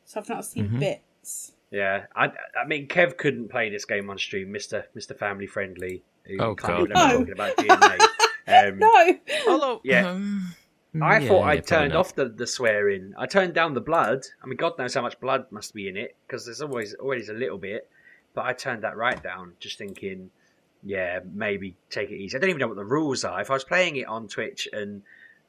So 0.05 0.19
I've 0.19 0.29
not 0.29 0.45
seen 0.45 0.69
Mhm. 0.69 0.79
bits. 0.79 1.53
yeah, 1.71 2.05
I, 2.15 2.31
I 2.59 2.65
mean, 2.67 2.87
Kev 2.87 3.17
couldn't 3.17 3.49
play 3.49 3.69
this 3.69 3.85
game 3.85 4.09
on 4.09 4.17
stream, 4.17 4.51
Mister 4.51 4.87
Mister 4.95 5.13
Family 5.13 5.47
Friendly. 5.47 6.03
Who 6.25 6.37
Oh, 6.39 6.53
God. 6.55 6.89
No. 6.89 6.95
talking 6.95 7.31
about 7.31 7.57
DNA. 7.57 7.99
Um, 8.45 8.77
No. 8.79 9.19
Although, 9.47 9.81
Yeah. 9.85 10.09
um, 10.09 10.53
I 11.01 11.19
yeah, 11.19 11.27
thought 11.29 11.43
I 11.43 11.55
probably 11.55 11.61
turned 11.61 11.93
off 11.95 12.13
the, 12.13 12.25
the 12.27 12.45
swearing. 12.45 13.13
I 13.17 13.25
turned 13.25 13.53
down 13.53 13.73
the 13.73 13.79
blood. 13.81 14.25
I 14.43 14.47
mean, 14.47 14.57
God 14.57 14.77
knows 14.77 14.93
how 14.93 15.01
much 15.01 15.17
blood 15.21 15.45
must 15.49 15.73
be 15.73 15.87
in 15.87 15.95
it 15.95 16.15
because 16.27 16.45
there's 16.45 16.61
always 16.61 16.93
always 16.95 17.29
a 17.29 17.33
little 17.33 17.57
bit. 17.57 17.89
But 18.35 18.45
I 18.45 18.51
turned 18.53 18.83
that 18.83 18.97
right 18.97 19.21
down, 19.23 19.53
just 19.61 19.77
thinking, 19.77 20.29
yeah, 20.83 21.21
maybe 21.33 21.77
take 21.89 22.09
it 22.11 22.17
easy. 22.17 22.35
I 22.35 22.39
don't 22.41 22.49
even 22.49 22.59
know 22.59 22.67
what 22.67 22.75
the 22.75 22.83
rules 22.83 23.23
are. 23.23 23.39
If 23.39 23.49
I 23.49 23.53
was 23.53 23.63
playing 23.63 23.95
it 23.95 24.07
on 24.07 24.27
Twitch 24.27 24.67
and 24.73 25.03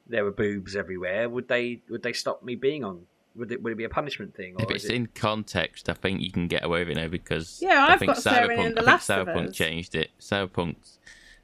there 0.07 0.23
were 0.23 0.31
boobs 0.31 0.75
everywhere, 0.75 1.27
would 1.27 1.47
they 1.49 1.81
would 1.89 2.01
they 2.01 2.13
stop 2.13 2.41
me 2.43 2.55
being 2.55 2.83
on? 2.85 3.05
Would 3.35 3.51
it 3.51 3.61
would 3.61 3.73
it 3.73 3.77
be 3.77 3.83
a 3.83 3.89
punishment 3.89 4.35
thing? 4.35 4.55
Or 4.55 4.63
If 4.63 4.71
it's 4.71 4.85
it... 4.85 4.91
in 4.93 5.07
context, 5.07 5.89
I 5.89 5.93
think 5.93 6.21
you 6.21 6.31
can 6.31 6.47
get 6.47 6.63
away 6.63 6.79
with 6.79 6.89
it 6.89 7.01
now 7.01 7.07
because 7.07 7.59
Yeah, 7.61 7.85
I 7.87 7.93
I've 7.93 7.99
think 7.99 8.13
got 8.13 8.23
Cyberpunk, 8.23 8.49
in 8.51 8.57
The 8.57 8.61
I 8.63 8.73
think 8.75 8.87
Last 8.87 9.09
Cyberpunk 9.09 9.53
changed 9.53 9.95
it. 9.95 10.11
Cyberpunk's 10.19 10.99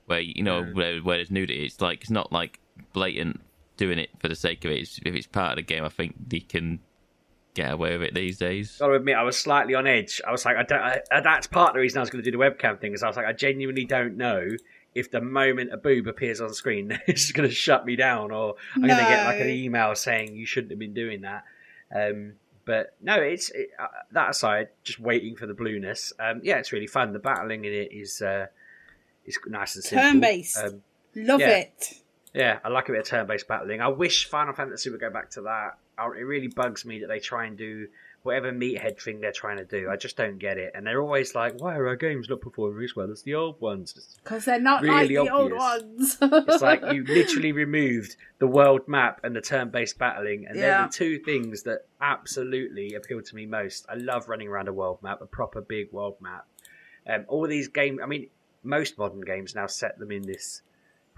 where 0.06 0.20
you 0.20 0.44
know 0.44 0.62
Yeah. 0.62 0.74
where, 0.74 0.98
where 1.00 1.18
there's 1.18 1.32
nudity, 1.32 1.66
it's 1.66 1.82
like 1.82 2.02
it's 2.02 2.10
not 2.10 2.32
like 2.32 2.60
blatant 2.94 3.42
doing 3.78 4.00
it 4.00 4.10
for 4.20 4.28
the 4.28 4.36
sake 4.36 4.64
of 4.66 4.72
it. 4.72 4.80
It's, 4.82 5.00
if 5.06 5.14
it's 5.16 5.28
part 5.28 5.52
of 5.52 5.56
the 5.58 5.62
game, 5.64 5.84
I 5.84 5.90
think 5.90 6.16
they 6.30 6.40
can 6.40 6.80
get 7.54 7.72
away 7.72 7.98
with 7.98 8.08
it 8.08 8.14
these 8.14 8.38
days. 8.38 8.78
Got 8.78 8.88
to 8.88 8.94
admit, 8.94 9.16
I 9.16 9.24
was 9.24 9.38
slightly 9.38 9.76
on 9.76 9.88
edge. 9.88 10.22
I 10.26 10.32
was 10.32 10.46
like, 10.46 10.58
I 10.58 10.64
don't. 10.64 10.82
I, 10.82 11.02
uh, 11.12 11.22
that's 11.22 11.48
part 11.48 11.70
of 11.70 11.74
the 11.76 11.80
reason 11.82 11.98
I 11.98 12.02
was 12.02 12.10
going 12.10 12.24
to 12.24 12.32
do 12.32 12.38
the 12.38 12.44
webcam 12.44 12.80
thing. 12.80 12.94
Is 12.94 13.04
I 13.04 13.08
was 13.08 13.18
like, 13.18 13.26
I 13.26 13.34
genuinely 13.34 13.86
don't 13.86 14.16
know 14.18 14.48
if 14.94 15.10
the 15.12 15.22
moment 15.22 15.74
a 15.74 15.78
boob 15.78 16.08
appears 16.08 16.42
on 16.42 16.54
screen, 16.54 16.98
it's 17.08 17.32
going 17.32 17.48
to 17.48 17.54
shut 17.56 17.86
me 17.86 17.96
down, 17.96 18.32
or 18.32 18.56
I'm 18.76 18.82
going 18.82 18.96
to 18.98 19.04
get 19.04 19.26
like 19.26 19.40
an 19.40 19.50
email 19.50 19.96
saying 19.96 20.36
you 20.36 20.46
shouldn't 20.46 20.72
have 20.72 20.80
been 20.80 20.94
doing 20.94 21.22
that. 21.22 21.44
Um, 21.94 22.34
but 22.66 22.94
no, 23.02 23.16
it's 23.16 23.50
it, 23.50 23.72
uh, 23.80 23.88
that 24.12 24.30
aside, 24.30 24.70
just 24.84 25.00
waiting 25.00 25.36
for 25.36 25.48
the 25.48 25.54
blueness. 25.54 26.14
Um, 26.20 26.42
yeah, 26.44 26.58
it's 26.58 26.72
really 26.72 26.88
fun. 26.88 27.12
The 27.14 27.20
battling 27.20 27.66
in 27.66 27.74
it 27.74 27.92
is 27.92 28.22
uh, 28.22 28.48
is 29.26 29.38
nice 29.48 29.76
and 29.76 29.84
simple. 29.84 30.04
Turn-based. 30.12 30.58
Um, 30.58 30.84
Love 31.16 31.42
Yeah. 31.42 31.50
it. 31.58 31.94
yeah, 32.34 32.60
I 32.64 32.70
like 32.70 32.88
a 32.88 32.94
bit 32.94 33.02
of 33.02 33.08
turn-based 33.08 33.48
battling. 33.48 33.82
I 33.82 33.90
wish 33.90 34.30
Final 34.30 34.54
Fantasy 34.54 34.90
would 34.90 35.02
go 35.02 35.10
back 35.10 35.32
to 35.32 35.42
that. 35.42 35.78
I, 35.98 36.06
it 36.06 36.22
really 36.24 36.48
bugs 36.48 36.86
me 36.86 37.00
that 37.00 37.08
they 37.08 37.20
try 37.20 37.46
and 37.46 37.58
do 37.58 37.88
whatever 38.24 38.52
meathead 38.52 39.02
thing 39.02 39.20
they're 39.20 39.32
trying 39.32 39.58
to 39.58 39.66
do. 39.66 39.90
I 39.90 39.96
just 39.96 40.16
don't 40.16 40.38
get 40.38 40.58
it. 40.58 40.72
And 40.76 40.86
they're 40.86 41.02
always 41.02 41.34
like, 41.34 41.60
"Why 41.60 41.76
are 41.76 41.88
our 41.88 41.96
games 41.96 42.30
not 42.30 42.42
performing 42.42 42.84
as 42.84 42.96
well 42.96 43.12
as 43.12 43.24
the 43.24 43.36
old 43.36 43.60
ones?" 43.60 44.18
Because 44.24 44.46
they're 44.46 44.60
not 44.60 44.82
Really 44.82 44.96
like 44.96 45.08
the 45.08 45.18
old 45.18 45.54
ones. 45.54 46.18
It's 46.22 46.62
like 46.62 46.82
you 46.92 47.04
literally 47.08 47.52
removed 47.52 48.16
the 48.40 48.48
world 48.48 48.88
map 48.88 49.22
and 49.24 49.36
the 49.36 49.42
turn-based 49.42 49.98
battling, 49.98 50.46
and 50.48 50.58
they're 50.58 50.84
the 50.84 50.94
two 50.94 51.20
things 51.20 51.64
that 51.64 51.86
absolutely 52.00 52.94
appeal 52.94 53.22
to 53.22 53.36
me 53.36 53.46
most. 53.46 53.86
I 53.90 53.96
love 53.96 54.30
running 54.30 54.48
around 54.48 54.68
a 54.68 54.74
world 54.74 55.02
map, 55.02 55.22
a 55.22 55.26
proper 55.26 55.62
big 55.62 55.92
world 55.92 56.18
map. 56.22 56.46
Um, 57.08 57.26
all 57.28 57.48
these 57.48 57.68
games, 57.68 58.00
I 58.04 58.06
mean, 58.06 58.28
most 58.64 58.98
modern 58.98 59.22
games 59.22 59.56
now 59.56 59.68
set 59.68 59.98
them 59.98 60.12
in 60.12 60.22
this 60.22 60.62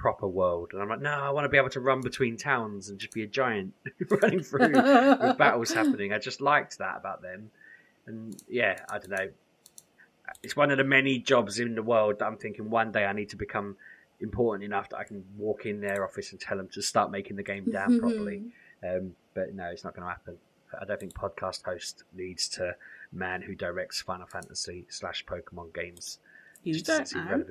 proper 0.03 0.27
world, 0.27 0.71
and 0.73 0.81
I'm 0.81 0.89
like, 0.89 0.99
no, 0.99 1.11
I 1.13 1.29
want 1.29 1.45
to 1.45 1.49
be 1.49 1.55
able 1.55 1.69
to 1.69 1.79
run 1.79 2.01
between 2.01 2.35
towns 2.35 2.89
and 2.89 2.99
just 2.99 3.13
be 3.13 3.23
a 3.23 3.27
giant 3.27 3.73
running 4.09 4.43
through 4.43 4.59
with 4.73 5.37
battles 5.37 5.71
happening. 5.71 6.11
I 6.11 6.19
just 6.19 6.41
liked 6.41 6.79
that 6.79 6.97
about 6.97 7.21
them, 7.21 7.51
and 8.05 8.35
yeah, 8.49 8.83
I 8.91 8.99
don't 8.99 9.11
know. 9.11 9.29
It's 10.43 10.57
one 10.57 10.71
of 10.71 10.77
the 10.77 10.83
many 10.83 11.19
jobs 11.19 11.57
in 11.57 11.73
the 11.73 11.81
world 11.81 12.19
that 12.19 12.25
I'm 12.25 12.35
thinking 12.35 12.69
one 12.69 12.91
day 12.91 13.05
I 13.05 13.13
need 13.13 13.29
to 13.29 13.37
become 13.37 13.77
important 14.19 14.65
enough 14.65 14.89
that 14.89 14.97
I 14.97 15.05
can 15.05 15.23
walk 15.37 15.65
in 15.65 15.79
their 15.79 16.03
office 16.03 16.33
and 16.33 16.41
tell 16.41 16.57
them 16.57 16.67
to 16.73 16.81
start 16.81 17.09
making 17.09 17.37
the 17.37 17.43
game 17.43 17.71
down 17.71 17.99
properly. 17.99 18.43
Um, 18.85 19.15
but 19.33 19.55
no, 19.55 19.67
it's 19.67 19.85
not 19.85 19.95
going 19.95 20.05
to 20.05 20.09
happen. 20.09 20.35
I 20.77 20.83
don't 20.83 20.99
think 20.99 21.13
podcast 21.13 21.63
host 21.63 22.03
leads 22.17 22.49
to 22.49 22.75
man 23.13 23.41
who 23.41 23.55
directs 23.55 24.01
Final 24.01 24.27
Fantasy 24.27 24.85
slash 24.89 25.23
Pokemon 25.25 25.73
games. 25.73 26.19
you 26.63 26.73
Just 26.73 27.13
don't 27.13 27.15
know. 27.15 27.45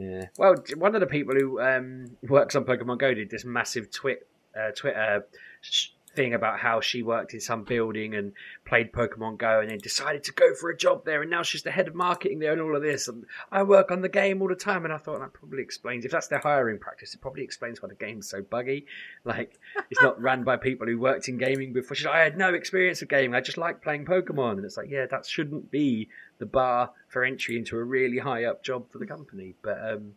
Yeah. 0.00 0.28
Well, 0.38 0.54
one 0.76 0.94
of 0.94 1.02
the 1.02 1.06
people 1.06 1.34
who 1.34 1.60
um, 1.60 2.06
works 2.22 2.56
on 2.56 2.64
Pokemon 2.64 2.98
Go 2.98 3.12
did 3.12 3.28
this 3.28 3.44
massive 3.44 3.90
twit, 3.90 4.26
uh, 4.58 4.70
Twitter 4.70 5.26
sh- 5.60 5.88
thing 6.14 6.34
about 6.34 6.58
how 6.58 6.80
she 6.80 7.02
worked 7.02 7.34
in 7.34 7.40
some 7.40 7.62
building 7.62 8.14
and 8.14 8.32
played 8.64 8.92
Pokemon 8.92 9.38
Go 9.38 9.60
and 9.60 9.70
then 9.70 9.78
decided 9.78 10.24
to 10.24 10.32
go 10.32 10.54
for 10.54 10.70
a 10.70 10.76
job 10.76 11.04
there 11.04 11.22
and 11.22 11.30
now 11.30 11.42
she's 11.42 11.62
the 11.62 11.70
head 11.70 11.86
of 11.86 11.94
marketing 11.94 12.40
there 12.40 12.52
and 12.52 12.60
all 12.60 12.74
of 12.74 12.82
this 12.82 13.06
and 13.06 13.24
I 13.52 13.62
work 13.62 13.90
on 13.90 14.00
the 14.00 14.08
game 14.08 14.42
all 14.42 14.48
the 14.48 14.56
time. 14.56 14.84
And 14.84 14.92
I 14.92 14.98
thought 14.98 15.20
that 15.20 15.32
probably 15.32 15.62
explains 15.62 16.04
if 16.04 16.10
that's 16.10 16.28
their 16.28 16.40
hiring 16.40 16.78
practice 16.78 17.14
it 17.14 17.20
probably 17.20 17.44
explains 17.44 17.80
why 17.80 17.88
the 17.88 17.94
game's 17.94 18.28
so 18.28 18.42
buggy. 18.42 18.86
Like 19.24 19.58
it's 19.88 20.02
not 20.02 20.20
run 20.22 20.42
by 20.42 20.56
people 20.56 20.86
who 20.86 20.98
worked 20.98 21.28
in 21.28 21.38
gaming 21.38 21.72
before. 21.72 21.94
She's 21.94 22.06
like, 22.06 22.16
I 22.16 22.24
had 22.24 22.36
no 22.36 22.54
experience 22.54 23.02
of 23.02 23.08
gaming. 23.08 23.34
I 23.34 23.40
just 23.40 23.58
like 23.58 23.82
playing 23.82 24.04
Pokemon. 24.04 24.52
And 24.52 24.64
it's 24.64 24.76
like 24.76 24.90
yeah 24.90 25.06
that 25.06 25.26
shouldn't 25.26 25.70
be 25.70 26.08
the 26.38 26.46
bar 26.46 26.90
for 27.08 27.24
entry 27.24 27.56
into 27.56 27.76
a 27.76 27.84
really 27.84 28.18
high 28.18 28.44
up 28.44 28.64
job 28.64 28.90
for 28.90 28.98
the 28.98 29.06
company. 29.06 29.54
But 29.62 29.78
um 29.92 30.14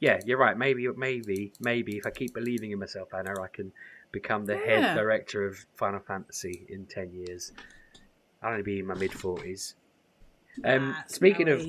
yeah, 0.00 0.18
you're 0.24 0.38
right. 0.38 0.56
Maybe, 0.56 0.88
maybe, 0.96 1.52
maybe 1.60 1.98
if 1.98 2.06
I 2.06 2.10
keep 2.10 2.32
believing 2.32 2.70
in 2.70 2.78
myself, 2.78 3.12
Anna, 3.12 3.40
I 3.40 3.48
can 3.48 3.70
become 4.12 4.46
the 4.46 4.56
head 4.56 4.94
director 4.94 5.46
of 5.46 5.66
Final 5.74 6.00
Fantasy 6.00 6.66
in 6.68 6.86
ten 6.86 7.12
years. 7.12 7.52
I'll 8.42 8.52
only 8.52 8.62
be 8.62 8.80
in 8.80 8.86
my 8.86 8.94
mid 8.94 9.12
forties. 9.12 9.74
Um, 10.64 10.94
That's 10.96 11.14
speaking 11.14 11.48
of 11.48 11.64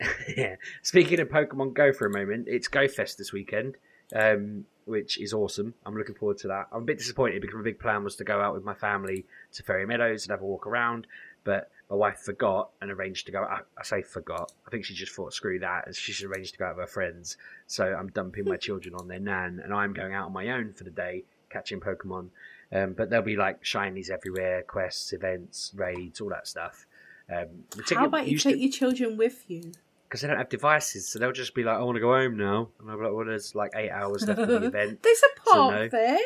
yeah, 0.36 0.56
speaking 0.82 1.20
of 1.20 1.28
Pokemon 1.28 1.74
Go 1.74 1.92
for 1.92 2.06
a 2.06 2.10
moment, 2.10 2.48
it's 2.48 2.68
Go 2.68 2.88
Fest 2.88 3.18
this 3.18 3.32
weekend, 3.32 3.76
um, 4.14 4.66
which 4.84 5.18
is 5.20 5.32
awesome. 5.32 5.74
I'm 5.86 5.96
looking 5.96 6.14
forward 6.14 6.38
to 6.38 6.48
that. 6.48 6.68
I'm 6.72 6.82
a 6.82 6.86
bit 6.86 6.98
disappointed 6.98 7.40
because 7.40 7.56
my 7.56 7.62
big 7.62 7.78
plan 7.78 8.04
was 8.04 8.16
to 8.16 8.24
go 8.24 8.40
out 8.40 8.54
with 8.54 8.64
my 8.64 8.74
family 8.74 9.24
to 9.52 9.62
Fairy 9.62 9.86
Meadows 9.86 10.24
and 10.24 10.30
have 10.30 10.42
a 10.42 10.46
walk 10.46 10.66
around, 10.66 11.06
but 11.44 11.70
my 11.90 11.96
wife 11.96 12.18
forgot 12.18 12.70
and 12.80 12.90
arranged 12.90 13.26
to 13.26 13.32
go. 13.32 13.42
I, 13.42 13.60
I 13.78 13.82
say 13.82 14.02
forgot. 14.02 14.52
I 14.66 14.70
think 14.70 14.84
she 14.84 14.94
just 14.94 15.12
thought, 15.12 15.32
screw 15.32 15.58
that, 15.60 15.86
and 15.86 15.94
she's 15.94 16.22
arranged 16.22 16.54
to 16.54 16.58
go 16.58 16.66
out 16.66 16.76
with 16.76 16.84
her 16.84 16.92
friends. 16.92 17.36
So 17.66 17.84
I'm 17.84 18.08
dumping 18.08 18.44
my 18.44 18.56
children 18.56 18.94
on 18.94 19.08
their 19.08 19.20
nan, 19.20 19.60
and 19.62 19.72
I'm 19.72 19.92
going 19.92 20.14
out 20.14 20.26
on 20.26 20.32
my 20.32 20.50
own 20.50 20.72
for 20.72 20.84
the 20.84 20.90
day 20.90 21.24
catching 21.54 21.80
Pokemon. 21.80 22.28
Um, 22.72 22.92
but 22.92 23.08
there'll 23.08 23.24
be 23.24 23.36
like 23.36 23.62
shinies 23.62 24.10
everywhere, 24.10 24.62
quests, 24.62 25.12
events, 25.12 25.72
raids, 25.76 26.20
all 26.20 26.28
that 26.30 26.46
stuff. 26.48 26.86
Um, 27.32 27.46
How 27.94 28.06
about 28.06 28.26
you 28.28 28.36
take 28.38 28.56
to- 28.56 28.60
your 28.60 28.72
children 28.72 29.16
with 29.16 29.48
you? 29.48 29.72
because 30.08 30.20
they 30.20 30.28
don't 30.28 30.36
have 30.38 30.48
devices, 30.48 31.08
so 31.08 31.18
they'll 31.18 31.32
just 31.32 31.54
be 31.56 31.64
like, 31.64 31.76
"I 31.76 31.82
want 31.82 31.96
to 31.96 32.00
go 32.00 32.12
home 32.14 32.36
now," 32.36 32.68
and 32.78 32.88
I'll 32.90 32.96
be 32.98 33.02
like, 33.04 33.12
"Well, 33.14 33.24
there's 33.24 33.54
like 33.56 33.72
eight 33.74 33.90
hours 33.90 34.24
left 34.28 34.38
of 34.38 34.48
the 34.48 34.62
event." 34.72 35.02
There's 35.02 35.18
a 35.18 35.40
So 35.44 35.52
park 35.52 35.74
no. 35.74 35.88
there. 35.88 36.18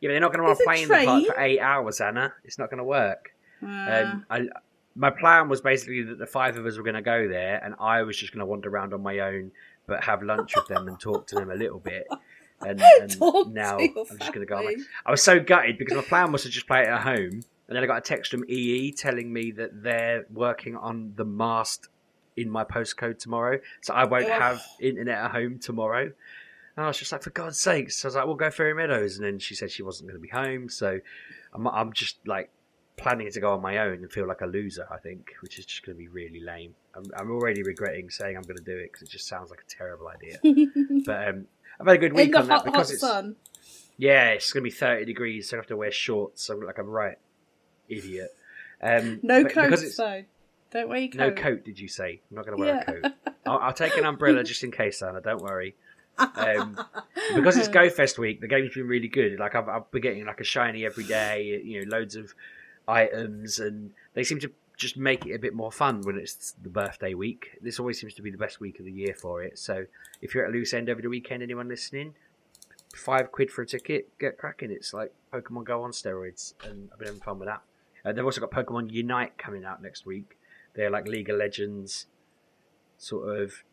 Yeah, 0.00 0.08
but 0.08 0.08
they're 0.08 0.20
not 0.20 0.32
going 0.32 0.42
to 0.42 0.44
want 0.44 0.58
to 0.58 0.64
play 0.64 0.82
in 0.82 0.88
the 0.88 1.04
park 1.04 1.24
for 1.26 1.40
eight 1.40 1.58
hours, 1.58 2.00
Anna. 2.00 2.32
It's 2.44 2.58
not 2.58 2.70
going 2.70 2.78
to 2.78 2.84
work. 2.84 3.34
Uh, 3.60 3.66
Um, 3.66 4.26
I, 4.30 4.48
my 4.94 5.10
plan 5.10 5.48
was 5.48 5.60
basically 5.60 6.02
that 6.02 6.18
the 6.18 6.26
five 6.26 6.56
of 6.56 6.64
us 6.66 6.76
were 6.76 6.84
going 6.84 6.94
to 6.94 7.02
go 7.02 7.26
there, 7.26 7.60
and 7.64 7.74
I 7.80 8.02
was 8.02 8.16
just 8.16 8.32
going 8.32 8.40
to 8.40 8.46
wander 8.46 8.68
around 8.68 8.94
on 8.94 9.02
my 9.02 9.18
own, 9.18 9.50
but 9.88 10.04
have 10.04 10.22
lunch 10.22 10.54
with 10.54 10.68
them 10.68 10.86
and 10.86 11.00
talk 11.00 11.26
to 11.28 11.34
them 11.34 11.50
a 11.50 11.56
little 11.56 11.80
bit. 11.80 12.06
And, 12.60 12.82
and 13.00 13.54
now 13.54 13.78
I'm 13.78 14.18
just 14.18 14.32
going 14.32 14.40
to 14.40 14.46
go. 14.46 14.68
I 15.06 15.10
was 15.10 15.22
so 15.22 15.40
gutted 15.40 15.78
because 15.78 15.96
my 15.96 16.02
plan 16.02 16.32
was 16.32 16.42
to 16.42 16.48
just 16.48 16.66
play 16.66 16.82
it 16.82 16.88
at 16.88 17.02
home, 17.02 17.42
and 17.68 17.76
then 17.76 17.82
I 17.82 17.86
got 17.86 17.98
a 17.98 18.02
text 18.02 18.30
from 18.30 18.44
EE 18.48 18.92
telling 18.92 19.32
me 19.32 19.52
that 19.52 19.82
they're 19.82 20.26
working 20.32 20.76
on 20.76 21.12
the 21.16 21.24
mast 21.24 21.88
in 22.36 22.50
my 22.50 22.64
postcode 22.64 23.18
tomorrow, 23.18 23.58
so 23.82 23.94
I 23.94 24.04
won't 24.04 24.26
Ugh. 24.26 24.40
have 24.40 24.64
internet 24.80 25.18
at 25.18 25.30
home 25.32 25.58
tomorrow. 25.58 26.04
And 26.76 26.84
I 26.84 26.86
was 26.86 26.96
just 26.96 27.10
like, 27.10 27.22
for 27.22 27.30
God's 27.30 27.58
sakes! 27.58 27.96
So 27.96 28.06
I 28.06 28.08
was 28.08 28.14
like, 28.14 28.26
we'll 28.26 28.36
go 28.36 28.50
Ferry 28.50 28.74
Meadows, 28.74 29.16
and 29.16 29.26
then 29.26 29.38
she 29.38 29.54
said 29.54 29.70
she 29.70 29.82
wasn't 29.82 30.08
going 30.08 30.20
to 30.20 30.22
be 30.22 30.28
home, 30.28 30.68
so 30.68 31.00
I'm, 31.52 31.66
I'm 31.66 31.92
just 31.92 32.16
like 32.26 32.50
planning 32.96 33.30
to 33.30 33.40
go 33.40 33.52
on 33.52 33.62
my 33.62 33.78
own 33.78 33.94
and 33.94 34.12
feel 34.12 34.26
like 34.26 34.40
a 34.40 34.46
loser. 34.46 34.86
I 34.90 34.98
think, 34.98 35.34
which 35.40 35.58
is 35.58 35.66
just 35.66 35.84
going 35.84 35.96
to 35.96 35.98
be 35.98 36.08
really 36.08 36.40
lame. 36.40 36.74
I'm, 36.94 37.04
I'm 37.16 37.30
already 37.30 37.62
regretting 37.62 38.10
saying 38.10 38.36
I'm 38.36 38.42
going 38.42 38.58
to 38.58 38.64
do 38.64 38.76
it 38.76 38.92
because 38.92 39.02
it 39.02 39.10
just 39.10 39.26
sounds 39.26 39.50
like 39.50 39.60
a 39.60 39.70
terrible 39.70 40.08
idea. 40.08 40.38
but 41.06 41.28
um, 41.28 41.46
I've 41.80 41.86
had 41.86 41.96
a 41.96 41.98
good 41.98 42.10
In 42.12 42.16
week 42.16 42.32
the 42.32 42.38
on 42.40 42.48
that 42.48 42.52
hot, 42.54 42.64
hot 42.64 42.72
because 42.72 42.90
it's 42.90 43.00
sun. 43.00 43.36
yeah, 43.96 44.30
it's 44.30 44.52
going 44.52 44.62
to 44.62 44.64
be 44.64 44.70
30 44.70 45.04
degrees, 45.04 45.48
so 45.48 45.56
I 45.56 45.58
have 45.58 45.66
to 45.68 45.76
wear 45.76 45.90
shorts. 45.92 46.42
So 46.44 46.54
I'm 46.54 46.62
like 46.62 46.78
a 46.78 46.82
right 46.82 47.18
idiot. 47.88 48.34
Um, 48.82 49.20
No 49.22 49.42
because 49.44 49.96
though. 49.96 50.24
Don't 50.70 50.88
wear 50.88 50.98
your 50.98 51.08
coat. 51.10 51.18
no 51.18 51.30
coat. 51.32 51.64
Did 51.64 51.78
you 51.80 51.88
say? 51.88 52.20
I'm 52.30 52.36
not 52.36 52.46
going 52.46 52.58
to 52.58 52.60
wear 52.64 52.74
Yeah. 52.74 52.80
a 52.96 53.00
coat. 53.02 53.12
I'll, 53.46 53.58
I'll 53.58 53.72
take 53.72 53.96
an 53.96 54.04
umbrella 54.04 54.44
just 54.44 54.62
in 54.64 54.70
case, 54.70 55.00
Anna. 55.02 55.20
Don't 55.20 55.40
worry. 55.42 55.74
Um, 56.18 56.78
because 57.34 57.56
it's 57.56 57.68
Go 57.68 57.88
Fest 57.88 58.18
week, 58.18 58.40
the 58.40 58.48
game's 58.48 58.74
been 58.74 58.88
really 58.88 59.06
good. 59.08 59.38
Like 59.38 59.54
I've, 59.54 59.68
I've 59.68 59.90
been 59.92 60.02
getting 60.02 60.26
like 60.26 60.40
a 60.40 60.44
shiny 60.44 60.84
every 60.84 61.04
day. 61.04 61.60
You 61.64 61.84
know, 61.86 61.96
loads 61.96 62.16
of 62.16 62.34
items, 62.88 63.60
and 63.60 63.92
they 64.14 64.24
seem 64.24 64.40
to 64.40 64.50
just 64.78 64.96
make 64.96 65.26
it 65.26 65.34
a 65.34 65.38
bit 65.38 65.54
more 65.54 65.72
fun 65.72 66.02
when 66.02 66.16
it's 66.16 66.52
the 66.62 66.68
birthday 66.68 67.12
week. 67.12 67.58
This 67.60 67.80
always 67.80 68.00
seems 68.00 68.14
to 68.14 68.22
be 68.22 68.30
the 68.30 68.38
best 68.38 68.60
week 68.60 68.78
of 68.78 68.84
the 68.84 68.92
year 68.92 69.12
for 69.12 69.42
it. 69.42 69.58
So 69.58 69.84
if 70.22 70.34
you're 70.34 70.44
at 70.44 70.50
a 70.50 70.52
loose 70.52 70.72
end 70.72 70.88
over 70.88 71.02
the 71.02 71.08
weekend, 71.08 71.42
anyone 71.42 71.68
listening, 71.68 72.14
five 72.94 73.32
quid 73.32 73.50
for 73.50 73.62
a 73.62 73.66
ticket, 73.66 74.16
get 74.20 74.38
cracking. 74.38 74.70
It's 74.70 74.94
like 74.94 75.12
Pokemon 75.32 75.64
Go 75.64 75.82
on 75.82 75.90
steroids, 75.90 76.54
and 76.64 76.88
I've 76.92 76.98
been 76.98 77.08
having 77.08 77.20
fun 77.20 77.40
with 77.40 77.48
that. 77.48 77.62
Uh, 78.04 78.12
they've 78.12 78.24
also 78.24 78.40
got 78.40 78.52
Pokemon 78.52 78.92
Unite 78.92 79.36
coming 79.36 79.64
out 79.64 79.82
next 79.82 80.06
week. 80.06 80.38
They're 80.74 80.90
like 80.90 81.08
League 81.08 81.28
of 81.28 81.36
Legends 81.36 82.06
sort 82.98 83.36
of 83.36 83.64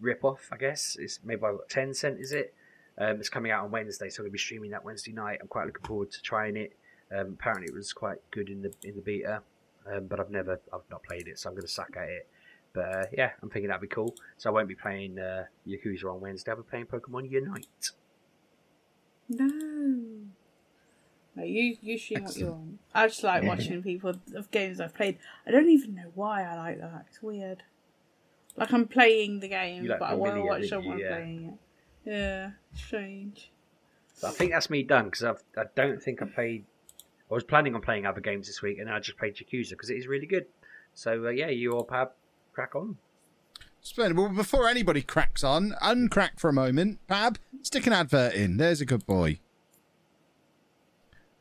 rip 0.00 0.24
off, 0.24 0.48
I 0.50 0.56
guess. 0.56 0.96
It's 0.98 1.20
made 1.22 1.42
by 1.42 1.50
what, 1.50 1.68
Tencent, 1.68 2.18
is 2.18 2.32
it? 2.32 2.54
Um, 2.96 3.20
it's 3.20 3.28
coming 3.28 3.52
out 3.52 3.64
on 3.64 3.70
Wednesday, 3.70 4.08
so 4.08 4.20
I'm 4.20 4.24
going 4.24 4.30
to 4.30 4.32
be 4.32 4.38
streaming 4.38 4.70
that 4.70 4.84
Wednesday 4.84 5.12
night. 5.12 5.40
I'm 5.42 5.48
quite 5.48 5.66
looking 5.66 5.84
forward 5.84 6.10
to 6.12 6.22
trying 6.22 6.56
it. 6.56 6.72
Um, 7.14 7.36
apparently, 7.38 7.66
it 7.66 7.74
was 7.74 7.92
quite 7.92 8.18
good 8.30 8.48
in 8.48 8.62
the 8.62 8.72
in 8.82 8.94
the 8.96 9.02
beta, 9.02 9.42
um, 9.86 10.06
but 10.06 10.20
I've 10.20 10.30
never, 10.30 10.60
I've 10.72 10.88
not 10.90 11.02
played 11.02 11.28
it, 11.28 11.38
so 11.38 11.48
I'm 11.48 11.54
going 11.54 11.66
to 11.66 11.72
suck 11.72 11.96
at 11.96 12.08
it. 12.08 12.28
But 12.72 12.84
uh, 12.84 13.04
yeah, 13.12 13.30
I'm 13.42 13.50
thinking 13.50 13.68
that'd 13.68 13.80
be 13.80 13.88
cool. 13.88 14.14
So 14.38 14.50
I 14.50 14.52
won't 14.52 14.68
be 14.68 14.74
playing 14.76 15.18
uh, 15.18 15.44
Yakuza 15.66 16.04
on 16.12 16.20
Wednesday. 16.20 16.50
I'll 16.52 16.56
be 16.58 16.62
playing 16.62 16.86
Pokemon 16.86 17.30
Unite. 17.30 17.90
No. 19.28 19.50
No, 21.36 21.44
you 21.44 21.76
you 21.80 21.96
stream 21.98 22.24
what 22.24 22.36
you 22.36 22.46
want. 22.46 22.78
I 22.92 23.06
just 23.06 23.22
like 23.22 23.44
watching 23.44 23.82
people 23.82 24.14
of 24.34 24.50
games 24.50 24.80
I've 24.80 24.94
played. 24.94 25.18
I 25.46 25.52
don't 25.52 25.68
even 25.68 25.94
know 25.94 26.10
why 26.14 26.42
I 26.44 26.56
like 26.56 26.80
that. 26.80 27.06
It's 27.08 27.22
weird. 27.22 27.62
Like 28.56 28.72
I'm 28.72 28.88
playing 28.88 29.40
the 29.40 29.48
game, 29.48 29.86
like 29.86 30.00
but 30.00 30.10
I 30.10 30.14
want 30.14 30.34
to 30.34 30.42
watch 30.42 30.68
someone 30.68 30.98
Yeah. 30.98 31.08
playing 31.16 31.44
it. 32.04 32.10
Yeah, 32.10 32.50
strange. 32.74 33.50
So 34.14 34.28
I 34.28 34.32
think 34.32 34.50
that's 34.50 34.68
me 34.70 34.82
done 34.82 35.04
because 35.06 35.22
I've 35.22 35.42
I 35.56 35.64
don't 35.74 36.02
think 36.02 36.20
I 36.20 36.26
played. 36.26 36.64
I 37.30 37.34
was 37.34 37.44
planning 37.44 37.74
on 37.74 37.80
playing 37.80 38.06
other 38.06 38.20
games 38.20 38.46
this 38.46 38.60
week, 38.62 38.78
and 38.78 38.90
I 38.90 38.98
just 38.98 39.18
played 39.18 39.36
Yakuza 39.36 39.70
because 39.70 39.90
it 39.90 39.96
is 39.96 40.06
really 40.06 40.26
good. 40.26 40.46
So 40.94 41.26
uh, 41.26 41.30
yeah, 41.30 41.48
you 41.48 41.72
all 41.72 41.86
Pab, 41.86 42.10
crack 42.52 42.74
on. 42.74 42.96
Splendid. 43.80 44.18
Well, 44.18 44.28
before 44.28 44.68
anybody 44.68 45.00
cracks 45.00 45.42
on, 45.42 45.74
uncrack 45.82 46.38
for 46.38 46.50
a 46.50 46.52
moment. 46.52 46.98
Pab, 47.08 47.36
stick 47.62 47.86
an 47.86 47.92
advert 47.92 48.34
in. 48.34 48.56
There's 48.58 48.80
a 48.80 48.84
good 48.86 49.06
boy. 49.06 49.40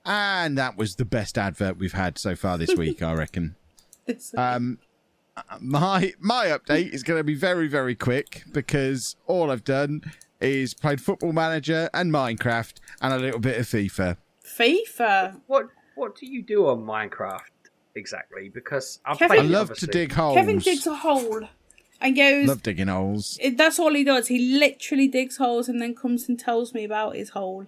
And 0.05 0.57
that 0.57 0.77
was 0.77 0.95
the 0.95 1.05
best 1.05 1.37
advert 1.37 1.77
we've 1.77 1.93
had 1.93 2.17
so 2.17 2.35
far 2.35 2.57
this 2.57 2.75
week, 2.77 3.01
I 3.03 3.13
reckon. 3.13 3.55
It's, 4.07 4.33
Um, 4.37 4.79
my 5.59 6.13
my 6.19 6.47
update 6.47 6.91
is 6.93 7.03
going 7.03 7.19
to 7.19 7.23
be 7.23 7.35
very 7.35 7.67
very 7.67 7.95
quick 7.95 8.43
because 8.51 9.15
all 9.25 9.51
I've 9.51 9.63
done 9.63 10.01
is 10.41 10.73
played 10.73 11.01
Football 11.01 11.33
Manager 11.33 11.89
and 11.93 12.11
Minecraft 12.11 12.73
and 13.01 13.13
a 13.13 13.17
little 13.17 13.39
bit 13.39 13.57
of 13.57 13.65
FIFA. 13.65 14.17
FIFA. 14.43 15.41
What 15.47 15.67
what 15.99 16.15
do 16.15 16.25
you 16.25 16.41
do 16.41 16.67
on 16.67 16.79
Minecraft 16.85 17.39
exactly? 17.95 18.49
Because 18.49 18.99
I've 19.05 19.17
Kevin- 19.19 19.37
played 19.37 19.49
it, 19.49 19.53
love 19.53 19.73
to 19.77 19.87
dig 19.87 20.11
holes. 20.13 20.35
Kevin 20.35 20.57
digs 20.59 20.87
a 20.87 20.95
hole 20.95 21.47
and 22.01 22.15
goes. 22.15 22.47
Love 22.47 22.63
digging 22.63 22.87
holes. 22.87 23.37
It- 23.41 23.57
That's 23.57 23.77
all 23.79 23.93
he 23.93 24.03
does. 24.03 24.27
He 24.27 24.39
literally 24.57 25.07
digs 25.07 25.37
holes 25.37 25.67
and 25.69 25.81
then 25.81 25.95
comes 25.95 26.27
and 26.29 26.39
tells 26.39 26.73
me 26.73 26.83
about 26.83 27.15
his 27.15 27.29
hole. 27.29 27.65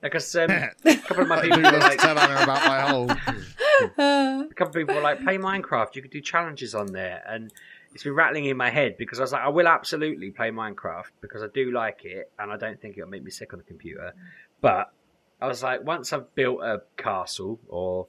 because 0.00 0.34
um, 0.36 0.50
a 0.84 0.96
couple 0.96 1.22
of 1.22 1.28
my 1.28 1.40
people 1.42 1.58
were 1.60 1.78
like, 1.78 1.98
tell 1.98 2.18
Anna 2.18 2.42
about 2.42 2.64
my 2.64 2.80
hole. 2.80 3.10
A 3.98 4.46
couple 4.54 4.68
of 4.68 4.74
people 4.74 4.94
were 4.94 5.00
like, 5.00 5.20
play 5.22 5.36
Minecraft. 5.36 5.96
You 5.96 6.02
could 6.02 6.12
do 6.12 6.20
challenges 6.20 6.74
on 6.76 6.92
there, 6.92 7.22
and 7.26 7.52
it's 7.92 8.04
been 8.04 8.14
rattling 8.14 8.44
in 8.44 8.56
my 8.56 8.70
head 8.70 8.96
because 8.96 9.18
I 9.18 9.22
was 9.22 9.32
like, 9.32 9.42
I 9.42 9.48
will 9.48 9.66
absolutely 9.66 10.30
play 10.30 10.50
Minecraft 10.50 11.10
because 11.20 11.42
I 11.42 11.48
do 11.52 11.72
like 11.72 12.04
it, 12.04 12.30
and 12.38 12.52
I 12.52 12.56
don't 12.56 12.80
think 12.80 12.96
it'll 12.96 13.10
make 13.10 13.24
me 13.24 13.32
sick 13.32 13.52
on 13.52 13.58
the 13.58 13.64
computer. 13.64 14.14
But 14.60 14.92
I 15.40 15.46
was 15.46 15.62
like, 15.62 15.84
once 15.84 16.12
I've 16.12 16.34
built 16.34 16.62
a 16.62 16.82
castle 16.96 17.58
or 17.68 18.06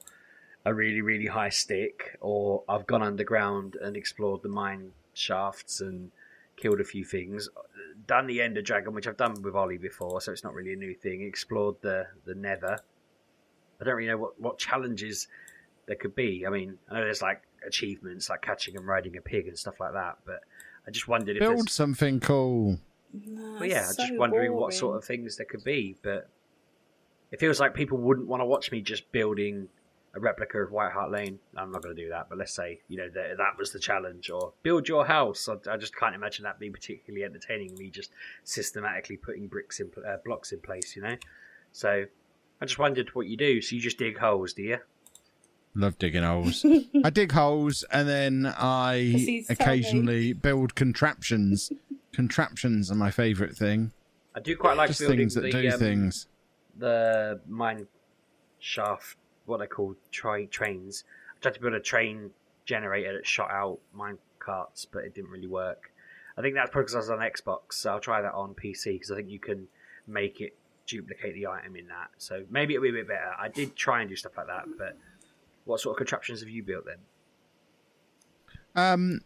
a 0.64 0.74
really 0.74 1.00
really 1.00 1.26
high 1.26 1.50
stick, 1.50 2.16
or 2.20 2.64
I've 2.68 2.86
gone 2.86 3.02
underground 3.02 3.76
and 3.76 3.96
explored 3.96 4.42
the 4.42 4.48
mine 4.48 4.92
shafts 5.14 5.80
and 5.80 6.10
killed 6.56 6.80
a 6.80 6.84
few 6.84 7.04
things, 7.04 7.48
done 8.06 8.26
the 8.26 8.40
Ender 8.40 8.62
Dragon, 8.62 8.94
which 8.94 9.06
I've 9.06 9.16
done 9.16 9.40
with 9.42 9.54
Ollie 9.54 9.78
before, 9.78 10.20
so 10.20 10.32
it's 10.32 10.44
not 10.44 10.54
really 10.54 10.72
a 10.72 10.76
new 10.76 10.94
thing. 10.94 11.22
Explored 11.22 11.76
the 11.82 12.06
the 12.24 12.34
Nether. 12.34 12.78
I 13.80 13.84
don't 13.84 13.94
really 13.94 14.08
know 14.08 14.18
what 14.18 14.40
what 14.40 14.58
challenges 14.58 15.28
there 15.86 15.96
could 15.96 16.14
be. 16.14 16.44
I 16.46 16.50
mean, 16.50 16.78
I 16.90 16.94
know 16.94 17.04
there's 17.04 17.22
like 17.22 17.42
achievements 17.66 18.28
like 18.28 18.42
catching 18.42 18.76
and 18.76 18.86
riding 18.86 19.16
a 19.16 19.20
pig 19.20 19.48
and 19.48 19.58
stuff 19.58 19.80
like 19.80 19.92
that, 19.92 20.18
but 20.24 20.40
I 20.86 20.90
just 20.90 21.08
wondered 21.08 21.36
if 21.36 21.40
Build 21.40 21.58
there's. 21.58 21.72
something 21.72 22.20
cool. 22.20 22.78
no, 23.12 23.52
Well, 23.54 23.64
yeah, 23.64 23.82
I'm 23.82 23.84
it's 23.84 23.96
just 23.96 24.08
so 24.08 24.16
wondering 24.16 24.52
what 24.52 24.72
sort 24.74 24.96
of 24.96 25.04
things 25.04 25.36
there 25.36 25.46
could 25.46 25.64
be, 25.64 25.96
but 26.02 26.28
it 27.30 27.40
feels 27.40 27.60
like 27.60 27.74
people 27.74 27.98
wouldn't 27.98 28.26
want 28.26 28.40
to 28.40 28.46
watch 28.46 28.70
me 28.70 28.80
just 28.80 29.10
building 29.12 29.68
a 30.14 30.20
replica 30.20 30.58
of 30.58 30.72
White 30.72 30.92
Hart 30.92 31.10
Lane. 31.10 31.38
I'm 31.56 31.70
not 31.70 31.82
going 31.82 31.94
to 31.94 32.02
do 32.02 32.08
that, 32.08 32.28
but 32.28 32.38
let's 32.38 32.54
say 32.54 32.80
you 32.88 32.96
know 32.96 33.08
that 33.08 33.36
that 33.36 33.58
was 33.58 33.72
the 33.72 33.78
challenge, 33.78 34.30
or 34.30 34.52
build 34.62 34.88
your 34.88 35.06
house. 35.06 35.48
I, 35.48 35.72
I 35.72 35.76
just 35.76 35.94
can't 35.94 36.14
imagine 36.14 36.44
that 36.44 36.58
being 36.58 36.72
particularly 36.72 37.24
entertaining. 37.24 37.74
Me 37.76 37.90
just 37.90 38.10
systematically 38.44 39.16
putting 39.16 39.46
bricks 39.46 39.80
in 39.80 39.90
uh, 40.06 40.16
blocks 40.24 40.52
in 40.52 40.60
place, 40.60 40.96
you 40.96 41.02
know. 41.02 41.16
So 41.72 42.06
I 42.60 42.64
just 42.64 42.78
wondered 42.78 43.14
what 43.14 43.26
you 43.26 43.36
do. 43.36 43.60
So 43.60 43.76
you 43.76 43.82
just 43.82 43.98
dig 43.98 44.18
holes, 44.18 44.54
do 44.54 44.62
you? 44.62 44.78
Love 45.74 45.98
digging 45.98 46.22
holes. 46.22 46.64
I 47.04 47.10
dig 47.10 47.32
holes 47.32 47.84
and 47.92 48.08
then 48.08 48.46
I 48.46 48.98
He's 49.16 49.46
telling 49.46 49.60
occasionally 49.60 50.32
build 50.32 50.74
contraptions. 50.74 51.70
Contraptions 52.12 52.90
are 52.90 52.94
my 52.94 53.10
favourite 53.10 53.54
thing. 53.54 53.92
I 54.34 54.40
do 54.40 54.56
quite 54.56 54.78
like 54.78 54.88
Just 54.88 55.00
building 55.00 55.18
things 55.18 55.34
that 55.34 55.42
the 55.42 55.52
do 55.52 55.68
um, 55.68 55.78
things. 55.78 56.26
The 56.78 57.40
mine 57.48 57.86
shaft, 58.58 59.16
what 59.46 59.58
they 59.58 59.66
call 59.66 59.94
tri- 60.10 60.46
trains. 60.46 61.04
I 61.36 61.40
tried 61.40 61.54
to 61.54 61.60
build 61.60 61.74
a 61.74 61.80
train 61.80 62.30
generator 62.64 63.14
that 63.14 63.26
shot 63.26 63.50
out 63.50 63.78
mine 63.92 64.18
carts, 64.38 64.84
but 64.84 65.04
it 65.04 65.14
didn't 65.14 65.30
really 65.30 65.46
work. 65.46 65.92
I 66.38 66.42
think 66.42 66.54
that's 66.54 66.70
probably 66.70 66.84
because 66.84 66.94
I 66.94 66.98
was 66.98 67.10
on 67.10 67.18
Xbox, 67.18 67.74
so 67.74 67.92
I'll 67.92 68.00
try 68.00 68.20
that 68.20 68.34
on 68.34 68.54
PC 68.54 68.94
because 68.94 69.10
I 69.10 69.16
think 69.16 69.30
you 69.30 69.38
can 69.38 69.68
make 70.06 70.40
it 70.40 70.54
duplicate 70.86 71.34
the 71.34 71.46
item 71.46 71.76
in 71.76 71.88
that. 71.88 72.10
So 72.18 72.44
maybe 72.50 72.74
it'll 72.74 72.82
be 72.82 72.90
a 72.90 72.92
bit 72.92 73.08
better. 73.08 73.32
I 73.38 73.48
did 73.48 73.74
try 73.74 74.00
and 74.00 74.10
do 74.10 74.16
stuff 74.16 74.32
like 74.36 74.46
that, 74.46 74.66
but 74.78 74.96
what 75.64 75.80
sort 75.80 75.94
of 75.94 75.98
contraptions 75.98 76.40
have 76.40 76.48
you 76.48 76.62
built 76.62 76.84
then? 76.84 76.98
Um, 78.74 79.20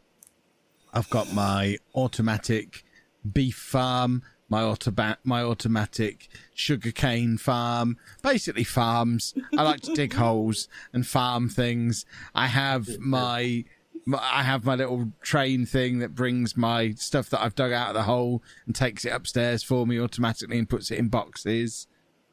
I've 0.93 1.11
got 1.11 1.33
my 1.33 1.79
automatic 1.95 2.85
beef 3.31 3.57
farm 3.57 4.23
my 4.51 4.63
automa- 4.63 5.17
my 5.25 5.43
automatic 5.43 6.29
sugarcane 6.53 7.39
farm, 7.39 7.97
basically 8.23 8.65
farms. 8.65 9.33
I 9.57 9.63
like 9.63 9.81
to 9.83 9.95
dig 9.95 10.13
holes 10.15 10.69
and 10.93 11.07
farm 11.07 11.49
things. 11.49 12.05
I 12.35 12.49
have 12.49 12.99
my, 12.99 13.65
my 14.05 14.19
I 14.21 14.43
have 14.43 14.65
my 14.65 14.75
little 14.75 15.13
train 15.23 15.65
thing 15.65 16.01
that 16.01 16.15
brings 16.15 16.57
my 16.57 16.91
stuff 16.93 17.31
that 17.31 17.41
I've 17.41 17.55
dug 17.55 17.73
out 17.73 17.89
of 17.89 17.95
the 17.95 18.03
hole 18.03 18.43
and 18.67 18.75
takes 18.75 19.05
it 19.05 19.13
upstairs 19.13 19.63
for 19.63 19.87
me 19.87 19.99
automatically 20.01 20.59
and 20.59 20.69
puts 20.69 20.91
it 20.91 20.99
in 20.99 21.09
boxes. 21.09 21.87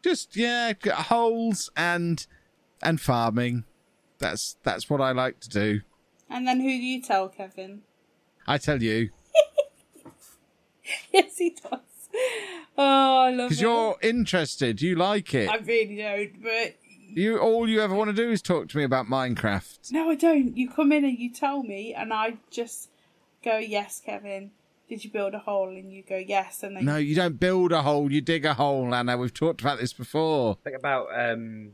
Just 0.03 0.35
yeah, 0.35 0.73
holes 0.91 1.69
and 1.77 2.25
and 2.81 2.99
farming. 2.99 3.63
That's 4.17 4.57
that's 4.63 4.89
what 4.89 5.01
I 5.01 5.11
like 5.11 5.39
to 5.41 5.49
do. 5.49 5.81
And 6.29 6.47
then 6.47 6.59
who 6.59 6.69
do 6.69 6.73
you 6.83 7.01
tell, 7.01 7.29
Kevin? 7.29 7.83
I 8.47 8.57
tell 8.57 8.81
you, 8.81 9.09
yes, 11.13 11.37
he 11.37 11.51
does. 11.51 11.86
Oh, 12.79 13.17
I 13.21 13.31
love 13.31 13.39
it. 13.47 13.49
because 13.49 13.61
you're 13.61 13.95
interested, 14.03 14.81
you 14.83 14.95
like 14.95 15.33
it. 15.33 15.49
I 15.49 15.55
really 15.57 15.95
don't, 15.97 16.43
but 16.43 16.75
You 17.09 17.39
all 17.39 17.67
you 17.67 17.81
ever 17.81 17.95
want 17.95 18.09
to 18.09 18.13
do 18.15 18.29
is 18.29 18.39
talk 18.41 18.69
to 18.69 18.77
me 18.77 18.83
about 18.83 19.07
Minecraft. 19.07 19.91
no, 19.91 20.11
I 20.11 20.15
don't. 20.15 20.55
You 20.55 20.69
come 20.69 20.91
in 20.91 21.03
and 21.03 21.17
you 21.17 21.31
tell 21.33 21.63
me, 21.63 21.95
and 21.95 22.13
I 22.13 22.37
just 22.51 22.89
go, 23.43 23.57
"Yes, 23.57 23.99
Kevin." 24.05 24.51
Did 24.87 25.03
you 25.03 25.09
build 25.09 25.33
a 25.33 25.39
hole? 25.39 25.69
And 25.69 25.91
you 25.91 26.03
go, 26.07 26.17
"Yes," 26.17 26.61
and 26.61 26.77
then 26.77 26.85
No, 26.85 26.97
you 26.97 27.15
don't 27.15 27.39
build 27.39 27.71
a 27.71 27.81
hole, 27.81 28.11
you 28.11 28.21
dig 28.21 28.45
a 28.45 28.53
hole, 28.53 28.93
Anna. 28.93 29.17
We've 29.17 29.33
talked 29.33 29.61
about 29.61 29.79
this 29.79 29.91
before. 29.93 30.57
Think 30.63 30.77
about 30.77 31.07
um, 31.19 31.71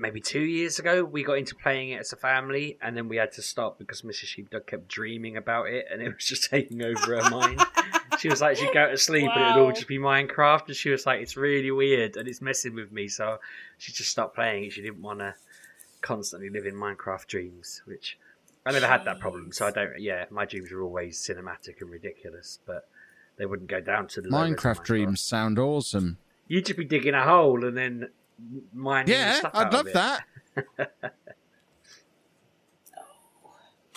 maybe 0.00 0.20
two 0.20 0.40
years 0.40 0.78
ago, 0.78 1.04
we 1.04 1.22
got 1.22 1.34
into 1.34 1.54
playing 1.54 1.90
it 1.90 2.00
as 2.00 2.12
a 2.12 2.16
family, 2.16 2.78
and 2.80 2.96
then 2.96 3.08
we 3.08 3.16
had 3.16 3.32
to 3.32 3.42
stop 3.42 3.78
because 3.78 4.02
Mrs. 4.02 4.24
Sheepdog 4.24 4.66
kept 4.66 4.88
dreaming 4.88 5.36
about 5.36 5.68
it, 5.68 5.86
and 5.92 6.00
it 6.02 6.14
was 6.14 6.24
just 6.24 6.44
taking 6.50 6.82
over 6.82 7.20
her 7.20 7.30
mind. 7.30 7.60
She 8.18 8.28
was 8.28 8.40
like, 8.40 8.56
she'd 8.56 8.72
go 8.72 8.90
to 8.90 8.98
sleep, 8.98 9.30
and 9.34 9.42
it 9.42 9.54
would 9.54 9.64
all 9.64 9.72
just 9.72 9.88
be 9.88 9.98
Minecraft, 9.98 10.68
and 10.68 10.76
she 10.76 10.90
was 10.90 11.06
like, 11.06 11.20
it's 11.20 11.36
really 11.36 11.70
weird, 11.70 12.16
and 12.16 12.26
it's 12.26 12.40
messing 12.40 12.74
with 12.74 12.90
me, 12.90 13.08
so 13.08 13.38
she 13.78 13.92
just 13.92 14.10
stopped 14.10 14.34
playing 14.34 14.64
it. 14.64 14.72
She 14.72 14.82
didn't 14.82 15.02
want 15.02 15.20
to 15.20 15.34
constantly 16.00 16.50
live 16.50 16.66
in 16.66 16.74
Minecraft 16.74 17.26
dreams, 17.26 17.82
which 17.84 18.18
I 18.64 18.72
never 18.72 18.86
had 18.86 19.04
that 19.04 19.20
problem, 19.20 19.52
so 19.52 19.66
I 19.66 19.70
don't. 19.70 20.00
Yeah, 20.00 20.24
my 20.30 20.44
dreams 20.44 20.72
are 20.72 20.82
always 20.82 21.18
cinematic 21.18 21.80
and 21.80 21.90
ridiculous, 21.90 22.58
but 22.66 22.88
they 23.36 23.46
wouldn't 23.46 23.70
go 23.70 23.80
down 23.80 24.06
to 24.08 24.20
the 24.20 24.28
levels 24.28 24.52
of 24.52 24.56
Minecraft 24.58 24.84
dreams 24.84 25.20
sound 25.20 25.58
awesome. 25.58 26.18
You'd 26.46 26.66
just 26.66 26.78
be 26.78 26.84
digging 26.84 27.14
a 27.14 27.22
hole 27.22 27.64
and 27.64 27.76
then 27.76 28.08
mining 28.72 29.12
Yeah, 29.12 29.34
stuff 29.34 29.52
I'd 29.54 29.66
out 29.66 29.72
love 29.72 29.80
of 29.82 29.86
it. 29.88 29.94
that. 29.94 30.24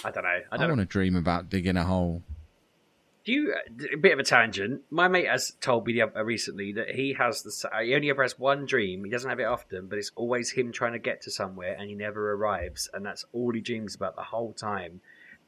I 0.06 0.12
don't 0.12 0.24
know. 0.24 0.30
I 0.30 0.42
I, 0.52 0.58
don't. 0.58 0.70
want 0.70 0.82
to 0.82 0.86
dream 0.86 1.16
about 1.16 1.50
digging 1.50 1.78
a 1.78 1.84
hole. 1.86 2.24
Do 3.26 3.32
you? 3.32 3.54
Uh, 3.54 3.86
a 3.94 3.98
bit 3.98 4.12
of 4.12 4.20
a 4.20 4.24
tangent. 4.24 4.82
My 4.90 5.08
mate 5.08 5.28
has 5.28 5.54
told 5.62 5.88
me 5.88 5.94
the 5.94 6.02
other, 6.02 6.26
recently 6.26 6.74
that 6.74 6.90
he 6.90 7.14
has 7.14 7.42
the. 7.42 7.70
He 7.84 7.96
only 7.96 8.10
ever 8.10 8.22
has 8.22 8.38
one 8.38 8.66
dream. 8.66 9.06
He 9.06 9.10
doesn't 9.10 9.30
have 9.30 9.40
it 9.40 9.46
often, 9.46 9.88
but 9.88 9.98
it's 9.98 10.12
always 10.16 10.52
him 10.52 10.72
trying 10.74 10.92
to 10.94 11.00
get 11.00 11.22
to 11.22 11.32
somewhere, 11.32 11.76
and 11.80 11.88
he 11.90 11.96
never 11.96 12.34
arrives, 12.34 12.90
and 12.94 13.06
that's 13.06 13.24
all 13.32 13.54
he 13.54 13.62
dreams 13.62 13.96
about 13.96 14.16
the 14.18 14.24
whole 14.24 14.52
time. 14.54 15.00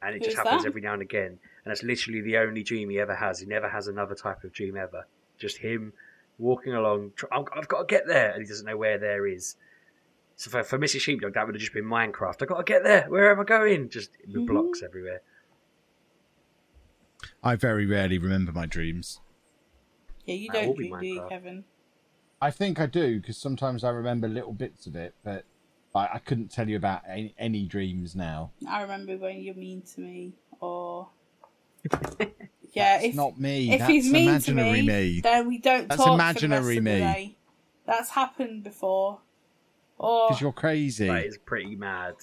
And 0.02 0.14
it 0.14 0.22
just 0.22 0.36
happens 0.36 0.62
that? 0.62 0.68
every 0.68 0.80
now 0.82 0.92
and 0.92 1.02
again, 1.02 1.26
and 1.26 1.38
that's 1.64 1.82
literally 1.82 2.20
the 2.20 2.36
only 2.38 2.62
dream 2.62 2.88
he 2.90 2.98
ever 3.00 3.14
has. 3.14 3.40
He 3.40 3.46
never 3.46 3.68
has 3.68 3.88
another 3.88 4.14
type 4.14 4.44
of 4.44 4.52
dream 4.52 4.76
ever. 4.76 5.06
Just 5.38 5.58
him 5.58 5.92
walking 6.38 6.74
along. 6.74 7.12
"I've 7.32 7.46
I've 7.56 7.68
got 7.68 7.80
to 7.80 7.86
get 7.86 8.06
there, 8.06 8.30
and 8.32 8.42
he 8.42 8.48
doesn't 8.48 8.66
know 8.66 8.76
where 8.76 8.98
there 8.98 9.26
is. 9.26 9.56
So 10.36 10.50
for, 10.50 10.62
for 10.62 10.78
Mrs. 10.78 11.00
Sheepdog, 11.00 11.32
that 11.34 11.46
would 11.46 11.54
have 11.54 11.60
just 11.60 11.72
been 11.72 11.84
Minecraft. 11.84 12.42
I've 12.42 12.48
got 12.48 12.58
to 12.58 12.64
get 12.64 12.82
there. 12.84 13.06
Where 13.08 13.30
am 13.30 13.40
I 13.40 13.44
going? 13.44 13.88
Just 13.88 14.10
Mm-hmm. 14.28 14.44
blocks 14.46 14.82
everywhere. 14.82 15.22
I 17.42 17.56
very 17.56 17.86
rarely 17.86 18.18
remember 18.18 18.52
my 18.52 18.66
dreams. 18.66 19.20
yeah, 20.26 20.34
you 20.34 20.48
That 20.50 20.64
don't 20.66 20.76
be 20.78 20.90
do 20.90 21.06
you, 21.06 21.22
Kevin? 21.28 21.64
I 22.40 22.50
think 22.50 22.78
I 22.78 22.86
do 22.86 23.18
because 23.20 23.38
sometimes 23.38 23.82
I 23.82 23.88
remember 23.90 24.28
little 24.28 24.52
bits 24.52 24.86
of 24.86 24.94
it, 24.94 25.14
but 25.24 25.44
I, 25.94 26.08
I 26.14 26.18
couldn't 26.18 26.50
tell 26.50 26.68
you 26.68 26.76
about 26.76 27.02
any, 27.08 27.34
any 27.38 27.64
dreams 27.64 28.14
now. 28.14 28.52
I 28.68 28.82
remember 28.82 29.16
when 29.16 29.40
you're 29.40 29.54
mean 29.54 29.82
to 29.94 30.00
me, 30.02 30.34
or 30.60 31.08
yeah, 32.76 32.96
It's 32.98 33.06
if 33.06 33.14
not 33.14 33.38
me. 33.40 33.72
if 33.72 33.78
That's 33.80 33.90
he's 33.90 34.10
mean 34.12 34.38
to 34.40 34.52
me, 34.54 34.82
me. 34.82 35.20
then 35.20 35.48
we 35.48 35.58
don't 35.58 35.88
That's 35.88 36.02
talk 36.02 36.14
imaginary 36.14 36.76
for 36.76 36.82
the 36.82 36.90
rest 36.90 36.92
me. 36.92 36.92
Of 36.92 36.98
the 36.98 37.12
day. 37.14 37.36
That's 37.86 38.10
happened 38.10 38.62
before. 38.64 39.20
Or 39.98 40.28
Because 40.28 40.40
you're 40.42 40.52
crazy. 40.52 41.06
That 41.08 41.24
is 41.24 41.38
pretty 41.38 41.74
mad. 41.76 42.14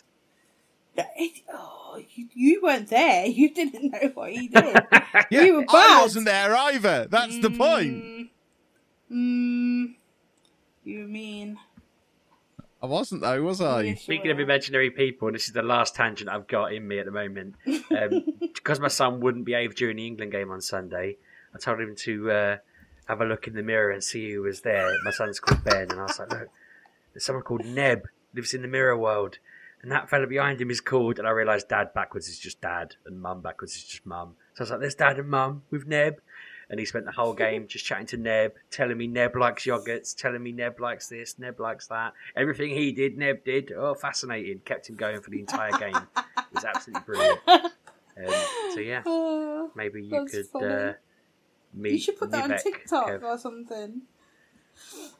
it, 0.95 1.41
oh, 1.51 1.99
you, 2.13 2.27
you 2.33 2.61
weren't 2.61 2.87
there. 2.89 3.25
You 3.39 3.53
didn't 3.53 3.91
know 3.91 4.11
what 4.13 4.31
he 4.31 4.47
did. 4.47 4.75
Yeah, 5.29 5.41
you 5.43 5.55
were 5.55 5.65
I 5.69 5.73
bad. 5.73 6.01
wasn't 6.01 6.25
there 6.25 6.55
either. 6.55 7.07
That's 7.09 7.39
the 7.39 7.49
point. 7.49 7.93
Mm, 7.93 8.29
mm, 9.11 9.95
you 10.83 11.07
mean. 11.07 11.57
I 12.83 12.85
wasn't 12.85 13.21
though, 13.21 13.41
was 13.41 13.61
I? 13.61 13.83
Yes, 13.83 13.99
you 13.99 14.03
Speaking 14.03 14.29
of 14.29 14.41
imaginary 14.41 14.91
people, 14.91 15.29
and 15.29 15.35
this 15.35 15.47
is 15.47 15.53
the 15.53 15.61
last 15.61 15.95
tangent 15.95 16.29
I've 16.29 16.47
got 16.47 16.73
in 16.73 16.85
me 16.85 16.99
at 16.99 17.05
the 17.05 17.11
moment. 17.11 17.55
Um, 17.65 18.25
because 18.41 18.81
my 18.81 18.89
son 18.89 19.21
wouldn't 19.21 19.45
behave 19.45 19.73
during 19.73 19.95
the 19.95 20.05
England 20.05 20.33
game 20.33 20.51
on 20.51 20.59
Sunday, 20.59 21.15
I 21.55 21.59
told 21.59 21.79
him 21.79 21.95
to 21.99 22.31
uh, 22.31 22.57
have 23.05 23.21
a 23.21 23.25
look 23.25 23.47
in 23.47 23.53
the 23.53 23.63
mirror 23.63 23.89
and 23.89 24.03
see 24.03 24.33
who 24.33 24.41
was 24.41 24.61
there. 24.61 24.91
My 25.05 25.11
son's 25.11 25.39
called 25.39 25.63
Ben, 25.63 25.91
and 25.91 25.99
I 26.01 26.03
was 26.03 26.19
like, 26.19 26.29
look, 26.29 26.49
there's 27.13 27.23
someone 27.23 27.43
called 27.45 27.65
Neb, 27.65 28.01
lives 28.33 28.53
in 28.53 28.63
the 28.63 28.67
mirror 28.67 28.97
world. 28.97 29.37
And 29.81 29.89
that 29.91 30.09
fella 30.09 30.27
behind 30.27 30.59
him 30.59 30.69
is 30.69 30.81
called, 30.81 31.19
and 31.19 31.27
I 31.27 31.31
realised 31.31 31.69
dad 31.69 31.93
backwards 31.93 32.27
is 32.27 32.37
just 32.37 32.59
dad, 32.59 32.97
and 33.05 33.21
mum 33.21 33.41
backwards 33.41 33.75
is 33.75 33.83
just 33.85 34.05
mum. 34.05 34.35
So 34.55 34.61
I 34.61 34.63
was 34.63 34.71
like, 34.71 34.79
there's 34.81 34.95
dad 34.95 35.19
and 35.19 35.29
mum 35.29 35.63
with 35.71 35.87
Neb. 35.87 36.19
And 36.73 36.79
he 36.79 36.87
spent 36.87 37.05
the 37.05 37.11
whole 37.11 37.33
game 37.35 37.67
just 37.67 37.85
chatting 37.85 38.07
to 38.07 38.17
Neb, 38.17 38.53
telling 38.71 38.97
me 38.97 39.05
Neb 39.05 39.35
likes 39.35 39.63
yogurts, 39.63 40.15
telling 40.15 40.41
me 40.41 40.51
Neb 40.51 40.79
likes 40.79 41.07
this, 41.07 41.37
Neb 41.37 41.59
likes 41.59 41.85
that. 41.89 42.13
Everything 42.35 42.71
he 42.71 42.91
did, 42.91 43.15
Neb 43.15 43.43
did. 43.45 43.71
Oh, 43.71 43.93
fascinating. 43.93 44.57
Kept 44.65 44.89
him 44.89 44.95
going 44.95 45.21
for 45.21 45.29
the 45.29 45.39
entire 45.39 45.71
game. 45.73 45.95
It 46.17 46.25
was 46.51 46.65
absolutely 46.65 47.03
brilliant. 47.05 47.39
Um, 48.15 48.33
so, 48.73 48.79
yeah, 48.79 49.01
Oh, 49.05 49.69
maybe 49.75 50.03
you 50.03 50.25
could 50.29 50.45
funny. 50.47 50.65
uh, 50.67 50.93
meet 51.75 51.91
you 51.93 51.99
should 51.99 52.17
put 52.17 52.29
that 52.31 52.49
on 52.51 52.57
TikTok 52.59 53.07
Kev. 53.09 53.23
or 53.23 53.37
something. 53.37 54.01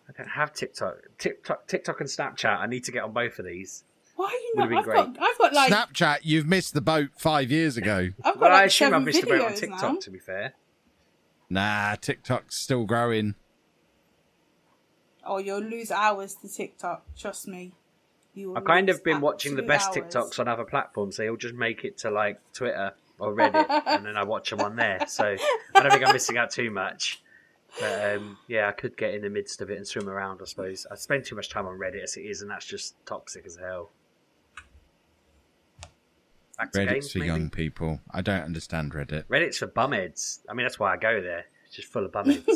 I 0.10 0.12
don't 0.18 0.28
have 0.30 0.54
TikTok. 0.54 0.98
TikTok. 1.18 1.68
TikTok 1.68 2.00
and 2.02 2.10
Snapchat. 2.10 2.60
I 2.60 2.68
need 2.68 2.84
to 2.86 2.92
get 2.92 3.04
on 3.04 3.12
both 3.14 3.38
of 3.40 3.46
these. 3.46 3.84
Why 4.16 4.26
are 4.26 4.30
you 4.32 4.54
Would've 4.58 4.72
not? 4.72 4.86
been 4.86 4.94
I've 4.96 5.16
got, 5.16 5.24
I've 5.24 5.38
got 5.40 5.54
like, 5.54 5.72
Snapchat, 5.72 6.18
you've 6.24 6.46
missed 6.48 6.74
the 6.76 6.82
boat 6.82 7.10
five 7.18 7.50
years 7.52 7.78
ago. 7.78 8.10
I've 8.24 8.36
got 8.36 8.42
Well, 8.42 8.50
like 8.52 8.62
I 8.62 8.64
assume 8.66 8.88
I 8.88 8.90
seven 8.92 9.06
missed 9.06 9.22
the 9.22 9.28
boat 9.28 9.42
on 9.42 9.54
TikTok, 9.56 9.82
now. 9.94 10.00
to 10.00 10.12
be 10.12 10.20
fair. 10.20 10.54
Nah, 11.50 11.96
TikTok's 11.96 12.56
still 12.56 12.86
growing. 12.86 13.36
Oh, 15.26 15.38
you'll 15.38 15.60
lose 15.60 15.92
hours 15.92 16.36
to 16.36 16.50
TikTok. 16.50 17.04
Trust 17.18 17.48
me. 17.48 17.74
You 18.34 18.56
I've 18.56 18.66
kind 18.66 18.90
of 18.90 19.04
been 19.04 19.22
watching 19.22 19.56
the 19.56 19.62
best 19.62 19.96
hours. 19.96 20.14
TikToks 20.14 20.40
on 20.40 20.48
other 20.48 20.66
platforms. 20.66 21.18
They'll 21.18 21.38
just 21.38 21.54
make 21.54 21.86
it 21.86 22.00
to 22.00 22.12
like 22.12 22.40
Twitter 22.54 22.94
or 23.20 23.34
Reddit, 23.34 23.70
and 23.86 24.06
then 24.06 24.18
I 24.18 24.24
watch 24.24 24.50
them 24.50 24.60
on 24.62 24.76
there. 24.76 25.06
So 25.08 25.36
I 25.76 25.80
don't 25.80 25.92
think 25.92 26.06
I'm 26.06 26.14
missing 26.14 26.38
out 26.38 26.50
too 26.50 26.72
much. 26.72 27.22
But 27.80 28.16
um, 28.16 28.38
yeah, 28.48 28.68
I 28.68 28.72
could 28.72 28.98
get 28.98 29.14
in 29.14 29.22
the 29.22 29.30
midst 29.30 29.62
of 29.62 29.70
it 29.70 29.78
and 29.78 29.88
swim 29.88 30.10
around. 30.10 30.42
I 30.42 30.46
suppose 30.46 30.86
I 30.92 30.96
spend 30.96 31.26
too 31.26 31.36
much 31.36 31.50
time 31.50 31.68
on 31.68 31.78
Reddit 31.78 32.04
as 32.04 32.18
it 32.18 32.22
is, 32.22 32.42
and 32.42 32.50
that's 32.50 32.66
just 32.66 32.96
toxic 33.06 33.46
as 33.46 33.56
hell. 33.56 33.92
Back 36.58 36.72
to 36.74 36.80
Reddit's 36.80 36.92
games, 36.92 37.12
for 37.12 37.18
maybe? 37.20 37.28
young 37.28 37.50
people. 37.50 38.00
I 38.12 38.22
don't 38.22 38.44
understand 38.44 38.94
Reddit. 38.94 39.26
Reddit's 39.26 39.58
for 39.58 39.68
bumheads. 39.68 40.40
I 40.50 40.54
mean, 40.54 40.66
that's 40.66 40.80
why 40.80 40.94
I 40.94 40.98
go 40.98 41.22
there. 41.22 41.46
It's 41.66 41.76
just 41.76 41.88
full 41.92 42.06
of 42.06 42.12
bumheads. 42.12 42.46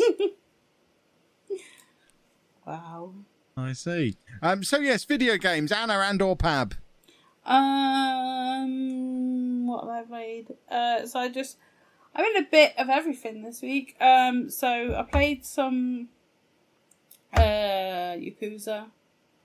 Wow. 2.66 3.14
I 3.56 3.72
see. 3.74 4.18
Um. 4.42 4.62
So 4.64 4.80
yes, 4.80 5.06
video 5.06 5.38
games. 5.38 5.72
Anna 5.72 5.94
and 6.00 6.22
or 6.22 6.36
Pab. 6.36 6.74
Um, 8.58 9.68
what 9.68 9.86
have 9.88 9.94
I 9.94 10.04
played? 10.08 10.54
Uh, 10.70 11.06
so 11.06 11.20
I 11.20 11.30
just 11.30 11.58
I'm 12.14 12.26
in 12.26 12.44
a 12.44 12.48
bit 12.50 12.74
of 12.78 12.90
everything 12.90 13.42
this 13.44 13.62
week. 13.62 13.96
Um, 14.02 14.50
so 14.50 14.96
I 14.98 15.04
played 15.04 15.46
some 15.46 16.10
uh 17.38 17.40
Yakuza, 18.20 18.88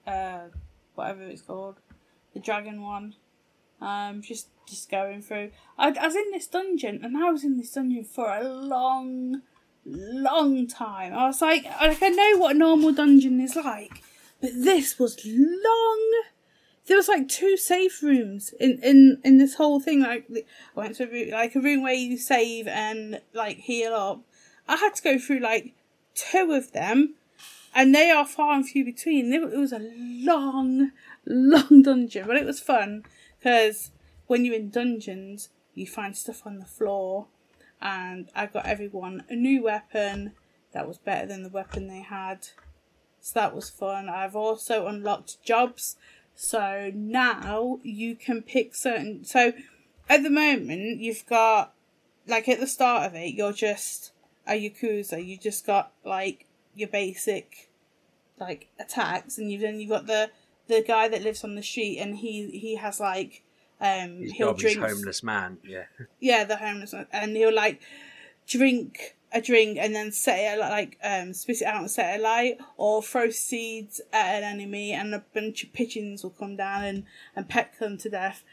uh, 0.06 0.40
whatever 0.96 1.22
it's 1.22 1.42
called, 1.42 1.76
the 2.34 2.40
dragon 2.40 2.82
one. 2.82 3.14
Um, 3.82 4.22
just 4.22 4.48
just 4.66 4.90
going 4.90 5.22
through. 5.22 5.50
I, 5.76 5.88
I 5.88 6.06
was 6.06 6.16
in 6.16 6.30
this 6.30 6.46
dungeon, 6.46 7.00
and 7.02 7.16
I 7.16 7.30
was 7.30 7.44
in 7.44 7.58
this 7.58 7.72
dungeon 7.72 8.04
for 8.04 8.30
a 8.30 8.42
long, 8.42 9.42
long 9.84 10.66
time. 10.66 11.12
I 11.14 11.26
was 11.26 11.42
like, 11.42 11.64
like 11.64 12.02
I 12.02 12.08
know 12.08 12.38
what 12.38 12.54
a 12.54 12.58
normal 12.58 12.92
dungeon 12.92 13.40
is 13.40 13.56
like, 13.56 14.02
but 14.40 14.50
this 14.54 14.98
was 14.98 15.18
long 15.26 16.22
there 16.86 16.96
was 16.96 17.08
like 17.08 17.28
two 17.28 17.56
safe 17.56 18.02
rooms 18.02 18.52
in 18.58 18.78
in 18.82 19.20
in 19.24 19.38
this 19.38 19.54
whole 19.54 19.80
thing. 19.80 20.00
Like 20.00 20.26
I 20.30 20.42
went 20.74 20.96
to 20.96 21.04
a 21.04 21.06
room, 21.06 21.30
like 21.30 21.54
a 21.54 21.60
room 21.60 21.82
where 21.82 21.94
you 21.94 22.18
save 22.18 22.66
and 22.66 23.20
like 23.32 23.58
heal 23.58 23.94
up. 23.94 24.22
I 24.66 24.76
had 24.76 24.94
to 24.96 25.02
go 25.02 25.18
through 25.18 25.40
like 25.40 25.74
two 26.14 26.52
of 26.52 26.72
them, 26.72 27.14
and 27.74 27.94
they 27.94 28.10
are 28.10 28.26
far 28.26 28.54
and 28.54 28.68
few 28.68 28.84
between. 28.84 29.32
It, 29.32 29.42
it 29.42 29.58
was 29.58 29.72
a 29.72 29.78
long, 29.78 30.90
long 31.26 31.82
dungeon, 31.82 32.26
but 32.26 32.36
it 32.36 32.44
was 32.44 32.60
fun 32.60 33.04
because 33.42 33.90
when 34.26 34.44
you're 34.44 34.54
in 34.54 34.70
dungeons, 34.70 35.48
you 35.74 35.86
find 35.86 36.16
stuff 36.16 36.46
on 36.46 36.58
the 36.58 36.64
floor, 36.64 37.26
and 37.80 38.30
I 38.36 38.46
got 38.46 38.66
everyone 38.66 39.24
a 39.28 39.34
new 39.34 39.64
weapon, 39.64 40.32
that 40.72 40.86
was 40.86 40.98
better 40.98 41.26
than 41.26 41.42
the 41.42 41.48
weapon 41.48 41.88
they 41.88 42.02
had. 42.02 42.48
So 43.20 43.40
that 43.40 43.54
was 43.54 43.68
fun. 43.68 44.08
I've 44.08 44.36
also 44.36 44.86
unlocked 44.86 45.42
jobs. 45.42 45.96
So 46.34 46.90
now 46.94 47.80
you 47.82 48.14
can 48.14 48.42
pick 48.42 48.74
certain. 48.74 49.24
So 49.24 49.52
at 50.08 50.22
the 50.22 50.30
moment, 50.30 51.00
you've 51.00 51.26
got, 51.26 51.74
like 52.26 52.48
at 52.48 52.60
the 52.60 52.66
start 52.66 53.06
of 53.06 53.14
it, 53.14 53.34
you're 53.34 53.52
just 53.52 54.12
a 54.46 54.52
Yakuza. 54.52 55.24
You 55.24 55.36
just 55.36 55.66
got 55.66 55.92
like 56.04 56.46
your 56.74 56.88
basic 56.88 57.68
like 58.40 58.68
attacks 58.78 59.36
and 59.36 59.52
you've 59.52 59.60
then 59.60 59.78
you've 59.78 59.90
got 59.90 60.06
the 60.06 60.30
the 60.68 60.82
guy 60.82 61.08
that 61.08 61.22
lives 61.22 61.44
on 61.44 61.54
the 61.54 61.62
street 61.62 61.98
and 61.98 62.16
he 62.18 62.50
he 62.50 62.76
has 62.76 63.00
like 63.00 63.42
um 63.80 64.18
He's 64.18 64.32
he'll 64.32 64.54
drink 64.54 64.78
homeless 64.78 65.22
man. 65.22 65.58
Yeah. 65.64 65.84
yeah 66.20 66.44
the 66.44 66.56
homeless 66.56 66.92
one, 66.92 67.06
and 67.12 67.36
he'll 67.36 67.54
like 67.54 67.80
drink 68.46 69.16
a 69.32 69.40
drink 69.40 69.78
and 69.80 69.94
then 69.94 70.12
set 70.12 70.38
it 70.38 70.58
like 70.58 70.98
um 71.02 71.32
spit 71.32 71.62
it 71.62 71.64
out 71.64 71.80
and 71.80 71.90
set 71.90 72.14
it 72.14 72.20
alight 72.20 72.58
or 72.76 73.02
throw 73.02 73.30
seeds 73.30 74.00
at 74.12 74.42
an 74.42 74.44
enemy 74.44 74.92
and 74.92 75.14
a 75.14 75.24
bunch 75.34 75.64
of 75.64 75.72
pigeons 75.72 76.22
will 76.22 76.30
come 76.30 76.56
down 76.56 76.84
and 76.84 77.04
and 77.34 77.48
peck 77.48 77.78
them 77.78 77.96
to 77.96 78.10
death 78.10 78.44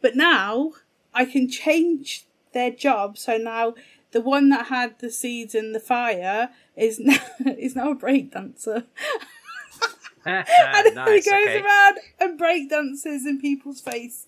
but 0.00 0.14
now 0.14 0.72
i 1.12 1.24
can 1.24 1.48
change 1.48 2.24
their 2.52 2.70
job 2.70 3.18
so 3.18 3.36
now 3.36 3.74
the 4.12 4.20
one 4.20 4.48
that 4.48 4.66
had 4.66 4.98
the 5.00 5.10
seeds 5.10 5.54
and 5.54 5.74
the 5.74 5.80
fire 5.80 6.50
is 6.76 6.98
now 7.00 7.18
is 7.58 7.74
now 7.74 7.90
a 7.90 7.94
break 7.94 8.32
dancer 8.32 8.84
and 10.28 10.46
he 10.88 10.94
nice. 10.94 11.24
goes 11.26 11.46
Okay. 11.46 11.60
around 11.62 11.98
and 12.20 12.38
break 12.38 12.70
dances 12.70 13.26
in 13.26 13.40
people's 13.40 13.80
face. 13.80 14.26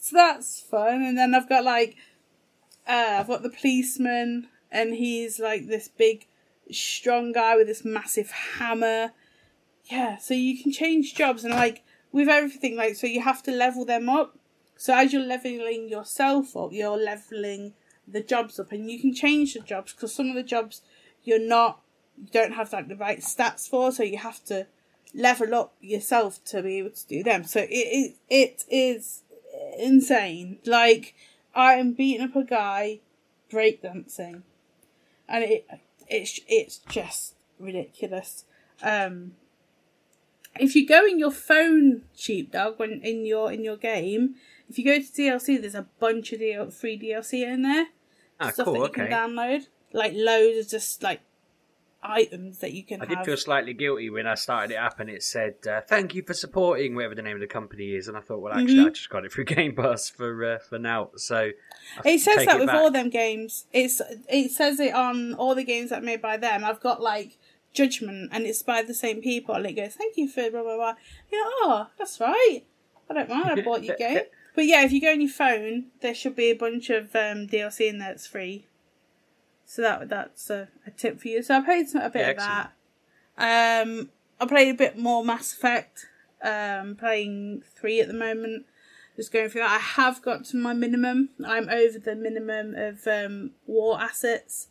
So 0.00 0.16
that's 0.16 0.60
fun. 0.60 1.02
And 1.02 1.16
then 1.16 1.34
I've 1.34 1.48
got 1.48 1.64
like, 1.64 1.96
uh, 2.88 3.18
I've 3.20 3.28
got 3.28 3.42
the 3.42 3.50
policeman, 3.50 4.48
and 4.70 4.94
he's 4.94 5.38
like 5.38 5.68
this 5.68 5.88
big, 5.88 6.26
strong 6.70 7.32
guy 7.32 7.56
with 7.56 7.66
this 7.68 7.84
massive 7.84 8.30
hammer. 8.30 9.12
Yeah, 9.84 10.16
so 10.18 10.34
you 10.34 10.60
can 10.60 10.72
change 10.72 11.14
jobs 11.14 11.44
and 11.44 11.54
like 11.54 11.82
with 12.12 12.28
everything, 12.28 12.76
like 12.76 12.96
so 12.96 13.06
you 13.06 13.20
have 13.20 13.42
to 13.44 13.52
level 13.52 13.84
them 13.84 14.08
up. 14.08 14.38
So 14.76 14.94
as 14.96 15.12
you're 15.12 15.22
leveling 15.22 15.88
yourself 15.88 16.56
up, 16.56 16.72
you're 16.72 16.96
leveling 16.96 17.74
the 18.08 18.20
jobs 18.20 18.58
up, 18.58 18.72
and 18.72 18.90
you 18.90 18.98
can 19.00 19.14
change 19.14 19.54
the 19.54 19.60
jobs 19.60 19.92
because 19.92 20.12
some 20.12 20.28
of 20.28 20.34
the 20.34 20.42
jobs 20.42 20.82
you're 21.22 21.38
not, 21.38 21.80
you 22.18 22.26
don't 22.32 22.52
have 22.54 22.72
like 22.72 22.88
the 22.88 22.96
right 22.96 23.20
stats 23.20 23.68
for, 23.68 23.92
so 23.92 24.02
you 24.02 24.18
have 24.18 24.42
to 24.46 24.66
level 25.14 25.54
up 25.54 25.74
yourself 25.80 26.42
to 26.46 26.62
be 26.62 26.78
able 26.78 26.90
to 26.90 27.06
do 27.06 27.22
them. 27.22 27.44
So 27.44 27.60
it 27.60 27.68
it, 27.70 28.16
it 28.28 28.64
is 28.70 29.22
insane. 29.78 30.58
Like 30.66 31.14
I 31.54 31.74
am 31.74 31.92
beating 31.92 32.22
up 32.26 32.36
a 32.36 32.44
guy 32.44 33.00
breakdancing, 33.50 34.42
and 35.28 35.44
it 35.44 35.66
it's 36.08 36.40
it's 36.48 36.78
just 36.78 37.34
ridiculous. 37.58 38.44
Um, 38.82 39.32
if 40.58 40.74
you 40.74 40.86
go 40.86 41.06
in 41.06 41.18
your 41.18 41.30
phone, 41.30 42.02
sheepdog, 42.14 42.78
when 42.78 43.00
in 43.02 43.24
your 43.24 43.50
in 43.52 43.64
your 43.64 43.76
game, 43.76 44.34
if 44.68 44.78
you 44.78 44.84
go 44.84 44.98
to 44.98 45.04
DLC, 45.04 45.60
there's 45.60 45.74
a 45.74 45.86
bunch 45.98 46.32
of 46.32 46.40
DL, 46.40 46.72
free 46.72 46.98
DLC 46.98 47.42
in 47.46 47.62
there. 47.62 47.86
Ah, 48.40 48.50
stuff 48.50 48.64
cool. 48.66 48.74
that 48.74 48.78
you 48.80 48.84
Okay. 48.86 49.08
can 49.08 49.10
download, 49.10 49.66
like 49.92 50.12
loads 50.14 50.58
of 50.58 50.68
just 50.70 51.02
like 51.02 51.20
items 52.02 52.58
that 52.58 52.72
you 52.72 52.82
can 52.84 53.00
I 53.00 53.06
have. 53.06 53.18
did 53.18 53.24
feel 53.26 53.36
slightly 53.36 53.74
guilty 53.74 54.10
when 54.10 54.26
I 54.26 54.34
started 54.34 54.74
it 54.74 54.78
up 54.78 54.98
and 55.00 55.08
it 55.08 55.22
said, 55.22 55.54
uh, 55.70 55.80
"Thank 55.82 56.14
you 56.14 56.22
for 56.22 56.34
supporting 56.34 56.94
whatever 56.94 57.14
the 57.14 57.22
name 57.22 57.36
of 57.36 57.40
the 57.40 57.46
company 57.46 57.94
is," 57.94 58.08
and 58.08 58.16
I 58.16 58.20
thought, 58.20 58.40
well, 58.40 58.52
actually, 58.52 58.74
Mhm. 58.76 58.86
I 58.86 58.90
just 58.90 59.10
got 59.10 59.24
it 59.24 59.32
through 59.32 59.44
Game 59.56 59.74
Pass 59.74 60.08
for 60.10 60.44
uh, 60.44 60.58
for 60.58 60.78
now. 60.78 61.10
So 61.16 61.50
I 62.04 62.08
It 62.08 62.18
says 62.20 62.44
that 62.46 62.56
it 62.56 62.58
with 62.60 62.66
back. 62.68 62.76
all 62.76 62.90
them 62.90 63.08
games. 63.10 63.66
It's 63.72 64.00
it 64.28 64.50
says 64.50 64.80
it 64.80 64.94
on 64.94 65.34
all 65.34 65.54
the 65.54 65.64
games 65.64 65.90
that 65.90 66.00
are 66.02 66.04
made 66.04 66.22
by 66.22 66.36
them. 66.36 66.64
I've 66.64 66.80
got 66.80 67.00
like 67.00 67.38
Judgment, 67.72 68.28
and 68.32 68.44
it's 68.44 68.62
by 68.62 68.82
the 68.82 68.92
same 68.94 69.22
people, 69.22 69.54
and 69.54 69.64
it 69.66 69.72
goes, 69.72 69.94
"Thank 69.94 70.16
you 70.16 70.28
for 70.28 70.50
blah 70.50 70.62
blah 70.62 70.76
blah." 70.76 70.94
You 71.30 71.40
know, 71.40 71.50
oh, 71.62 71.86
that's 71.98 72.20
right. 72.20 72.62
I 73.08 73.14
don't 73.14 73.28
mind. 73.28 73.58
I 73.58 73.62
bought 73.64 73.82
your 73.84 73.96
game. 73.96 74.20
But 74.54 74.66
yeah, 74.66 74.84
if 74.84 74.92
you 74.92 75.00
go 75.00 75.10
on 75.12 75.20
your 75.22 75.30
phone, 75.30 75.86
there 76.02 76.14
should 76.14 76.36
be 76.36 76.50
a 76.50 76.54
bunch 76.54 76.90
of 76.90 77.14
um, 77.16 77.46
DLC 77.46 77.88
in 77.88 77.98
there 77.98 78.08
that's 78.10 78.26
free. 78.26 78.66
So 79.64 79.82
that 79.82 80.08
that's 80.08 80.50
a, 80.50 80.68
a 80.86 80.90
tip 80.90 81.20
for 81.20 81.28
you. 81.28 81.42
So 81.42 81.56
I 81.56 81.60
played 81.60 81.88
some, 81.88 82.02
a 82.02 82.10
bit 82.10 82.20
Yeah, 82.20 82.30
of 82.30 82.36
that. 83.36 83.86
Um, 83.86 84.10
I 84.40 84.46
played 84.46 84.74
a 84.74 84.76
bit 84.76 84.98
more 84.98 85.24
Mass 85.24 85.52
Effect. 85.52 86.06
Um, 86.42 86.96
playing 86.96 87.62
three 87.76 88.00
at 88.00 88.08
the 88.08 88.14
moment. 88.14 88.66
Just 89.16 89.32
going 89.32 89.48
through 89.48 89.60
that. 89.60 89.70
I 89.70 89.78
have 89.78 90.22
got 90.22 90.44
to 90.46 90.56
my 90.56 90.72
minimum. 90.72 91.28
I'm 91.46 91.68
over 91.68 91.98
the 91.98 92.16
minimum 92.16 92.74
of 92.74 93.06
um, 93.06 93.52
war 93.66 94.00
assets, 94.00 94.68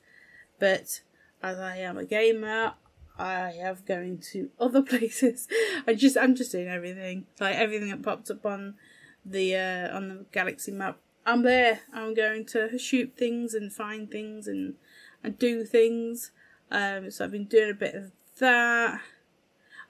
but 0.60 1.02
as 1.44 1.60
I 1.60 1.78
am 1.78 1.98
a 1.98 2.06
gamer, 2.06 2.74
I 3.18 3.52
have 3.62 3.86
going 3.86 4.18
to 4.32 4.50
other 4.60 4.82
places. 4.94 5.48
I 5.88 5.94
just 5.94 6.18
I'm 6.18 6.36
just 6.36 6.52
doing 6.52 6.68
everything. 6.68 7.28
Like 7.40 7.56
everything 7.56 7.90
that 7.90 8.04
pops 8.04 8.30
up 8.32 8.46
on 8.46 8.76
the 9.26 9.56
uh, 9.56 9.96
on 9.96 10.10
the 10.10 10.26
galaxy 10.32 10.72
map. 10.72 10.98
I'm 11.26 11.44
there. 11.44 11.82
I'm 11.94 12.14
going 12.14 12.46
to 12.48 12.78
shoot 12.78 13.14
things 13.18 13.54
and 13.54 13.72
find 13.72 14.10
things 14.10 14.48
and 14.48 14.76
and 15.24 15.38
do 15.38 15.64
things. 15.64 16.32
Um, 16.72 17.12
so 17.12 17.26
I've 17.26 17.32
been 17.32 17.46
doing 17.46 17.72
a 17.72 17.76
bit 17.76 17.96
of 17.96 18.12
that. 18.40 19.02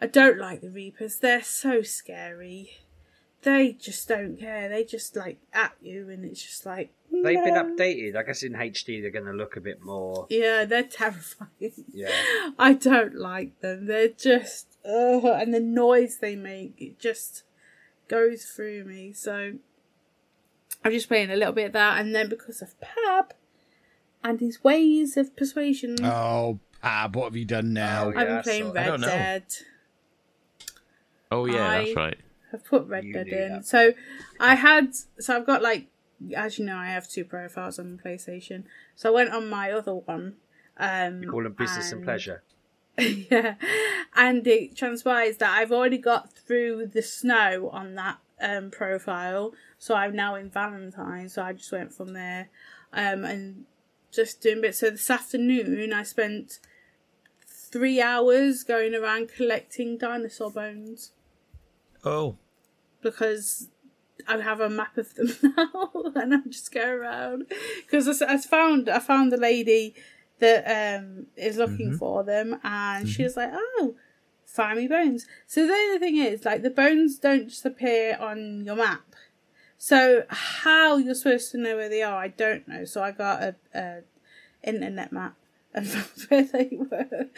I 0.01 0.07
don't 0.07 0.39
like 0.39 0.61
the 0.61 0.69
Reapers. 0.69 1.19
They're 1.19 1.43
so 1.43 1.83
scary. 1.83 2.79
They 3.43 3.71
just 3.73 4.07
don't 4.07 4.37
care. 4.37 4.67
They 4.67 4.83
just 4.83 5.15
like 5.15 5.39
at 5.53 5.73
you, 5.81 6.09
and 6.09 6.25
it's 6.25 6.43
just 6.43 6.65
like 6.65 6.91
They've 7.11 7.43
been 7.43 7.55
updated. 7.55 8.15
I 8.15 8.23
guess 8.23 8.43
in 8.43 8.53
HD 8.53 9.01
they're 9.01 9.11
going 9.11 9.25
to 9.25 9.31
look 9.31 9.57
a 9.57 9.61
bit 9.61 9.83
more. 9.83 10.27
Yeah, 10.29 10.65
they're 10.65 10.83
terrifying. 10.83 11.85
Yeah. 11.91 12.11
I 12.59 12.73
don't 12.73 13.15
like 13.15 13.59
them. 13.59 13.85
They're 13.85 14.07
just 14.07 14.77
ugh, 14.85 15.25
and 15.25 15.53
the 15.53 15.59
noise 15.59 16.17
they 16.17 16.35
make 16.35 16.73
it 16.77 16.99
just 16.99 17.43
goes 18.07 18.45
through 18.45 18.85
me. 18.85 19.13
So 19.13 19.53
I'm 20.83 20.91
just 20.91 21.07
playing 21.07 21.29
a 21.31 21.35
little 21.35 21.53
bit 21.53 21.67
of 21.67 21.73
that, 21.73 21.99
and 21.99 22.13
then 22.15 22.27
because 22.29 22.61
of 22.61 22.73
Pab 22.79 23.31
and 24.23 24.39
his 24.39 24.63
ways 24.63 25.15
of 25.17 25.35
persuasion, 25.35 25.95
Oh, 26.03 26.59
Pab, 26.83 27.15
what 27.15 27.25
have 27.25 27.35
you 27.35 27.45
done 27.45 27.73
now? 27.73 28.05
Oh, 28.05 28.09
I've 28.09 28.15
yeah, 28.15 28.23
been 28.25 28.37
I 28.37 28.41
playing 28.41 28.63
saw 28.65 28.71
that. 28.73 28.87
I 28.87 28.91
Red. 28.91 29.01
Dead. 29.01 29.45
Oh 31.31 31.45
yeah, 31.45 31.67
I- 31.69 31.83
that's 31.85 31.95
right. 31.95 32.17
I've 32.53 32.65
put 32.65 32.85
Red 32.87 33.05
You 33.05 33.13
Dead 33.13 33.27
in. 33.27 33.49
that. 33.53 33.65
So 33.65 33.93
I 34.39 34.55
had 34.55 34.93
so 35.19 35.37
I've 35.37 35.45
got 35.45 35.61
like 35.61 35.87
as 36.35 36.59
you 36.59 36.65
know 36.65 36.75
I 36.75 36.87
have 36.87 37.07
two 37.07 37.23
profiles 37.23 37.79
on 37.79 37.99
PlayStation. 38.03 38.63
So 38.95 39.09
I 39.09 39.13
went 39.13 39.31
on 39.31 39.49
my 39.49 39.71
other 39.71 39.95
one. 39.95 40.35
Um 40.77 41.23
you 41.23 41.31
Call 41.31 41.43
them 41.43 41.53
business 41.53 41.91
and 41.91 41.99
and- 41.99 42.03
pleasure. 42.05 42.43
yeah. 42.97 43.55
And 44.17 44.45
it 44.45 44.75
transpires 44.75 45.37
that 45.37 45.57
I've 45.57 45.71
already 45.71 45.97
got 45.97 46.33
through 46.33 46.87
the 46.87 47.01
snow 47.01 47.69
on 47.71 47.95
that 47.95 48.17
um, 48.41 48.71
profile. 48.71 49.53
So 49.77 49.95
I'm 49.95 50.15
now 50.15 50.35
in 50.35 50.49
Valentine. 50.49 51.29
So 51.29 51.41
I 51.43 51.53
just 51.53 51.71
went 51.71 51.93
from 51.93 52.13
there 52.13 52.49
um, 52.93 53.23
and 53.23 53.65
just 54.11 54.41
doing 54.41 54.61
bits. 54.61 54.79
So 54.79 54.89
this 54.89 55.09
afternoon 55.09 55.93
I 55.93 56.03
spent 56.03 56.59
three 57.47 58.01
hours 58.01 58.63
going 58.63 58.93
around 58.93 59.29
collecting 59.35 59.97
dinosaur 59.97 60.51
bones 60.51 61.11
Oh, 62.03 62.37
because 63.01 63.69
I 64.27 64.37
have 64.41 64.59
a 64.59 64.69
map 64.69 64.97
of 64.97 65.13
them 65.15 65.29
now, 65.57 65.91
and 66.15 66.33
I'm 66.33 66.49
just 66.51 66.71
go 66.71 66.87
around 66.89 67.45
because 67.85 68.21
I, 68.21 68.33
I 68.33 68.37
found 68.37 68.89
I 68.89 68.99
found 68.99 69.31
the 69.31 69.37
lady 69.37 69.93
that 70.39 70.95
um 70.97 71.27
is 71.35 71.57
looking 71.57 71.91
for 71.97 72.23
them, 72.23 72.59
and 72.63 73.07
she 73.07 73.23
was 73.23 73.37
like, 73.37 73.51
"Oh, 73.53 73.95
me 74.75 74.87
bones." 74.87 75.25
So 75.47 75.65
the 75.65 75.73
only 75.73 75.99
thing 75.99 76.17
is, 76.17 76.45
like, 76.45 76.61
the 76.61 76.69
bones 76.69 77.17
don't 77.17 77.49
just 77.49 77.65
appear 77.65 78.17
on 78.19 78.65
your 78.65 78.75
map. 78.75 79.15
So 79.77 80.25
how 80.29 80.97
you're 80.97 81.15
supposed 81.15 81.51
to 81.51 81.57
know 81.57 81.75
where 81.75 81.89
they 81.89 82.03
are, 82.03 82.15
I 82.15 82.27
don't 82.27 82.67
know. 82.67 82.85
So 82.85 83.01
I 83.01 83.11
got 83.11 83.41
a, 83.41 83.55
a 83.73 84.01
internet 84.63 85.11
map 85.11 85.35
and 85.73 85.87
found 85.87 86.29
where 86.29 86.43
they 86.43 86.69
were. 86.71 87.29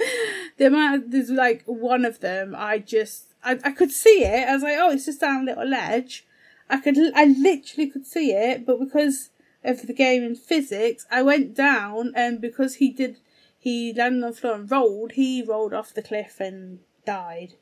The 0.57 0.66
amount 0.68 1.11
there's 1.11 1.30
like 1.30 1.64
one 1.66 2.03
of 2.03 2.20
them, 2.20 2.53
I 2.57 2.80
just 2.80 3.28
I, 3.43 3.59
I 3.64 3.72
could 3.72 3.91
see 3.91 4.26
it. 4.26 4.47
I 4.47 4.53
was 4.53 4.64
like, 4.64 4.78
oh, 4.78 4.91
it's 4.91 5.05
just 5.05 5.22
down 5.22 5.43
a 5.43 5.45
little 5.45 5.68
ledge. 5.68 6.26
I 6.70 6.82
could 6.82 6.97
I 7.16 7.26
literally 7.26 7.89
could 7.89 8.05
see 8.05 8.32
it, 8.32 8.66
but 8.66 8.80
because 8.80 9.30
of 9.64 9.88
the 9.88 9.93
game 9.93 10.24
in 10.24 10.36
physics, 10.36 11.05
I 11.09 11.22
went 11.22 11.55
down, 11.55 12.11
and 12.16 12.41
because 12.41 12.76
he 12.76 12.89
did, 12.89 13.18
he 13.57 13.93
landed 13.93 14.24
on 14.24 14.32
the 14.32 14.36
floor 14.36 14.55
and 14.55 14.70
rolled. 14.70 15.14
He 15.14 15.41
rolled 15.41 15.74
off 15.74 15.93
the 15.93 16.01
cliff 16.01 16.39
and 16.39 16.80
died. 17.06 17.54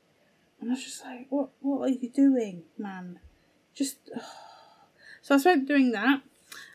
And 0.60 0.70
I 0.70 0.74
was 0.74 0.84
just 0.84 1.04
like, 1.04 1.28
what 1.30 1.50
What 1.62 1.82
are 1.82 1.90
you 1.90 2.10
doing, 2.10 2.64
man? 2.78 3.20
Just. 3.74 3.98
So 5.24 5.36
I 5.36 5.38
spent 5.38 5.68
doing 5.68 5.92
that. 5.92 6.24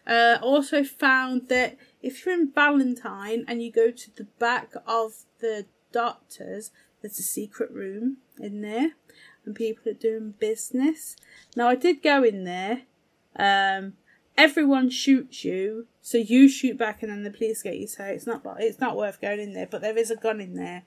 Uh, 0.07 0.39
also 0.41 0.85
found 0.85 1.49
that 1.49 1.77
if 2.01 2.25
you're 2.25 2.33
in 2.33 2.53
Valentine 2.53 3.45
and 3.49 3.61
you 3.61 3.73
go 3.73 3.91
to 3.91 4.17
the 4.17 4.29
back 4.39 4.73
of 4.87 5.25
the 5.41 5.67
doctors, 5.91 6.71
there's 7.03 7.19
a 7.19 7.25
secret 7.25 7.73
room 7.73 8.19
in 8.39 8.62
there, 8.62 8.93
and 9.45 9.57
people 9.57 9.91
are 9.91 9.97
doing 9.97 10.35
business. 10.39 11.17
Now 11.57 11.69
I 11.69 11.75
did 11.75 12.05
go 12.05 12.23
in 12.23 12.45
there, 12.45 12.83
um, 13.35 13.95
everyone 14.37 14.91
shoots 14.91 15.45
you, 15.45 15.87
so 16.01 16.19
you 16.19 16.49
shoot 16.49 16.79
back, 16.79 17.03
and 17.03 17.11
then 17.11 17.23
the 17.23 17.31
police 17.31 17.62
get 17.62 17.77
you. 17.77 17.87
So 17.87 18.05
it's 18.05 18.27
not 18.27 18.43
it's 18.59 18.81
not 18.81 18.97
worth 18.97 19.21
going 19.21 19.41
in 19.41 19.53
there. 19.55 19.67
But 19.67 19.83
there 19.83 19.99
is 19.99 20.11
a 20.11 20.17
gun 20.17 20.41
in 20.41 20.55
there, 20.55 20.85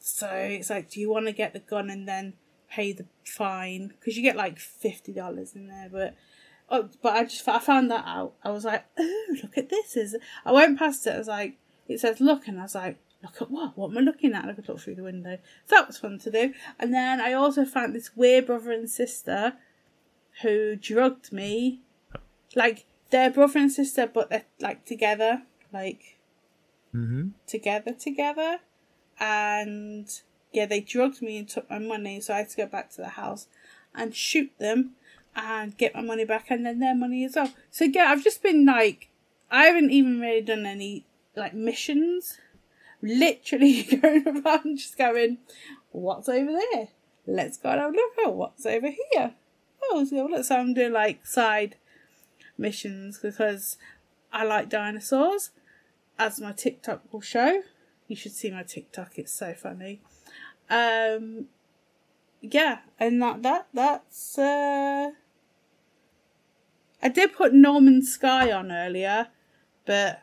so 0.00 0.28
it's 0.32 0.70
like, 0.70 0.90
do 0.90 1.00
you 1.00 1.10
want 1.10 1.26
to 1.26 1.32
get 1.32 1.52
the 1.52 1.60
gun 1.60 1.90
and 1.90 2.08
then 2.08 2.34
pay 2.68 2.92
the 2.92 3.06
fine? 3.24 3.88
Because 3.88 4.16
you 4.16 4.22
get 4.22 4.36
like 4.36 4.58
fifty 4.58 5.12
dollars 5.12 5.54
in 5.54 5.68
there, 5.68 5.88
but. 5.90 6.16
Oh, 6.72 6.88
but 7.02 7.14
I 7.14 7.24
just 7.24 7.48
I 7.48 7.58
found 7.58 7.90
that 7.90 8.04
out. 8.06 8.34
I 8.44 8.50
was 8.50 8.64
like, 8.64 8.84
oh, 8.96 9.26
look 9.42 9.58
at 9.58 9.70
this! 9.70 9.96
Is 9.96 10.16
I 10.46 10.52
went 10.52 10.78
past 10.78 11.04
it. 11.04 11.14
I 11.16 11.18
was 11.18 11.26
like, 11.26 11.56
it 11.88 11.98
says 11.98 12.20
look, 12.20 12.46
and 12.46 12.60
I 12.60 12.62
was 12.62 12.76
like, 12.76 12.96
look 13.24 13.42
at 13.42 13.50
what? 13.50 13.76
What 13.76 13.90
am 13.90 13.98
I 13.98 14.02
looking 14.02 14.32
at? 14.34 14.42
And 14.42 14.52
I 14.52 14.54
could 14.54 14.68
look 14.68 14.78
through 14.78 14.94
the 14.94 15.02
window. 15.02 15.38
So 15.66 15.74
that 15.74 15.88
was 15.88 15.98
fun 15.98 16.20
to 16.20 16.30
do. 16.30 16.54
And 16.78 16.94
then 16.94 17.20
I 17.20 17.32
also 17.32 17.64
found 17.64 17.92
this 17.92 18.14
weird 18.16 18.46
brother 18.46 18.70
and 18.70 18.88
sister 18.88 19.54
who 20.42 20.76
drugged 20.76 21.32
me. 21.32 21.80
Like 22.54 22.86
they're 23.10 23.30
brother 23.30 23.58
and 23.58 23.72
sister, 23.72 24.06
but 24.06 24.30
they're 24.30 24.44
like 24.60 24.84
together, 24.84 25.42
like 25.72 26.18
Mm-hmm. 26.94 27.28
together, 27.46 27.92
together. 27.92 28.58
And 29.20 30.08
yeah, 30.52 30.66
they 30.66 30.80
drugged 30.80 31.22
me 31.22 31.38
and 31.38 31.48
took 31.48 31.70
my 31.70 31.78
money, 31.78 32.20
so 32.20 32.34
I 32.34 32.38
had 32.38 32.48
to 32.50 32.56
go 32.56 32.66
back 32.66 32.90
to 32.92 33.02
the 33.02 33.10
house 33.10 33.46
and 33.94 34.14
shoot 34.14 34.50
them 34.58 34.92
and 35.36 35.76
get 35.76 35.94
my 35.94 36.00
money 36.00 36.24
back 36.24 36.50
and 36.50 36.66
then 36.66 36.80
their 36.80 36.94
money 36.94 37.24
as 37.24 37.36
well. 37.36 37.52
So 37.70 37.84
yeah, 37.84 38.06
I've 38.10 38.24
just 38.24 38.42
been 38.42 38.64
like, 38.64 39.08
I 39.50 39.64
haven't 39.64 39.90
even 39.90 40.20
really 40.20 40.40
done 40.40 40.66
any 40.66 41.04
like 41.36 41.54
missions. 41.54 42.38
Literally 43.02 43.82
going 44.02 44.26
around 44.26 44.78
just 44.78 44.98
going, 44.98 45.38
what's 45.92 46.28
over 46.28 46.52
there? 46.72 46.88
Let's 47.26 47.58
go 47.58 47.70
and 47.70 47.80
have 47.80 47.92
a 47.92 47.96
look 47.96 48.12
at 48.26 48.34
what's 48.34 48.66
over 48.66 48.88
here. 48.88 49.34
Oh, 49.82 50.04
so 50.04 50.26
look, 50.26 50.44
so 50.44 50.56
I'm 50.56 50.74
doing 50.74 50.92
like 50.92 51.26
side 51.26 51.76
missions 52.58 53.18
because 53.18 53.76
I 54.32 54.44
like 54.44 54.68
dinosaurs, 54.68 55.50
as 56.18 56.40
my 56.40 56.52
TikTok 56.52 57.02
will 57.12 57.20
show. 57.20 57.62
You 58.10 58.16
should 58.16 58.32
see 58.32 58.50
my 58.50 58.64
TikTok; 58.64 59.20
it's 59.20 59.32
so 59.32 59.54
funny. 59.54 60.02
Um, 60.68 61.46
yeah, 62.40 62.78
and 62.98 63.22
that 63.22 63.44
that 63.44 63.68
that's. 63.72 64.36
Uh... 64.36 65.12
I 67.00 67.08
did 67.08 67.32
put 67.32 67.54
No 67.54 67.78
Man's 67.78 68.12
Sky 68.12 68.50
on 68.50 68.72
earlier, 68.72 69.28
but 69.86 70.22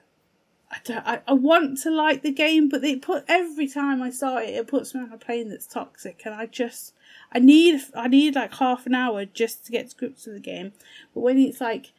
I 0.69 0.79
don't. 0.83 1.07
I, 1.07 1.21
I 1.29 1.31
want 1.31 1.77
to 1.83 1.89
like 1.89 2.23
the 2.23 2.33
game, 2.33 2.67
but 2.67 2.81
they 2.81 2.97
put 2.97 3.23
every 3.29 3.69
time 3.69 4.01
I 4.01 4.09
start 4.09 4.43
it, 4.43 4.55
it 4.55 4.67
puts 4.67 4.93
me 4.93 4.99
on 4.99 5.13
a 5.13 5.17
plane 5.17 5.47
that's 5.47 5.65
toxic, 5.65 6.23
and 6.25 6.35
I 6.35 6.45
just. 6.45 6.93
I 7.31 7.39
need 7.39 7.79
I 7.95 8.09
need 8.09 8.35
like 8.35 8.55
half 8.55 8.85
an 8.85 8.95
hour 8.95 9.23
just 9.23 9.65
to 9.65 9.71
get 9.71 9.91
to 9.91 9.95
grips 9.95 10.25
with 10.25 10.35
the 10.35 10.41
game, 10.41 10.73
but 11.13 11.21
when 11.21 11.37
it's 11.37 11.61
like, 11.61 11.93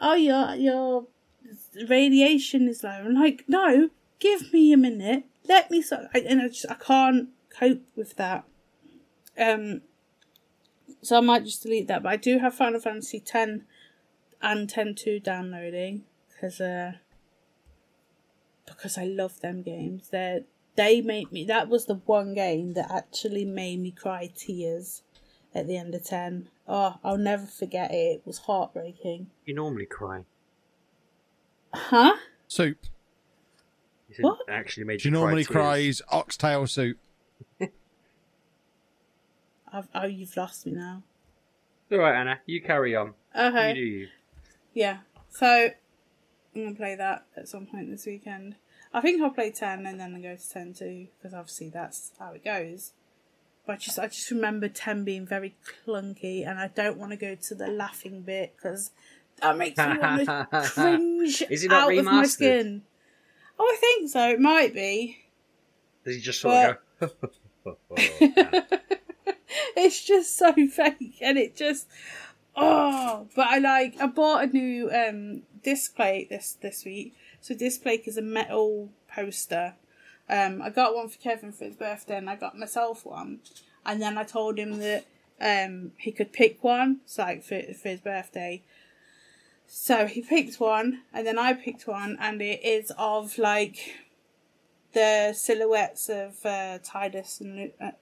oh 0.00 0.14
your 0.14 0.54
your 0.54 1.06
radiation 1.88 2.68
is 2.68 2.84
low, 2.84 2.90
I'm 2.90 3.14
like 3.14 3.42
no, 3.48 3.90
give 4.22 4.52
me 4.52 4.72
a 4.72 4.76
minute, 4.76 5.24
let 5.48 5.70
me 5.70 5.82
so, 5.82 6.06
I, 6.14 6.20
and 6.20 6.40
I 6.40 6.48
just 6.48 6.66
I 6.70 6.74
can't 6.74 7.30
cope 7.50 7.82
with 7.96 8.16
that. 8.16 8.44
Um, 9.36 9.82
so 11.02 11.18
I 11.18 11.20
might 11.20 11.44
just 11.44 11.62
delete 11.62 11.88
that, 11.88 12.04
but 12.04 12.10
I 12.10 12.16
do 12.16 12.38
have 12.38 12.54
Final 12.54 12.80
Fantasy 12.80 13.18
ten 13.18 13.64
and 14.40 14.70
ten 14.70 14.94
two 14.94 15.18
downloading 15.18 16.04
because 16.28 16.60
uh 16.60 16.92
because 18.64 18.96
I 18.96 19.04
love 19.04 19.40
them 19.40 19.62
games. 19.62 20.10
They 20.10 20.44
they 20.76 21.00
made 21.00 21.32
me. 21.32 21.44
That 21.44 21.68
was 21.68 21.86
the 21.86 21.96
one 22.06 22.34
game 22.34 22.74
that 22.74 22.90
actually 22.90 23.44
made 23.44 23.80
me 23.80 23.90
cry 23.90 24.30
tears 24.34 25.02
at 25.54 25.66
the 25.66 25.76
end 25.76 25.94
of 25.94 26.04
ten. 26.04 26.48
Oh, 26.68 26.94
I'll 27.02 27.18
never 27.18 27.46
forget 27.46 27.90
it. 27.90 27.94
It 27.94 28.22
was 28.24 28.38
heartbreaking. 28.38 29.26
You 29.44 29.54
normally 29.54 29.86
cry. 29.86 30.24
Huh? 31.74 32.16
Soup. 32.46 32.78
You 34.18 34.24
What? 34.24 34.38
Actually 34.48 34.84
made 34.84 35.00
She 35.00 35.08
you 35.08 35.12
normally 35.12 35.44
cry. 35.44 35.80
tears. 35.80 36.00
cries 36.02 36.20
oxtail 36.20 36.66
soup. 36.66 36.98
I've, 39.72 39.88
oh, 39.94 40.06
you've 40.06 40.36
lost 40.36 40.66
me 40.66 40.72
now. 40.72 41.02
All 41.90 41.98
right, 41.98 42.14
Anna. 42.20 42.40
You 42.46 42.60
carry 42.60 42.94
on. 42.94 43.14
You 43.34 43.74
do 43.74 43.80
you. 43.80 44.08
Yeah. 44.74 44.98
So 45.30 45.70
I'm 46.54 46.62
gonna 46.64 46.74
play 46.74 46.94
that 46.94 47.24
at 47.36 47.48
some 47.48 47.66
point 47.66 47.90
this 47.90 48.06
weekend. 48.06 48.56
I 48.92 49.00
think 49.00 49.22
I'll 49.22 49.30
play 49.30 49.50
ten 49.50 49.86
and 49.86 49.98
then 49.98 50.14
I 50.14 50.20
go 50.20 50.36
to 50.36 50.50
ten 50.50 50.74
two 50.74 51.08
because 51.18 51.34
obviously 51.34 51.70
that's 51.70 52.12
how 52.18 52.32
it 52.32 52.44
goes. 52.44 52.92
But 53.66 53.74
I 53.74 53.76
just 53.76 53.98
I 53.98 54.06
just 54.08 54.30
remember 54.30 54.68
ten 54.68 55.04
being 55.04 55.26
very 55.26 55.54
clunky 55.86 56.46
and 56.46 56.58
I 56.58 56.68
don't 56.68 56.98
want 56.98 57.12
to 57.12 57.16
go 57.16 57.34
to 57.34 57.54
the 57.54 57.68
laughing 57.68 58.22
bit 58.22 58.54
because 58.56 58.90
that 59.40 59.56
makes 59.56 59.78
me 59.78 59.98
want 59.98 60.26
to 60.26 60.46
cringe 60.74 61.42
Is 61.48 61.64
it 61.64 61.68
not 61.68 61.90
out 61.90 61.96
of 61.98 62.04
my 62.04 62.24
skin. 62.26 62.82
Oh, 63.58 63.64
I 63.64 63.76
think 63.80 64.10
so. 64.10 64.28
It 64.30 64.40
might 64.40 64.74
be. 64.74 65.18
Does 66.04 66.16
he 66.16 66.20
just 66.20 66.40
sort 66.40 66.78
of 67.00 67.10
go? 67.20 67.28
it's 69.76 70.04
just 70.04 70.36
so 70.36 70.52
fake 70.68 71.16
and 71.20 71.38
it 71.38 71.54
just 71.56 71.86
oh 72.56 73.26
but 73.34 73.46
i 73.46 73.58
like 73.58 73.94
i 74.00 74.06
bought 74.06 74.44
a 74.44 74.46
new 74.46 74.90
um 74.90 75.42
Displate 75.62 76.28
this 76.28 76.58
this 76.60 76.84
week 76.84 77.14
so 77.40 77.54
Displate 77.54 78.06
is 78.06 78.16
a 78.16 78.22
metal 78.22 78.88
poster 79.12 79.74
um 80.28 80.60
i 80.60 80.70
got 80.70 80.94
one 80.94 81.08
for 81.08 81.18
kevin 81.18 81.52
for 81.52 81.64
his 81.64 81.76
birthday 81.76 82.16
and 82.16 82.28
i 82.28 82.36
got 82.36 82.58
myself 82.58 83.06
one 83.06 83.40
and 83.86 84.02
then 84.02 84.18
i 84.18 84.24
told 84.24 84.58
him 84.58 84.78
that 84.78 85.04
um 85.40 85.92
he 85.98 86.10
could 86.10 86.32
pick 86.32 86.62
one 86.64 87.00
so 87.06 87.22
like 87.22 87.42
for, 87.42 87.60
for 87.74 87.90
his 87.90 88.00
birthday 88.00 88.62
so 89.74 90.06
he 90.06 90.20
picked 90.20 90.60
one 90.60 91.00
and 91.14 91.26
then 91.26 91.38
i 91.38 91.52
picked 91.52 91.86
one 91.86 92.16
and 92.20 92.42
it 92.42 92.62
is 92.62 92.92
of 92.98 93.38
like 93.38 93.94
the 94.92 95.32
silhouettes 95.34 96.08
of 96.08 96.44
uh, 96.44 96.78
Tidus 96.78 97.40
and 97.40 97.72
uh, 97.80 97.92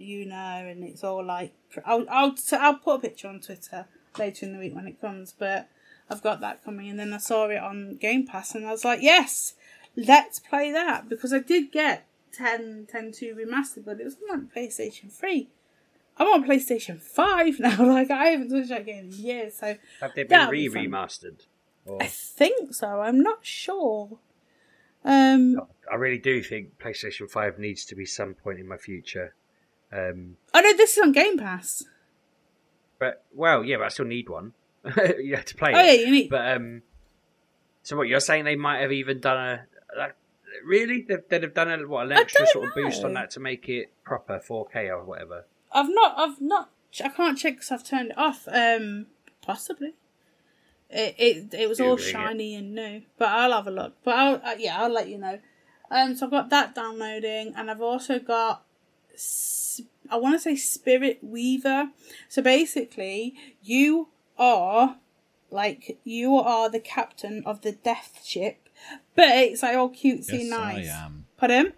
Yuna, 0.00 0.70
and 0.70 0.84
it's 0.84 1.04
all 1.04 1.24
like 1.24 1.54
I'll 1.84 2.06
I'll 2.10 2.34
I'll 2.52 2.76
put 2.76 2.96
a 2.96 2.98
picture 3.00 3.28
on 3.28 3.40
Twitter 3.40 3.86
later 4.18 4.46
in 4.46 4.52
the 4.52 4.58
week 4.58 4.74
when 4.74 4.86
it 4.86 5.00
comes. 5.00 5.34
But 5.36 5.68
I've 6.10 6.22
got 6.22 6.40
that 6.40 6.64
coming, 6.64 6.90
and 6.90 6.98
then 6.98 7.12
I 7.12 7.18
saw 7.18 7.48
it 7.48 7.58
on 7.58 7.96
Game 7.96 8.26
Pass, 8.26 8.54
and 8.54 8.66
I 8.66 8.70
was 8.70 8.84
like, 8.84 9.02
yes, 9.02 9.54
let's 9.96 10.38
play 10.38 10.72
that 10.72 11.08
because 11.08 11.32
I 11.32 11.38
did 11.38 11.72
get 11.72 12.06
10, 12.32 12.88
10 12.90 13.12
2 13.12 13.34
remastered, 13.34 13.84
but 13.84 14.00
it 14.00 14.04
was 14.04 14.16
on 14.30 14.40
like 14.40 14.54
PlayStation 14.54 15.10
Three. 15.10 15.48
I'm 16.16 16.28
on 16.28 16.44
PlayStation 16.44 17.00
Five 17.00 17.58
now. 17.60 17.84
Like 17.84 18.10
I 18.10 18.26
haven't 18.26 18.50
touched 18.50 18.68
that 18.68 18.86
game 18.86 19.06
in 19.06 19.12
years, 19.12 19.56
so 19.56 19.76
Have 20.00 20.14
they 20.14 20.24
been 20.24 20.48
re 20.48 20.68
remastered? 20.68 21.46
Or 21.86 22.02
I 22.02 22.06
think 22.06 22.74
so. 22.74 23.00
I'm 23.00 23.20
not 23.20 23.44
sure. 23.44 24.18
Um, 25.04 25.60
I 25.90 25.96
really 25.96 26.18
do 26.18 26.42
think 26.42 26.78
PlayStation 26.78 27.30
Five 27.30 27.58
needs 27.58 27.84
to 27.86 27.94
be 27.94 28.06
some 28.06 28.34
point 28.34 28.58
in 28.58 28.66
my 28.66 28.76
future. 28.78 29.34
Um, 29.92 30.36
oh 30.54 30.60
no, 30.60 30.76
this 30.76 30.96
is 30.96 31.02
on 31.02 31.12
Game 31.12 31.36
Pass. 31.38 31.84
but 32.98 33.24
well, 33.34 33.62
yeah, 33.64 33.76
but 33.76 33.84
I 33.84 33.88
still 33.88 34.06
need 34.06 34.28
one. 34.28 34.54
you 35.18 35.34
have 35.36 35.44
to 35.46 35.54
play 35.56 35.72
Oh 35.74 35.78
yeah, 35.80 35.92
it. 35.92 36.00
you 36.06 36.10
need. 36.12 36.30
But 36.30 36.56
um, 36.56 36.82
so 37.82 37.96
what 37.96 38.08
you're 38.08 38.20
saying? 38.20 38.44
They 38.44 38.56
might 38.56 38.80
have 38.80 38.92
even 38.92 39.20
done 39.20 39.36
a 39.36 39.66
like, 39.98 40.16
really? 40.64 41.02
They've, 41.02 41.22
they'd 41.28 41.42
have 41.42 41.54
done 41.54 41.70
a 41.70 41.86
what 41.86 42.06
an 42.06 42.12
extra 42.12 42.46
sort 42.46 42.68
of 42.68 42.74
boost 42.74 43.04
on 43.04 43.12
that 43.14 43.30
to 43.32 43.40
make 43.40 43.68
it 43.68 43.92
proper 44.04 44.38
4K 44.40 44.88
or 44.90 45.04
whatever. 45.04 45.44
I've 45.74 45.90
not. 45.90 46.14
I've 46.16 46.40
not. 46.40 46.70
I 47.04 47.08
can't 47.08 47.36
check 47.36 47.54
because 47.54 47.72
I've 47.72 47.84
turned 47.84 48.12
it 48.12 48.18
off. 48.18 48.46
Um, 48.50 49.06
possibly. 49.42 49.94
It 50.90 51.14
it 51.18 51.54
it 51.54 51.68
was 51.68 51.80
all 51.80 51.96
Googling 51.96 52.00
it. 52.00 52.12
shiny 52.12 52.54
and 52.54 52.74
new, 52.74 53.02
but 53.18 53.28
I'll 53.28 53.52
have 53.52 53.66
a 53.66 53.70
look. 53.70 53.94
But 54.04 54.14
I'll 54.14 54.34
uh, 54.44 54.54
yeah, 54.58 54.80
I'll 54.80 54.92
let 54.92 55.08
you 55.08 55.18
know. 55.18 55.40
Um, 55.90 56.16
so 56.16 56.26
I've 56.26 56.30
got 56.30 56.50
that 56.50 56.74
downloading, 56.74 57.52
and 57.56 57.70
I've 57.70 57.82
also 57.82 58.18
got. 58.18 58.64
I 60.10 60.16
want 60.16 60.34
to 60.34 60.38
say 60.40 60.56
Spirit 60.56 61.18
Weaver. 61.22 61.90
So 62.28 62.42
basically, 62.42 63.34
you 63.62 64.08
are 64.38 64.98
like 65.50 65.98
you 66.04 66.36
are 66.36 66.68
the 66.70 66.80
captain 66.80 67.42
of 67.46 67.62
the 67.62 67.72
Death 67.72 68.20
Ship, 68.24 68.68
but 69.14 69.28
it's 69.28 69.62
like 69.62 69.76
all 69.76 69.90
cutesy 69.90 70.40
Yes, 70.40 70.50
nice. 70.50 70.88
I 70.88 71.04
am. 71.04 71.26
Pardon? 71.36 71.72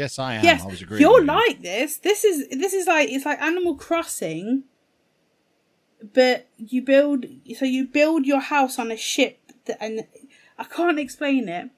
Yes, 0.00 0.18
I 0.18 0.36
am. 0.36 0.44
Yes, 0.44 0.62
I 0.62 0.66
was 0.66 0.80
agreeing. 0.80 1.02
you're 1.02 1.20
with 1.20 1.26
you. 1.26 1.26
like 1.26 1.60
this. 1.60 1.98
This 1.98 2.24
is 2.24 2.48
this 2.48 2.72
is 2.72 2.86
like 2.86 3.10
it's 3.10 3.26
like 3.26 3.38
Animal 3.42 3.74
Crossing, 3.74 4.64
but 6.14 6.48
you 6.56 6.80
build 6.80 7.26
so 7.58 7.66
you 7.66 7.86
build 7.86 8.24
your 8.24 8.40
house 8.40 8.78
on 8.78 8.90
a 8.90 8.96
ship, 8.96 9.38
that, 9.66 9.76
and 9.78 10.06
I 10.58 10.64
can't 10.64 10.98
explain 10.98 11.50
it, 11.50 11.68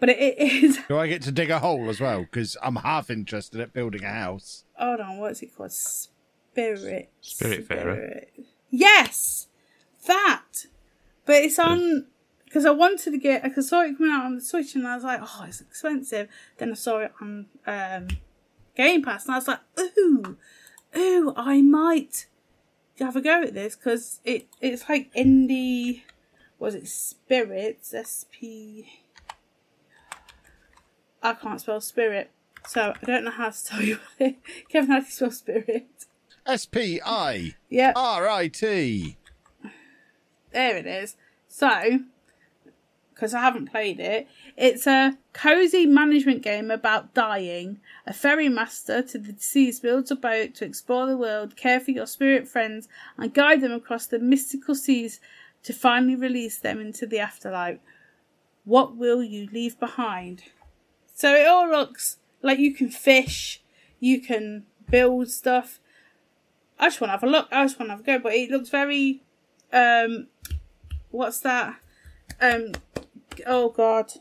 but 0.00 0.08
it, 0.08 0.18
it 0.18 0.64
is. 0.64 0.78
Do 0.88 0.98
I 0.98 1.06
get 1.06 1.22
to 1.22 1.30
dig 1.30 1.50
a 1.50 1.60
hole 1.60 1.88
as 1.88 2.00
well? 2.00 2.22
Because 2.22 2.56
I'm 2.64 2.74
half 2.76 3.10
interested 3.10 3.60
at 3.60 3.72
building 3.72 4.02
a 4.02 4.12
house. 4.12 4.64
Hold 4.74 4.98
on, 4.98 5.18
what's 5.18 5.40
it 5.42 5.56
called? 5.56 5.70
Spirit. 5.70 7.10
Spirit, 7.20 7.64
Spirit. 7.66 8.32
Yes, 8.70 9.46
that. 10.08 10.66
But 11.24 11.36
it's 11.36 11.60
on 11.60 12.06
because 12.48 12.64
I 12.64 12.70
wanted 12.70 13.10
to 13.12 13.18
get. 13.18 13.44
I 13.44 13.60
saw 13.60 13.82
it 13.82 13.96
coming 13.98 14.12
out 14.12 14.24
on 14.26 14.36
the 14.36 14.40
Switch, 14.40 14.74
and 14.74 14.86
I 14.86 14.94
was 14.94 15.04
like, 15.04 15.20
"Oh, 15.22 15.44
it's 15.46 15.60
expensive." 15.60 16.28
Then 16.56 16.70
I 16.70 16.74
saw 16.74 16.98
it 17.00 17.12
on 17.20 17.46
um, 17.66 18.08
Game 18.76 19.02
Pass, 19.02 19.26
and 19.26 19.34
I 19.34 19.38
was 19.38 19.48
like, 19.48 19.60
"Ooh, 19.78 20.36
ooh, 20.96 21.32
I 21.36 21.62
might 21.62 22.26
have 22.98 23.16
a 23.16 23.20
go 23.20 23.42
at 23.42 23.54
this 23.54 23.76
because 23.76 24.20
it 24.24 24.46
it's 24.60 24.88
like 24.88 25.12
indie 25.14 26.02
was 26.58 26.74
it 26.74 26.88
Spirits? 26.88 27.94
S 27.94 28.26
P. 28.30 29.04
I 31.22 31.34
can't 31.34 31.60
spell 31.60 31.80
spirit, 31.80 32.30
so 32.66 32.92
I 33.00 33.04
don't 33.04 33.24
know 33.24 33.30
how 33.32 33.50
to 33.50 33.64
tell 33.64 33.82
you. 33.82 33.98
Kevin, 34.68 34.90
how 34.90 35.00
do 35.00 35.06
you 35.06 35.10
spell 35.10 35.30
spirit? 35.32 35.86
S 36.46 36.64
P 36.66 37.00
I 37.04 37.54
Yeah, 37.68 37.92
R 37.94 38.28
I 38.28 38.48
T. 38.48 39.16
there 40.52 40.76
it 40.76 40.86
is. 40.86 41.16
So, 41.48 42.00
because 43.18 43.34
I 43.34 43.40
haven't 43.40 43.72
played 43.72 43.98
it, 43.98 44.28
it's 44.56 44.86
a 44.86 45.18
cozy 45.32 45.86
management 45.86 46.40
game 46.40 46.70
about 46.70 47.14
dying. 47.14 47.80
A 48.06 48.12
ferry 48.12 48.48
master 48.48 49.02
to 49.02 49.18
the 49.18 49.34
seas 49.38 49.80
builds 49.80 50.12
a 50.12 50.16
boat 50.16 50.54
to 50.54 50.64
explore 50.64 51.08
the 51.08 51.16
world, 51.16 51.56
care 51.56 51.80
for 51.80 51.90
your 51.90 52.06
spirit 52.06 52.46
friends, 52.46 52.88
and 53.16 53.34
guide 53.34 53.60
them 53.60 53.72
across 53.72 54.06
the 54.06 54.20
mystical 54.20 54.76
seas 54.76 55.20
to 55.64 55.72
finally 55.72 56.14
release 56.14 56.58
them 56.58 56.80
into 56.80 57.06
the 57.06 57.18
afterlife. 57.18 57.80
What 58.64 58.94
will 58.94 59.24
you 59.24 59.48
leave 59.52 59.80
behind? 59.80 60.44
So 61.12 61.34
it 61.34 61.48
all 61.48 61.68
looks 61.68 62.18
like 62.40 62.60
you 62.60 62.72
can 62.72 62.88
fish, 62.88 63.60
you 63.98 64.20
can 64.20 64.64
build 64.88 65.28
stuff. 65.28 65.80
I 66.78 66.86
just 66.86 67.00
want 67.00 67.08
to 67.08 67.12
have 67.14 67.24
a 67.24 67.26
look. 67.26 67.48
I 67.50 67.64
just 67.64 67.80
want 67.80 67.88
to 67.88 67.94
have 67.94 68.00
a 68.00 68.04
go, 68.04 68.18
but 68.20 68.34
it 68.34 68.48
looks 68.48 68.68
very 68.68 69.22
um 69.72 70.28
what's 71.10 71.40
that? 71.40 71.80
Um, 72.40 72.72
oh 73.46 73.70
god, 73.70 74.12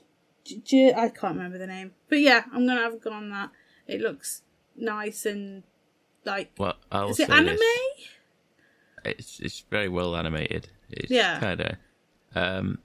J- 0.44 0.62
J- 0.64 0.94
I 0.94 1.10
can't 1.10 1.36
remember 1.36 1.58
the 1.58 1.68
name. 1.68 1.92
But 2.10 2.20
yeah, 2.20 2.44
I'm 2.54 2.66
gonna 2.68 2.82
have 2.82 2.94
a 2.94 2.98
go 2.98 3.12
on 3.12 3.30
that. 3.30 3.52
It 3.88 4.02
looks 4.02 4.42
nice 4.76 5.26
and 5.26 5.64
like. 6.26 6.52
Well, 6.58 6.76
I'll 6.92 7.10
is 7.10 7.20
it 7.20 7.30
anime? 7.30 7.56
this. 7.58 8.10
It's 9.06 9.40
it's 9.40 9.60
very 9.70 9.90
well 9.90 10.16
animated. 10.16 10.70
It's 10.90 11.12
Yeah. 11.12 11.40
kind 11.40 11.62
of. 11.62 11.76
Um, 12.36 12.80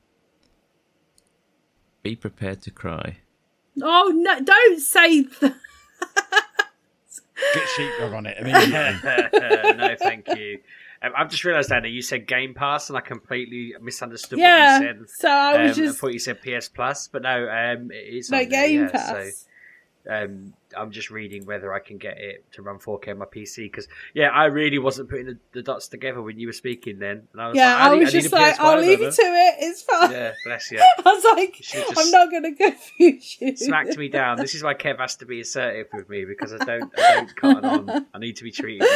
be 2.03 2.17
prepared 2.17 2.63
to 2.63 2.71
cry. 2.71 3.19
Oh 3.83 4.13
no! 4.15 4.41
Don't 4.41 4.81
say 4.81 5.23
that. 5.23 5.55
Get 7.55 7.69
sheepdog 7.77 8.13
on 8.13 8.27
it 8.27 8.37
immediately. 8.39 8.73
no, 9.77 9.97
thank 9.99 10.29
you. 10.37 10.61
Um, 11.03 11.13
I've 11.17 11.29
just 11.31 11.45
realised 11.45 11.71
that 11.71 11.85
you 11.89 12.03
said 12.03 12.27
Game 12.27 12.55
Pass, 12.55 12.89
and 12.89 12.97
I 12.97 13.01
completely 13.01 13.75
misunderstood 13.81 14.39
Yeah. 14.39 14.79
what 14.79 14.83
you 14.83 14.87
said. 15.07 15.11
So 15.11 15.29
I 15.29 15.63
was 15.65 15.79
Um, 15.79 15.85
I 15.85 15.87
just 15.87 15.99
thought 15.99 16.13
you 16.13 16.19
said 16.19 16.39
PS 16.43 16.69
Plus, 16.69 17.09
but 17.09 17.23
no, 17.23 17.49
um, 17.49 17.91
it's 17.93 18.29
there, 18.29 18.45
Game 18.45 18.83
yeah, 18.83 18.89
Pass. 18.91 19.47
So 20.07 20.13
um, 20.13 20.53
I'm 20.77 20.91
just 20.91 21.11
reading 21.11 21.45
whether 21.45 21.73
I 21.73 21.79
can 21.79 21.97
get 21.97 22.19
it 22.19 22.45
to 22.55 22.63
run 22.63 22.79
4K 22.81 23.11
on 23.13 23.19
my 23.19 23.25
PC 23.25 23.65
because 23.71 23.87
yeah, 24.15 24.31
I 24.31 24.47
really 24.47 24.79
wasn't 24.81 25.09
putting 25.09 25.27
the, 25.27 25.39
the 25.53 25.63
dots 25.63 25.87
together 25.87 26.21
when 26.23 26.39
you 26.41 26.49
were 26.49 26.53
speaking 26.53 26.99
then, 26.99 27.29
and 27.33 27.41
I 27.41 27.49
was 27.49 27.57
yeah, 27.57 27.73
like, 27.75 27.83
I 27.83 27.95
need- 27.95 28.05
was 28.05 28.15
need 28.15 28.21
just 28.23 28.33
like, 28.33 28.55
PS5 28.57 28.59
I'll 28.61 28.81
leave 28.81 29.01
you 29.01 29.07
over. 29.07 29.17
to 29.17 29.23
it. 29.23 29.55
It's 29.61 29.83
fine. 29.83 30.11
Yeah, 30.11 30.33
bless 30.45 30.71
you. 30.73 30.79
I 30.99 31.03
was 31.05 31.25
like, 31.37 31.65
I'm 31.97 32.11
not 32.11 32.31
gonna 32.33 32.55
confuse 32.55 33.37
you. 33.41 33.57
Smacked 33.57 33.97
me 33.97 34.09
down. 34.09 34.39
This 34.39 34.55
is 34.57 34.63
why 34.65 34.75
Kev 34.75 34.99
has 34.99 35.15
to 35.17 35.27
be 35.27 35.41
assertive 35.41 35.87
with 35.93 36.09
me 36.09 36.25
because 36.25 36.53
I 36.53 36.59
don't, 36.65 36.93
I 36.99 37.15
don't 37.15 37.37
cut 37.37 37.65
on. 37.65 38.07
I 38.15 38.19
need 38.19 38.37
to 38.37 38.45
be 38.45 38.51
treated. 38.51 38.87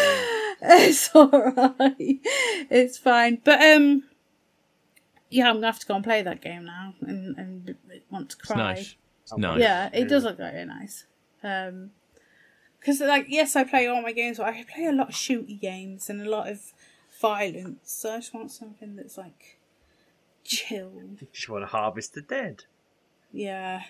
it's 0.62 1.14
alright. 1.14 2.20
It's 2.70 2.98
fine. 2.98 3.40
But 3.44 3.60
um 3.62 4.04
yeah, 5.30 5.48
I'm 5.48 5.56
gonna 5.56 5.66
have 5.66 5.80
to 5.80 5.86
go 5.86 5.94
and 5.94 6.04
play 6.04 6.22
that 6.22 6.40
game 6.40 6.64
now 6.64 6.94
and, 7.00 7.36
and 7.36 7.74
want 8.10 8.30
to 8.30 8.36
It's 8.38 8.46
cry. 8.48 8.56
nice. 8.56 8.94
It's 9.22 9.36
nice. 9.36 9.60
Yeah, 9.60 9.90
it 9.92 10.08
does 10.08 10.24
look 10.24 10.36
very 10.36 10.64
nice. 10.64 11.04
Um, 11.42 11.90
because 12.78 13.00
like 13.00 13.26
yes, 13.28 13.56
I 13.56 13.64
play 13.64 13.86
all 13.88 14.02
my 14.02 14.12
games, 14.12 14.38
but 14.38 14.46
I 14.46 14.64
play 14.72 14.86
a 14.86 14.92
lot 14.92 15.08
of 15.08 15.14
shooty 15.14 15.60
games 15.60 16.08
and 16.08 16.22
a 16.22 16.30
lot 16.30 16.48
of 16.48 16.72
violence. 17.20 17.92
So 17.92 18.12
I 18.12 18.18
just 18.18 18.32
want 18.32 18.52
something 18.52 18.94
that's 18.96 19.18
like 19.18 19.58
chilled. 20.44 21.20
Just 21.32 21.48
want 21.48 21.62
to 21.62 21.66
harvest 21.66 22.14
the 22.14 22.22
dead. 22.22 22.64
Yeah, 23.32 23.82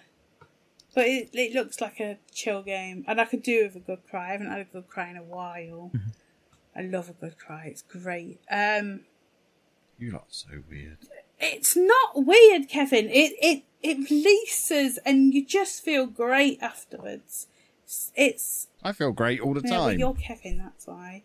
but 0.94 1.06
it 1.06 1.30
it 1.34 1.52
looks 1.52 1.80
like 1.80 2.00
a 2.00 2.18
chill 2.32 2.62
game, 2.62 3.04
and 3.06 3.20
I 3.20 3.26
could 3.26 3.42
do 3.42 3.64
with 3.64 3.76
a 3.76 3.80
good 3.80 4.00
cry. 4.08 4.28
I 4.28 4.32
haven't 4.32 4.50
had 4.50 4.60
a 4.60 4.64
good 4.64 4.88
cry 4.88 5.10
in 5.10 5.16
a 5.18 5.22
while. 5.22 5.92
I 6.76 6.82
love 6.82 7.08
a 7.08 7.12
good 7.12 7.38
cry. 7.38 7.66
It's 7.66 7.82
great. 7.82 8.40
Um, 8.50 9.00
you 9.98 10.10
lot 10.12 10.26
so 10.28 10.48
weird. 10.68 10.98
it's 11.40 11.74
not 11.76 12.10
weird, 12.26 12.68
Kevin. 12.68 13.08
It 13.08 13.32
it 13.40 13.62
it 13.82 14.10
releases, 14.10 14.98
and 14.98 15.32
you 15.32 15.44
just 15.44 15.82
feel 15.82 16.06
great 16.06 16.60
afterwards. 16.60 17.46
It's, 17.84 18.12
it's 18.16 18.66
I 18.82 18.92
feel 18.92 19.12
great 19.12 19.40
all 19.40 19.54
the 19.54 19.62
Yeah, 19.64 19.70
well, 19.78 19.88
time. 19.88 19.98
you're 19.98 20.14
Kevin, 20.14 20.58
that's 20.58 20.86
why. 20.86 21.22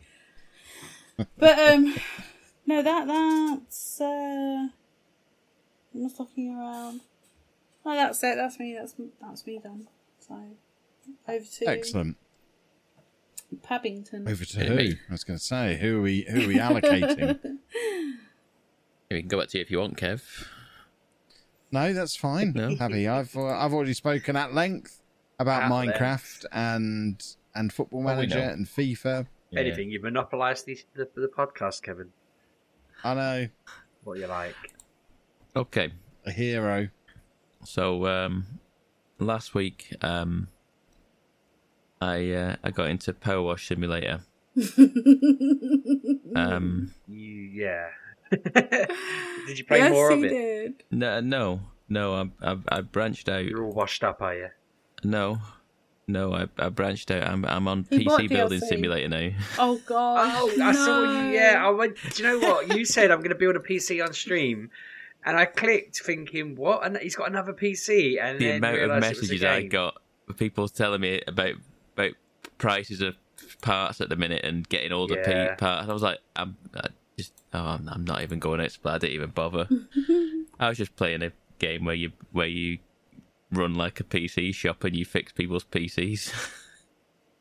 but 1.38 1.60
um, 1.60 1.96
no, 2.66 2.82
that 2.82 3.08
that's 3.08 4.00
uh, 4.02 4.68
I'm 5.94 6.02
just 6.04 6.20
looking 6.20 6.56
around. 6.56 7.02
Oh, 7.86 7.96
that's 7.96 8.24
it. 8.24 8.36
That's 8.36 8.60
me. 8.60 8.76
That's 8.80 8.94
that's 9.20 9.46
me 9.46 9.60
done. 9.62 9.88
So 10.20 10.36
over 11.28 11.44
to 11.46 11.66
Excellent. 11.68 12.16
Paddington. 13.64 14.28
Over 14.28 14.46
to 14.46 14.58
Yeah, 14.60 14.66
who? 14.66 14.76
me. 14.76 14.92
I 15.10 15.12
was 15.12 15.24
going 15.24 15.38
to 15.40 15.44
say 15.46 15.78
who 15.78 16.00
are 16.00 16.02
we? 16.02 16.26
Who 16.30 16.44
are 16.44 16.48
we 16.48 16.56
allocating? 16.56 17.58
We 19.10 19.20
can 19.20 19.28
go 19.28 19.40
back 19.40 19.50
to 19.50 19.58
you 19.58 19.62
if 19.62 19.70
you 19.70 19.80
want, 19.80 19.98
Kev. 19.98 20.22
no, 21.70 21.92
that's 21.92 22.16
fine. 22.16 22.54
No. 22.56 22.74
Happy. 22.78 23.10
I've 23.10 23.36
uh, 23.36 23.44
I've 23.46 23.74
already 23.74 23.94
spoken 23.94 24.38
at 24.38 24.54
length 24.54 25.02
about 25.38 25.64
At 25.64 25.70
Minecraft 25.72 26.46
and 26.54 27.22
and 27.54 27.74
Football 27.74 28.00
we 28.00 28.06
Manager 28.06 28.40
know. 28.40 28.52
and 28.54 28.66
FIFA. 28.66 29.28
Yeah. 29.50 29.60
Anything, 29.60 29.92
you've 29.92 30.04
monopolised 30.04 30.66
the, 30.66 30.80
the 30.96 31.10
the 31.14 31.28
podcast, 31.28 31.82
Kevin. 31.84 32.12
I 33.04 33.14
know 33.16 33.48
What 34.06 34.18
you 34.18 34.28
like? 34.28 34.56
Okay. 35.58 35.92
a 36.26 36.32
hero. 36.32 36.88
So 37.66 38.06
um, 38.08 38.46
last 39.20 39.54
week, 39.54 39.94
um, 40.02 40.48
I 42.02 42.32
uh, 42.32 42.56
I 42.64 42.72
got 42.72 42.90
into 42.90 43.14
Power 43.14 43.44
Wash 43.44 43.68
Simulator. 43.68 44.22
um, 46.36 46.94
You 47.08 47.34
yeah. 47.54 47.90
Did 48.32 49.60
you 49.60 49.66
play 49.66 49.80
yes, 49.80 49.92
more 49.92 50.12
of 50.12 50.24
it? 50.24 50.30
did. 50.30 50.84
no, 50.90 51.20
no, 51.20 51.60
no. 51.90 52.32
I, 52.42 52.52
I 52.52 52.58
I 52.70 52.82
branched 52.82 53.30
out. 53.30 53.46
You're 53.46 53.64
all 53.64 53.74
washed 53.74 54.04
up, 54.04 54.22
are 54.22 54.34
you? 54.34 54.50
No, 55.04 55.40
no. 56.08 56.34
I, 56.34 56.48
I 56.58 56.70
branched 56.70 57.12
out. 57.12 57.24
I'm 57.24 57.46
I'm 57.46 57.68
on 57.68 57.86
He 57.90 58.04
bought 58.04 58.22
PC 58.22 58.30
Building 58.30 58.60
Simulator 58.62 59.10
now. 59.10 59.30
Oh 59.60 59.80
god. 59.86 60.32
Oh, 60.34 60.64
I 60.64 60.72
saw 60.72 61.04
you. 61.04 61.34
Yeah, 61.34 61.62
I 61.64 61.70
went. 61.70 61.98
Do 62.14 62.24
you 62.24 62.30
know 62.30 62.40
what 62.40 62.76
you 62.76 62.86
said? 62.86 63.12
I'm 63.12 63.20
going 63.20 63.30
to 63.30 63.36
build 63.36 63.56
a 63.58 63.60
PC 63.60 64.04
on 64.04 64.14
stream, 64.14 64.70
and 65.26 65.38
I 65.38 65.46
clicked, 65.46 66.00
thinking, 66.00 66.56
"What? 66.56 66.86
And 66.86 66.98
he's 66.98 67.16
got 67.16 67.30
another 67.30 67.54
PC." 67.54 68.18
And 68.22 68.40
the 68.40 68.46
then 68.46 68.58
amount 68.58 68.76
of 68.76 68.82
realised 68.82 69.04
it 69.04 69.20
was 69.20 69.30
a 69.30 69.34
messages 69.34 69.44
I 69.44 69.64
got, 69.64 70.02
people 70.38 70.68
telling 70.70 71.02
me 71.02 71.22
about 71.28 71.56
about 72.06 72.16
prices 72.58 73.02
of 73.02 73.16
parts 73.62 74.02
at 74.02 74.10
the 74.10 74.16
minute 74.16 74.44
and 74.44 74.68
getting 74.70 74.92
all 74.92 75.08
the 75.08 75.16
Yeah. 75.16 75.50
P 75.56 75.56
parts. 75.58 75.90
I 75.90 75.94
was 75.94 76.02
like, 76.04 76.20
I'm 76.36 76.58
I 76.76 76.88
just 77.18 77.34
oh, 77.54 77.60
I'm, 77.60 77.90
I'm 77.90 78.06
not 78.06 78.22
even 78.22 78.40
going 78.40 78.60
to 78.60 78.66
explore. 78.66 78.96
I 78.96 78.98
didn't 78.98 79.16
even 79.16 79.30
bother. 79.32 79.68
I 80.60 80.70
was 80.70 80.78
just 80.78 80.96
playing 80.96 81.24
a 81.24 81.32
game 81.60 81.86
where 81.86 81.96
you 81.96 82.12
where 82.32 82.48
you 82.48 82.80
run 83.52 83.74
like 83.76 84.00
a 84.00 84.04
PC 84.04 84.54
shop 84.56 84.84
and 84.84 84.96
you 84.96 85.06
fix 85.06 85.32
people's 85.34 85.64
PCs. 85.66 86.34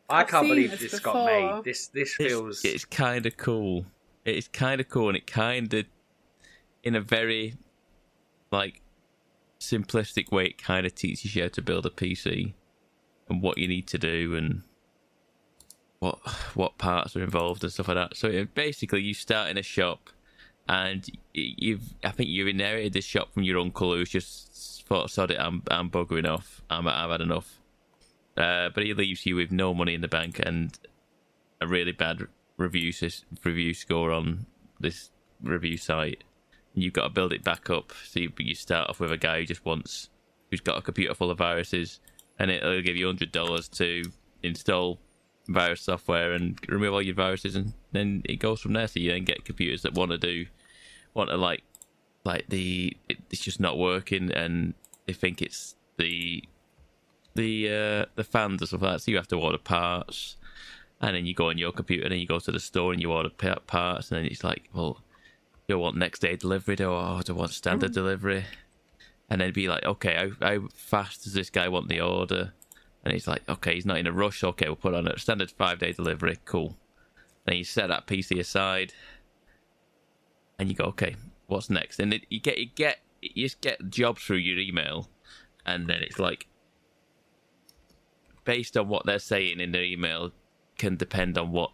I 0.09 0.23
I've 0.23 0.27
can't 0.29 0.49
believe 0.49 0.73
this 0.73 0.91
this 0.91 1.01
got 1.01 1.25
made. 1.27 1.65
This 1.65 1.87
this 1.89 2.17
It's- 2.19 2.31
feels. 2.33 2.65
it's 2.65 2.85
kind 2.85 3.27
of 3.27 3.37
cool. 3.37 3.87
It's 4.25 4.49
kind 4.49 4.81
of 4.81 4.89
cool, 4.89 5.09
and 5.09 5.17
it 5.17 5.27
kind 5.27 5.73
of, 5.73 5.87
in 6.83 6.95
a 6.95 7.01
very, 7.01 7.55
like, 8.53 8.83
simplistic 9.59 10.31
way, 10.31 10.47
it 10.47 10.59
kind 10.63 10.85
of 10.85 10.95
teaches 10.95 11.35
you 11.35 11.43
how 11.43 11.49
to 11.49 11.63
build 11.63 11.87
a 11.87 11.91
PC 11.91 12.53
and 13.31 13.41
what 13.41 13.57
you 13.57 13.69
need 13.69 13.87
to 13.87 13.99
do 13.99 14.35
and 14.35 14.63
what 16.01 16.19
what 16.55 16.77
parts 16.79 17.15
are 17.17 17.23
involved 17.23 17.63
and 17.63 17.73
stuff 17.73 17.89
like 17.89 17.97
that. 17.97 18.17
So 18.17 18.47
basically, 18.55 19.03
you 19.03 19.15
start 19.15 19.51
in 19.51 19.57
a 19.57 19.63
shop, 19.63 20.11
and 20.69 21.09
you've 21.33 21.95
I 22.05 22.11
think 22.11 22.29
you've 22.29 22.49
inherited 22.49 22.93
this 22.93 23.05
shop 23.05 23.33
from 23.33 23.45
your 23.45 23.59
uncle 23.61 23.95
who's 23.95 24.11
just 24.11 24.85
thought, 24.87 25.11
"Sod 25.11 25.31
it, 25.31 25.39
I'm 25.39 25.63
I'm 25.71 25.91
buggering 25.91 26.29
off. 26.29 26.63
I'm 26.69 26.89
I've 26.89 27.11
had 27.11 27.21
enough." 27.21 27.61
Uh, 28.37 28.71
but 28.75 28.85
he 28.85 28.95
leaves 28.95 29.27
you 29.27 29.37
with 29.37 29.53
no 29.53 29.75
money 29.75 29.95
in 29.95 30.01
the 30.01 30.09
bank 30.09 30.41
and 30.45 30.79
a 31.61 31.67
really 31.67 31.93
bad 31.93 32.27
review 32.57 32.93
review 33.45 33.75
score 33.75 34.11
on 34.13 34.47
this 34.79 35.11
review 35.43 35.77
site. 35.77 36.25
You've 36.75 36.93
got 36.93 37.03
to 37.03 37.11
build 37.11 37.33
it 37.33 37.45
back 37.45 37.69
up. 37.69 37.93
So 38.07 38.21
you, 38.21 38.33
you 38.39 38.55
start 38.55 38.89
off 38.89 39.01
with 39.01 39.13
a 39.13 39.17
guy 39.17 39.41
who 39.41 39.47
just 39.47 39.65
wants, 39.65 40.09
who's 40.51 40.61
got 40.61 40.79
a 40.79 40.83
computer 40.83 41.15
full 41.15 41.31
of 41.31 41.39
viruses, 41.39 42.01
and 42.41 42.51
it'll 42.51 42.81
give 42.81 42.97
you 42.97 43.07
hundred 43.07 43.31
dollars 43.31 43.69
to 43.69 44.03
install 44.43 44.99
virus 45.47 45.83
software 45.83 46.33
and 46.33 46.59
remove 46.69 46.95
all 46.95 47.03
your 47.03 47.15
viruses, 47.15 47.55
and 47.55 47.75
then 47.93 48.23
it 48.25 48.37
goes 48.37 48.61
from 48.61 48.73
there. 48.73 48.89
So 48.89 48.99
you 48.99 49.11
then 49.11 49.25
get 49.25 49.45
computers 49.45 49.83
that 49.83 49.95
want 49.95 50.11
to 50.11 50.19
do, 50.19 50.47
want 51.13 51.29
to 51.29 51.37
like, 51.37 51.63
like 52.25 52.47
the 52.49 52.97
it, 53.09 53.19
it's 53.31 53.43
just 53.43 53.61
not 53.61 53.79
working, 53.79 54.33
and 54.33 54.73
they 55.07 55.13
think 55.13 55.43
it's 55.43 55.77
the 55.99 56.43
the 57.35 57.69
uh, 57.69 58.05
the 58.17 58.25
fans 58.25 58.63
and 58.63 58.69
stuff 58.69 58.83
like 58.83 58.93
that. 58.93 59.01
So 59.03 59.11
you 59.11 59.19
have 59.19 59.29
to 59.29 59.39
order 59.39 59.59
parts, 59.59 60.37
and 61.03 61.15
then 61.15 61.27
you 61.27 61.35
go 61.35 61.51
on 61.51 61.59
your 61.59 61.73
computer, 61.73 62.05
and 62.05 62.13
then 62.13 62.21
you 62.21 62.27
go 62.27 62.39
to 62.39 62.51
the 62.51 62.61
store 62.61 62.95
and 62.95 63.03
you 63.03 63.13
order 63.13 63.29
pa- 63.29 63.61
parts, 63.67 64.11
and 64.11 64.19
then 64.19 64.25
it's 64.25 64.43
like, 64.43 64.71
well, 64.73 65.03
do 65.69 65.75
I 65.75 65.81
want 65.81 65.97
next 65.97 66.21
day 66.21 66.37
delivery? 66.37 66.77
Do 66.77 66.95
I, 66.95 67.21
do 67.21 67.35
I 67.35 67.37
want 67.37 67.51
standard 67.51 67.93
delivery? 67.93 68.47
And 69.31 69.41
then 69.41 69.53
be 69.53 69.69
like, 69.69 69.85
okay, 69.85 70.33
how, 70.41 70.47
how 70.47 70.69
fast 70.75 71.23
does 71.23 71.35
this 71.35 71.51
guy 71.51 71.69
want 71.69 71.89
the 71.89 72.01
order? 72.01 72.53
And 73.05 73.13
he's 73.15 73.29
like, 73.29 73.49
okay, 73.49 73.75
he's 73.75 73.87
not 73.87 73.99
in 73.99 74.07
a 74.07 74.13
rush. 74.13 74.43
Okay, 74.43 74.67
we'll 74.67 74.77
put 74.77 74.95
on 74.95 75.07
a 75.07 75.19
standard 75.19 75.51
five 75.51 75.79
day 75.79 75.93
delivery. 75.93 76.37
Cool. 76.45 76.77
Then 77.47 77.57
you 77.57 77.65
set 77.65 77.89
that 77.89 78.07
PC 78.07 78.39
aside, 78.39 78.93
and 80.59 80.69
you 80.69 80.75
go, 80.75 80.85
okay, 80.85 81.17
what's 81.47 81.71
next? 81.71 81.99
And 82.01 82.13
it, 82.13 82.27
you 82.29 82.41
get 82.41 82.59
you 82.59 82.67
get 82.75 82.99
you 83.23 83.47
just 83.47 83.61
get 83.61 83.89
jobs 83.89 84.23
through 84.23 84.39
your 84.39 84.59
email, 84.59 85.09
and 85.65 85.89
then 85.89 86.03
it's 86.03 86.19
like 86.19 86.49
based 88.45 88.77
on 88.77 88.89
what 88.89 89.07
they're 89.07 89.19
saying 89.19 89.61
in 89.61 89.73
their 89.73 89.85
email 89.85 90.33
can 90.77 90.97
depend 90.97 91.39
on 91.39 91.53
what 91.53 91.71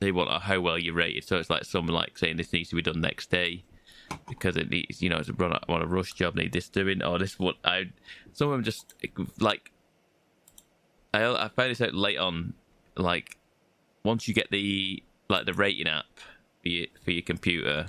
they 0.00 0.12
want 0.12 0.30
or 0.30 0.38
how 0.38 0.60
well 0.60 0.78
you're 0.78 0.94
rated. 0.94 1.24
So 1.24 1.36
it's 1.36 1.50
like 1.50 1.64
someone 1.64 1.94
like 1.94 2.16
saying 2.16 2.36
this 2.36 2.52
needs 2.52 2.70
to 2.70 2.76
be 2.76 2.82
done 2.82 3.00
next 3.00 3.30
day 3.30 3.64
because 4.28 4.56
it 4.56 4.70
needs, 4.70 5.02
you 5.02 5.08
know, 5.08 5.18
it's 5.18 5.28
a 5.28 5.32
run 5.32 5.58
on 5.68 5.82
a 5.82 5.86
rush 5.86 6.12
job, 6.12 6.34
need 6.34 6.52
this 6.52 6.68
doing 6.68 7.02
or 7.02 7.18
this 7.18 7.38
what 7.38 7.56
I. 7.64 7.90
Some 8.32 8.48
of 8.48 8.52
them 8.52 8.64
just 8.64 8.94
like. 9.38 9.72
I 11.12 11.24
I 11.24 11.48
found 11.48 11.70
this 11.70 11.80
out 11.80 11.94
late 11.94 12.18
on, 12.18 12.54
like 12.96 13.38
once 14.04 14.28
you 14.28 14.34
get 14.34 14.50
the 14.50 15.02
like 15.28 15.46
the 15.46 15.54
rating 15.54 15.88
app 15.88 16.06
for 16.62 16.68
your, 16.68 16.86
for 17.04 17.10
your 17.10 17.22
computer, 17.22 17.86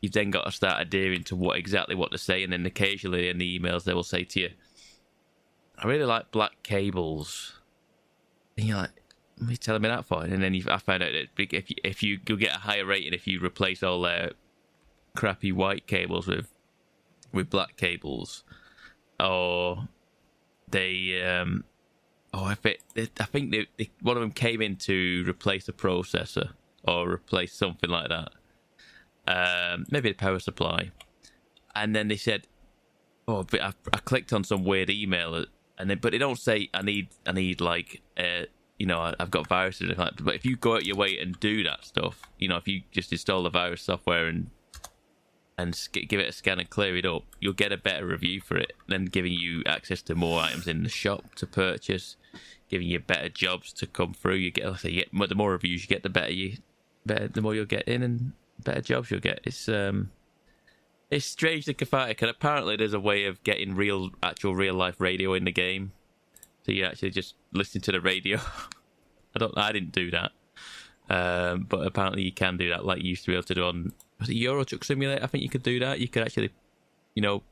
you've 0.00 0.12
then 0.12 0.30
got 0.30 0.44
to 0.44 0.52
start 0.52 0.80
adhering 0.80 1.24
to 1.24 1.36
what 1.36 1.58
exactly 1.58 1.94
what 1.94 2.12
to 2.12 2.18
say, 2.18 2.42
and 2.42 2.52
then 2.52 2.66
occasionally 2.66 3.28
in 3.28 3.38
the 3.38 3.58
emails 3.58 3.84
they 3.84 3.94
will 3.94 4.02
say 4.02 4.24
to 4.24 4.40
you, 4.40 4.50
"I 5.78 5.86
really 5.86 6.04
like 6.04 6.30
black 6.30 6.62
cables," 6.62 7.60
and 8.56 8.66
you're 8.66 8.76
like, 8.76 8.90
"What 9.38 9.48
are 9.48 9.50
you 9.52 9.56
telling 9.56 9.82
me 9.82 9.88
that 9.88 10.04
for?" 10.04 10.24
And 10.24 10.42
then 10.42 10.54
you, 10.54 10.64
I 10.68 10.78
found 10.78 11.02
out 11.02 11.12
that 11.12 11.28
if 11.38 11.70
you, 11.70 11.76
if 11.84 12.02
you 12.02 12.20
you'll 12.26 12.38
get 12.38 12.56
a 12.56 12.60
higher 12.60 12.84
rating 12.84 13.14
if 13.14 13.26
you 13.26 13.40
replace 13.44 13.82
all 13.82 14.02
their 14.02 14.32
crappy 15.14 15.52
white 15.52 15.86
cables 15.86 16.26
with 16.26 16.52
with 17.32 17.50
black 17.50 17.76
cables, 17.76 18.44
or 19.18 19.88
they 20.68 21.22
um 21.22 21.64
oh 22.32 22.48
if 22.48 22.64
it 22.66 22.80
I 22.96 23.24
think 23.24 23.50
they, 23.50 23.66
they, 23.76 23.90
one 24.00 24.16
of 24.16 24.20
them 24.20 24.32
came 24.32 24.60
in 24.60 24.76
to 24.76 25.24
replace 25.26 25.68
a 25.68 25.72
processor 25.72 26.50
or 26.86 27.10
replace 27.10 27.54
something 27.54 27.90
like 27.90 28.08
that. 28.08 28.30
Um, 29.26 29.86
maybe 29.90 30.10
the 30.10 30.14
power 30.14 30.38
supply, 30.38 30.90
and 31.74 31.96
then 31.96 32.08
they 32.08 32.16
said, 32.16 32.46
"Oh, 33.26 33.46
I, 33.54 33.72
I 33.92 33.98
clicked 33.98 34.34
on 34.34 34.44
some 34.44 34.64
weird 34.64 34.90
email, 34.90 35.46
and 35.78 35.88
then 35.90 35.98
but 36.00 36.12
they 36.12 36.18
don't 36.18 36.38
say 36.38 36.68
I 36.74 36.82
need 36.82 37.08
I 37.26 37.32
need 37.32 37.60
like 37.60 38.02
uh, 38.18 38.44
you 38.78 38.86
know 38.86 39.00
I, 39.00 39.14
have 39.18 39.30
got 39.30 39.48
viruses 39.48 39.88
and 39.88 39.98
like, 39.98 40.22
but 40.22 40.34
if 40.34 40.44
you 40.44 40.56
go 40.56 40.74
out 40.74 40.84
your 40.84 40.96
way 40.96 41.18
and 41.18 41.38
do 41.40 41.64
that 41.64 41.84
stuff, 41.84 42.22
you 42.38 42.48
know 42.48 42.56
if 42.56 42.68
you 42.68 42.82
just 42.90 43.12
install 43.12 43.42
the 43.44 43.50
virus 43.50 43.82
software 43.82 44.26
and 44.26 44.50
and 45.56 45.88
give 45.92 46.20
it 46.20 46.28
a 46.28 46.32
scan 46.32 46.58
and 46.58 46.68
clear 46.68 46.96
it 46.96 47.06
up, 47.06 47.24
you'll 47.40 47.52
get 47.52 47.72
a 47.72 47.76
better 47.76 48.06
review 48.06 48.40
for 48.40 48.56
it 48.56 48.72
than 48.88 49.06
giving 49.06 49.32
you 49.32 49.62
access 49.66 50.02
to 50.02 50.14
more 50.14 50.40
items 50.40 50.66
in 50.66 50.82
the 50.82 50.88
shop 50.88 51.34
to 51.36 51.46
purchase, 51.46 52.16
giving 52.68 52.88
you 52.88 52.98
better 52.98 53.28
jobs 53.28 53.72
to 53.74 53.86
come 53.86 54.14
through. 54.14 54.36
You 54.36 54.50
get, 54.50 54.84
you 54.84 55.04
get 55.04 55.28
the 55.28 55.34
more 55.34 55.52
reviews 55.52 55.82
you 55.82 55.88
get, 55.88 56.02
the 56.02 56.08
better 56.08 56.32
you, 56.32 56.58
better 57.06 57.28
the 57.28 57.40
more 57.40 57.54
you'll 57.54 57.66
get 57.66 57.86
in, 57.86 58.02
and 58.02 58.32
better 58.62 58.80
jobs 58.80 59.10
you'll 59.10 59.20
get. 59.20 59.40
It's 59.44 59.68
um, 59.68 60.10
it's 61.10 61.26
strangely 61.26 61.74
cathartic, 61.74 62.20
and 62.22 62.30
apparently 62.30 62.76
there's 62.76 62.94
a 62.94 63.00
way 63.00 63.26
of 63.26 63.42
getting 63.44 63.76
real, 63.76 64.10
actual, 64.22 64.56
real 64.56 64.74
life 64.74 65.00
radio 65.00 65.34
in 65.34 65.44
the 65.44 65.52
game. 65.52 65.92
So 66.66 66.72
you 66.72 66.84
actually 66.84 67.10
just 67.10 67.34
listen 67.52 67.80
to 67.82 67.92
the 67.92 68.00
radio. 68.00 68.38
I 69.36 69.38
don't, 69.38 69.56
I 69.56 69.70
didn't 69.70 69.92
do 69.92 70.10
that, 70.10 70.32
um, 71.10 71.66
but 71.68 71.86
apparently 71.86 72.22
you 72.22 72.32
can 72.32 72.56
do 72.56 72.70
that, 72.70 72.84
like 72.84 73.02
you 73.02 73.10
used 73.10 73.24
to 73.24 73.30
be 73.30 73.34
able 73.34 73.44
to 73.44 73.54
do 73.54 73.64
on 73.64 73.92
was 74.24 74.30
it 74.30 74.36
Euro 74.36 74.64
Truck 74.64 74.84
Simulator. 74.84 75.22
I 75.22 75.26
think 75.26 75.42
you 75.42 75.50
could 75.50 75.62
do 75.62 75.78
that. 75.80 76.00
You 76.00 76.08
could 76.08 76.22
actually, 76.22 76.50
you 77.14 77.22
know, 77.22 77.42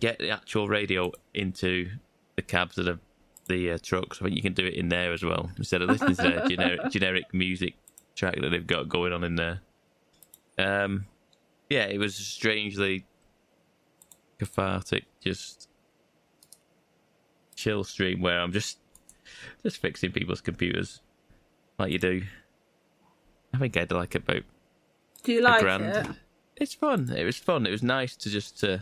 get 0.00 0.18
the 0.18 0.30
actual 0.30 0.66
radio 0.66 1.12
into 1.34 1.90
the 2.36 2.42
cabs 2.42 2.78
of 2.78 2.86
the 2.86 2.98
the 3.48 3.72
uh, 3.72 3.78
trucks. 3.80 4.20
I 4.20 4.24
think 4.24 4.36
you 4.36 4.42
can 4.42 4.54
do 4.54 4.66
it 4.66 4.74
in 4.74 4.88
there 4.88 5.12
as 5.12 5.22
well 5.22 5.50
instead 5.56 5.82
of 5.82 5.88
listening 5.90 6.16
to 6.16 6.22
the 6.22 6.48
generic 6.48 6.90
generic 6.90 7.24
music 7.32 7.74
track 8.14 8.40
that 8.40 8.48
they've 8.48 8.66
got 8.66 8.88
going 8.88 9.12
on 9.12 9.24
in 9.24 9.36
there. 9.36 9.60
Um, 10.58 11.06
yeah, 11.68 11.84
it 11.84 11.98
was 11.98 12.16
strangely 12.16 13.04
cathartic, 14.38 15.04
just 15.20 15.68
chill 17.54 17.84
stream 17.84 18.20
where 18.20 18.40
I'm 18.40 18.52
just 18.52 18.78
just 19.62 19.78
fixing 19.78 20.12
people's 20.12 20.40
computers 20.40 21.00
like 21.78 21.92
you 21.92 21.98
do. 21.98 22.22
I 23.54 23.58
think 23.58 23.76
I'd 23.76 23.92
like 23.92 24.14
about 24.14 24.42
Do 25.26 25.32
you 25.32 25.42
like 25.42 25.60
grand. 25.60 25.84
it? 25.84 26.06
It's 26.54 26.72
fun. 26.72 27.10
It 27.10 27.24
was 27.24 27.36
fun. 27.36 27.66
It 27.66 27.72
was 27.72 27.82
nice 27.82 28.14
to 28.14 28.30
just 28.30 28.60
to 28.60 28.80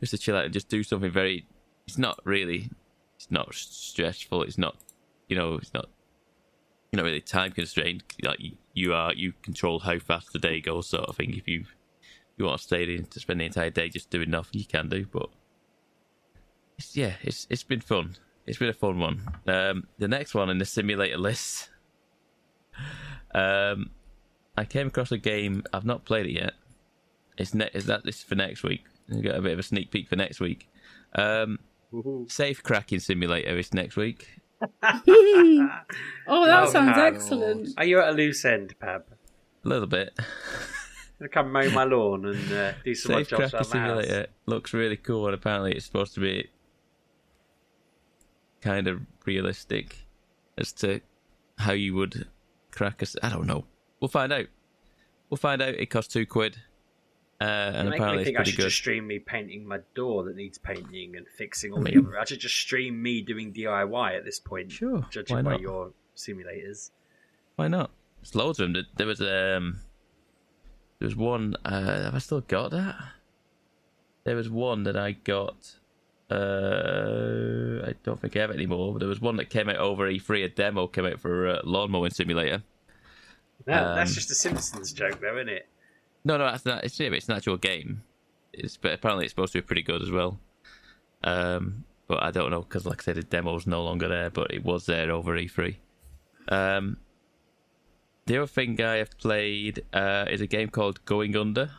just 0.00 0.10
to 0.10 0.18
chill 0.18 0.36
out 0.36 0.44
and 0.44 0.52
just 0.52 0.68
do 0.68 0.82
something 0.82 1.10
very. 1.10 1.46
It's 1.86 1.98
not 1.98 2.18
really. 2.24 2.68
It's 3.14 3.30
not 3.30 3.54
stressful. 3.54 4.42
It's 4.42 4.58
not. 4.58 4.76
You 5.28 5.36
know. 5.36 5.54
It's 5.54 5.72
not. 5.72 5.88
You're 6.90 6.98
not 6.98 7.04
really 7.06 7.20
time 7.20 7.52
constrained. 7.52 8.02
Like 8.20 8.40
you, 8.40 8.56
you 8.74 8.92
are. 8.92 9.14
You 9.14 9.34
control 9.42 9.78
how 9.78 10.00
fast 10.00 10.32
the 10.32 10.40
day 10.40 10.60
goes, 10.60 10.88
sort 10.88 11.04
of 11.04 11.16
thing. 11.16 11.34
If 11.34 11.46
you 11.46 11.64
you 12.36 12.44
want 12.44 12.58
to 12.58 12.64
stay 12.64 12.82
in 12.82 13.06
to 13.06 13.20
spend 13.20 13.38
the 13.38 13.44
entire 13.44 13.70
day 13.70 13.88
just 13.88 14.10
doing 14.10 14.30
nothing, 14.30 14.58
you 14.58 14.66
can 14.66 14.88
do. 14.88 15.06
But 15.06 15.28
it's, 16.76 16.96
yeah, 16.96 17.12
it's 17.22 17.46
it's 17.50 17.62
been 17.62 17.80
fun. 17.80 18.16
It's 18.48 18.58
been 18.58 18.68
a 18.68 18.72
fun 18.72 18.98
one. 18.98 19.22
Um, 19.46 19.86
the 19.98 20.08
next 20.08 20.34
one 20.34 20.50
in 20.50 20.58
the 20.58 20.66
simulator 20.66 21.18
list. 21.18 21.70
Um, 23.34 23.90
I 24.56 24.64
came 24.64 24.86
across 24.88 25.12
a 25.12 25.18
game. 25.18 25.62
I've 25.72 25.84
not 25.84 26.04
played 26.04 26.26
it 26.26 26.32
yet. 26.32 26.52
It's 27.38 27.52
ne- 27.54 27.70
is 27.74 27.86
that 27.86 28.04
this 28.04 28.16
is 28.18 28.22
for 28.22 28.34
next 28.34 28.62
week? 28.62 28.84
We 29.08 29.20
got 29.20 29.36
a 29.36 29.42
bit 29.42 29.52
of 29.52 29.58
a 29.58 29.62
sneak 29.62 29.90
peek 29.90 30.08
for 30.08 30.16
next 30.16 30.40
week. 30.40 30.68
Um, 31.14 31.58
safe 32.28 32.62
cracking 32.62 33.00
simulator 33.00 33.56
is 33.58 33.72
next 33.74 33.96
week. 33.96 34.28
Oh, 36.28 36.46
that 36.46 36.64
Oh, 36.64 36.70
sounds 36.70 36.96
Pab. 36.96 37.14
excellent. 37.14 37.68
Are 37.76 37.84
you 37.84 38.00
at 38.00 38.08
a 38.08 38.12
loose 38.12 38.44
end, 38.44 38.74
Pab? 38.80 39.02
A 39.64 39.68
little 39.68 39.86
bit. 39.86 40.18
Gonna 41.18 41.28
come 41.30 41.52
mow 41.52 41.70
my 41.70 41.84
lawn 41.84 42.26
and 42.26 42.52
uh, 42.52 42.72
do 42.84 42.94
some 42.94 43.14
odd 43.14 43.18
Safe 43.26 43.28
jobs 43.28 43.50
cracking 43.50 43.56
around 43.56 43.62
the 43.72 43.78
house. 43.78 44.04
simulator 44.04 44.26
looks 44.46 44.72
really 44.74 44.96
cool, 44.96 45.26
and 45.26 45.34
apparently 45.34 45.72
it's 45.72 45.84
supposed 45.86 46.14
to 46.14 46.20
be 46.20 46.48
kind 48.60 48.86
of 48.88 49.00
realistic 49.24 50.06
as 50.58 50.72
to 50.72 51.00
how 51.58 51.72
you 51.72 51.94
would 51.94 52.26
crack 52.70 53.00
a. 53.02 53.04
s- 53.04 53.16
I 53.22 53.28
don't 53.30 53.46
know. 53.46 53.64
We'll 54.00 54.08
find 54.08 54.32
out. 54.32 54.46
We'll 55.30 55.36
find 55.38 55.60
out. 55.62 55.74
It 55.74 55.86
costs 55.86 56.12
two 56.12 56.26
quid, 56.26 56.56
uh, 57.40 57.44
and 57.44 57.76
You 57.76 57.82
make 57.84 57.90
me 57.90 57.96
apparently 57.96 58.24
think 58.24 58.38
I 58.38 58.42
should 58.44 58.56
good. 58.56 58.62
just 58.64 58.76
stream 58.76 59.06
me 59.06 59.18
painting 59.18 59.66
my 59.66 59.78
door 59.94 60.24
that 60.24 60.36
needs 60.36 60.58
painting 60.58 61.16
and 61.16 61.26
fixing 61.26 61.72
all 61.72 61.80
I 61.80 61.90
the 61.90 61.98
other. 61.98 62.18
I 62.18 62.24
should 62.24 62.40
just 62.40 62.56
stream 62.56 63.02
me 63.02 63.22
doing 63.22 63.52
DIY 63.52 64.16
at 64.16 64.24
this 64.24 64.38
point. 64.38 64.70
Sure, 64.72 65.06
judging 65.10 65.36
why 65.36 65.42
by 65.42 65.58
your 65.58 65.92
simulators. 66.16 66.90
Why 67.56 67.68
not? 67.68 67.90
There's 68.20 68.34
loads 68.34 68.60
of 68.60 68.64
them. 68.66 68.72
There- 68.74 68.84
There 68.96 69.06
was 69.06 69.20
um, 69.20 69.80
there 70.98 71.06
was 71.06 71.16
one. 71.16 71.56
Uh, 71.64 72.04
have 72.04 72.14
I 72.14 72.18
still 72.18 72.40
got 72.42 72.70
that? 72.72 72.96
There 74.24 74.36
was 74.36 74.48
one 74.50 74.82
that 74.84 74.96
I 74.96 75.12
got. 75.12 75.76
Uh, 76.30 77.86
I 77.86 77.94
don't 78.02 78.20
think 78.20 78.36
I 78.36 78.40
have 78.40 78.50
it 78.50 78.54
anymore. 78.56 78.92
But 78.92 78.98
there 79.00 79.08
was 79.08 79.20
one 79.20 79.36
that 79.36 79.50
came 79.50 79.68
out 79.68 79.76
over 79.76 80.10
E3. 80.10 80.44
A 80.44 80.48
demo 80.48 80.86
came 80.86 81.06
out 81.06 81.20
for 81.20 81.48
uh, 81.48 81.60
lawn 81.64 81.90
mowing 81.90 82.10
simulator. 82.10 82.62
That, 83.66 83.94
that's 83.96 84.10
Um, 84.10 84.14
just 84.14 84.30
a 84.30 84.34
Simpsons 84.34 84.92
joke, 84.92 85.20
though, 85.20 85.36
isn't 85.36 85.48
it? 85.48 85.68
No, 86.24 86.36
no, 86.36 86.44
that's 86.50 86.64
not. 86.64 86.84
It's, 86.84 86.98
it's 86.98 87.28
an 87.28 87.36
actual 87.36 87.56
game. 87.56 88.02
It's 88.52 88.76
but 88.76 88.92
apparently 88.94 89.24
it's 89.26 89.32
supposed 89.32 89.52
to 89.52 89.58
be 89.58 89.66
pretty 89.66 89.82
good 89.82 90.02
as 90.02 90.10
well. 90.10 90.40
Um, 91.22 91.84
but 92.08 92.22
I 92.22 92.30
don't 92.30 92.50
know 92.50 92.60
because, 92.62 92.86
like 92.86 93.02
I 93.02 93.04
said, 93.04 93.16
the 93.16 93.22
demo's 93.22 93.66
no 93.66 93.82
longer 93.82 94.08
there, 94.08 94.30
but 94.30 94.52
it 94.52 94.64
was 94.64 94.86
there 94.86 95.10
over 95.10 95.36
E3. 95.36 95.76
Um, 96.48 96.98
the 98.26 98.38
other 98.38 98.46
thing 98.46 98.80
I 98.80 98.96
have 98.96 99.16
played 99.18 99.84
uh, 99.92 100.26
is 100.30 100.40
a 100.40 100.46
game 100.46 100.68
called 100.68 101.04
Going 101.04 101.36
Under. 101.36 101.70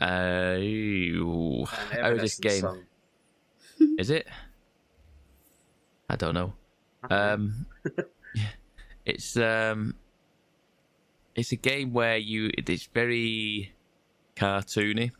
Uh, 0.00 0.56
ooh, 0.58 1.66
An 1.92 2.16
this 2.18 2.38
game? 2.38 2.60
song. 2.60 2.82
Is 3.98 4.10
it? 4.10 4.26
I 6.08 6.16
don't 6.16 6.34
know. 6.34 6.52
Um, 7.10 7.66
yeah, 8.34 8.48
it's 9.04 9.36
um, 9.36 9.94
it's 11.34 11.52
a 11.52 11.56
game 11.56 11.92
where 11.92 12.16
you 12.16 12.50
it's 12.56 12.84
very 12.84 13.72
cartoony, 14.36 15.12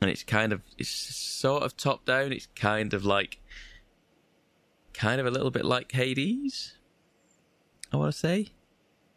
and 0.00 0.10
it's 0.10 0.22
kind 0.22 0.52
of 0.52 0.62
it's 0.78 0.88
sort 0.88 1.62
of 1.62 1.76
top 1.76 2.04
down. 2.04 2.32
It's 2.32 2.48
kind 2.54 2.94
of 2.94 3.04
like 3.04 3.38
kind 4.92 5.20
of 5.20 5.26
a 5.26 5.30
little 5.30 5.50
bit 5.50 5.64
like 5.64 5.92
Hades. 5.92 6.74
I 7.92 7.96
want 7.96 8.12
to 8.12 8.18
say, 8.18 8.48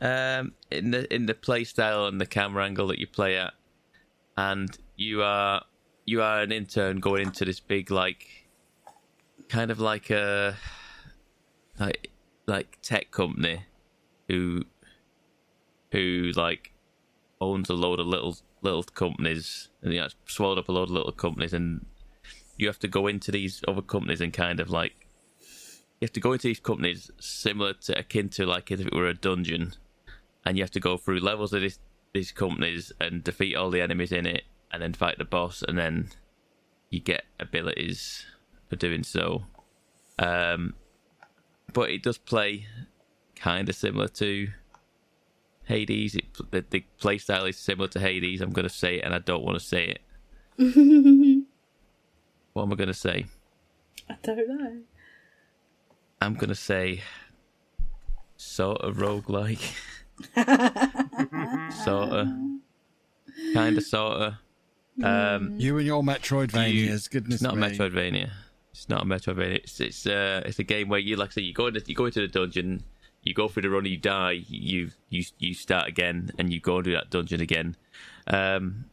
um, 0.02 0.54
in 0.72 0.92
the 0.92 1.14
in 1.14 1.26
the 1.26 1.34
play 1.34 1.64
style 1.64 2.08
and 2.08 2.20
the 2.20 2.26
camera 2.26 2.66
angle 2.66 2.88
that 2.88 3.00
you 3.00 3.08
play 3.08 3.38
at, 3.38 3.54
and 4.38 4.76
you 4.96 5.24
are 5.24 5.64
you 6.06 6.22
are 6.22 6.42
an 6.42 6.52
intern 6.52 7.00
going 7.00 7.28
into 7.28 7.46
this 7.46 7.60
big 7.60 7.90
like 7.92 8.26
kind 9.48 9.72
of 9.72 9.80
like 9.80 10.10
a 10.10 10.58
like 11.80 12.10
like 12.46 12.78
tech 12.82 13.12
company 13.12 13.66
who 14.28 14.64
who 15.94 16.32
like 16.36 16.74
owns 17.40 17.70
a 17.70 17.74
load 17.74 18.00
of 18.00 18.08
little 18.08 18.36
little 18.62 18.84
companies, 18.84 19.70
and 19.82 19.94
he 19.94 20.00
has 20.00 20.16
swallowed 20.26 20.58
up 20.58 20.68
a 20.68 20.72
load 20.72 20.90
of 20.90 20.92
little 20.92 21.12
companies, 21.12 21.54
and 21.54 21.86
you 22.58 22.68
have 22.68 22.80
to 22.80 22.88
go 22.88 23.08
into 23.08 23.32
these 23.32 23.64
other 23.68 23.82
companies 23.82 24.20
and 24.20 24.34
kind 24.34 24.60
of 24.60 24.70
like 24.70 25.08
you 25.40 26.06
have 26.06 26.14
to 26.14 26.20
go 26.20 26.34
into 26.34 26.48
these 26.48 26.60
companies 26.60 27.12
similar 27.20 27.74
to 27.74 27.98
akin 27.98 28.28
to 28.30 28.46
like 28.46 28.72
if 28.72 28.80
it 28.80 28.94
were 28.94 29.08
a 29.08 29.14
dungeon, 29.14 29.74
and 30.46 30.58
you 30.58 30.64
have 30.64 30.72
to 30.72 30.80
go 30.80 30.98
through 30.98 31.20
levels 31.20 31.54
of 31.54 31.62
this, 31.62 31.80
these 32.14 32.32
companies 32.32 32.92
and 33.00 33.24
defeat 33.24 33.56
all 33.56 33.70
the 33.70 33.82
enemies 33.82 34.12
in 34.12 34.26
it, 34.26 34.44
and 34.72 34.82
then 34.82 34.94
fight 34.94 35.20
the 35.20 35.26
boss, 35.26 35.64
and 35.68 35.78
then 35.78 36.10
you 36.90 37.00
get 37.00 37.24
abilities 37.40 38.26
for 38.68 38.76
doing 38.76 39.04
so. 39.04 39.46
Um, 40.18 40.74
but 41.72 41.90
it 41.92 42.02
does 42.04 42.18
play 42.18 42.66
kind 43.36 43.70
of 43.70 43.76
similar 43.76 44.08
to 44.08 44.48
Hades. 45.66 46.16
It, 46.16 46.26
the, 46.52 46.64
the 46.70 46.82
play 47.00 47.18
style 47.18 47.46
is 47.46 47.58
similar 47.58 47.88
to 47.90 48.00
Hades. 48.00 48.42
I'm 48.42 48.52
going 48.52 48.68
to 48.68 48.74
say 48.74 48.98
it, 48.98 49.04
and 49.06 49.14
I 49.14 49.20
don't 49.20 49.44
want 49.44 49.60
to 49.60 49.66
say 49.66 49.96
it. 49.96 50.02
what 52.54 52.64
am 52.64 52.74
I 52.74 52.76
going 52.76 52.88
to 52.88 52.94
say? 52.94 53.26
I 54.10 54.16
don't 54.22 54.48
know. 54.48 54.78
I'm 56.22 56.36
going 56.36 56.50
to 56.50 56.56
say 56.56 57.02
sort 58.38 58.82
of 58.82 58.98
roguelike. 58.98 59.74
sort 61.84 62.10
of. 62.10 62.28
Kind 63.54 63.78
of, 63.78 63.84
sort 63.84 64.22
of. 64.22 64.34
Um, 65.04 65.56
You 65.58 65.78
and 65.78 65.88
your 65.88 66.04
Metroidvanias, 66.04 67.10
goodness 67.10 67.36
it's 67.36 67.44
not 67.44 67.58
me. 67.58 67.66
a 67.68 67.70
Metroidvania. 67.72 68.30
It's 68.72 68.90
not 68.90 69.04
a 69.04 69.06
Metroidvania. 69.06 69.56
It's 69.56 69.80
it's 69.80 70.06
uh 70.06 70.42
it's 70.46 70.60
a 70.60 70.64
game 70.64 70.88
where 70.90 71.00
you 71.00 71.16
like 71.16 71.30
I 71.30 71.34
say 71.34 71.42
you 71.42 71.54
go 71.54 71.68
into 71.68 71.82
you 71.86 71.96
go 71.96 72.06
into 72.06 72.22
the 72.22 72.28
dungeon, 72.28 72.84
you 73.24 73.34
go 73.34 73.48
through 73.48 73.64
the 73.64 73.70
run, 73.70 73.86
you 73.86 73.98
die, 73.98 74.44
you 74.48 74.92
you 75.10 75.24
you 75.40 75.54
start 75.54 75.88
again, 75.88 76.32
and 76.38 76.52
you 76.52 76.60
go 76.60 76.78
and 76.78 76.86
do 76.86 76.92
that 76.94 77.10
dungeon 77.10 77.42
again. 77.42 77.76
Um, 78.28 78.86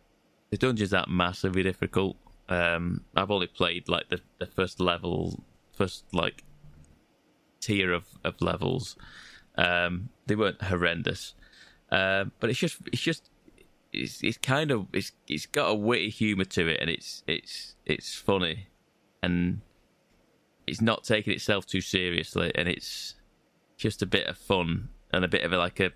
the 0.50 0.56
dungeons 0.56 0.94
aren't 0.94 1.10
massively 1.10 1.62
difficult. 1.62 2.16
Um, 2.48 3.04
I've 3.14 3.30
only 3.30 3.46
played 3.46 3.88
like 3.88 4.08
the, 4.08 4.20
the 4.38 4.46
first 4.46 4.80
level, 4.80 5.42
first 5.72 6.04
like 6.12 6.44
tier 7.60 7.92
of, 7.92 8.06
of 8.24 8.40
levels. 8.40 8.96
Um, 9.56 10.08
they 10.26 10.34
weren't 10.34 10.62
horrendous, 10.62 11.34
um, 11.90 12.32
but 12.40 12.50
it's 12.50 12.58
just 12.58 12.78
it's 12.92 13.02
just 13.02 13.30
it's 13.92 14.22
it's 14.22 14.38
kind 14.38 14.70
of 14.70 14.86
it's 14.92 15.12
it's 15.28 15.46
got 15.46 15.68
a 15.68 15.74
witty 15.74 16.10
humour 16.10 16.44
to 16.44 16.68
it, 16.68 16.78
and 16.80 16.90
it's 16.90 17.22
it's 17.26 17.74
it's 17.86 18.14
funny, 18.14 18.68
and 19.22 19.60
it's 20.66 20.80
not 20.80 21.04
taking 21.04 21.32
itself 21.32 21.66
too 21.66 21.80
seriously, 21.80 22.52
and 22.54 22.68
it's 22.68 23.14
just 23.80 24.02
a 24.02 24.06
bit 24.06 24.26
of 24.26 24.36
fun 24.36 24.90
and 25.12 25.24
a 25.24 25.28
bit 25.28 25.42
of 25.42 25.52
a, 25.52 25.58
like 25.58 25.80
a 25.80 25.90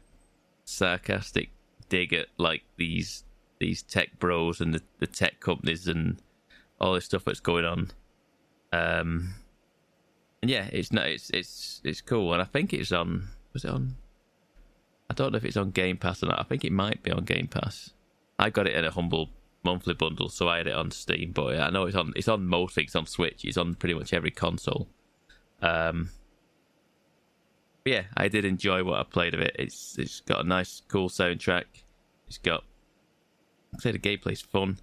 sarcastic 0.64 1.50
dig 1.90 2.14
at 2.14 2.28
like 2.38 2.62
these 2.76 3.24
these 3.60 3.82
tech 3.82 4.18
bros 4.18 4.60
and 4.60 4.74
the, 4.74 4.82
the 4.98 5.06
tech 5.06 5.38
companies 5.38 5.86
and 5.86 6.16
all 6.80 6.94
this 6.94 7.04
stuff 7.04 7.24
that's 7.24 7.40
going 7.40 7.64
on. 7.64 7.90
Um, 8.72 9.34
and 10.40 10.50
yeah, 10.50 10.68
it's 10.72 10.90
no, 10.92 11.02
it's 11.02 11.30
it's 11.30 11.80
it's 11.84 12.00
cool, 12.00 12.32
and 12.32 12.42
I 12.42 12.46
think 12.46 12.72
it's 12.72 12.90
on. 12.90 13.28
Was 13.52 13.64
it 13.64 13.70
on? 13.70 13.96
I 15.08 15.14
don't 15.14 15.32
know 15.32 15.36
if 15.36 15.44
it's 15.44 15.56
on 15.56 15.70
Game 15.70 15.98
Pass 15.98 16.22
or 16.22 16.26
not. 16.26 16.40
I 16.40 16.42
think 16.42 16.64
it 16.64 16.72
might 16.72 17.02
be 17.02 17.12
on 17.12 17.24
Game 17.24 17.46
Pass. 17.46 17.92
I 18.38 18.50
got 18.50 18.66
it 18.66 18.74
in 18.74 18.84
a 18.84 18.90
humble 18.90 19.28
monthly 19.62 19.94
bundle, 19.94 20.28
so 20.30 20.48
I 20.48 20.56
had 20.58 20.66
it 20.66 20.74
on 20.74 20.90
Steam. 20.90 21.32
But 21.32 21.60
I 21.60 21.70
know 21.70 21.84
it's 21.84 21.96
on. 21.96 22.14
It's 22.16 22.28
on 22.28 22.46
most 22.46 22.74
things 22.74 22.96
on 22.96 23.06
Switch. 23.06 23.44
It's 23.44 23.58
on 23.58 23.74
pretty 23.74 23.94
much 23.94 24.12
every 24.12 24.30
console. 24.30 24.88
Um, 25.62 26.10
yeah, 27.84 28.04
I 28.16 28.28
did 28.28 28.44
enjoy 28.44 28.82
what 28.82 28.98
I 28.98 29.02
played 29.04 29.34
of 29.34 29.40
it. 29.40 29.54
It's 29.58 29.98
it's 29.98 30.20
got 30.20 30.44
a 30.44 30.48
nice, 30.48 30.82
cool 30.88 31.08
soundtrack. 31.08 31.64
It's 32.26 32.38
got. 32.38 32.64
I'd 33.74 33.80
say 33.80 33.92
the 33.92 33.98
gameplay's 33.98 34.40
fun. 34.40 34.78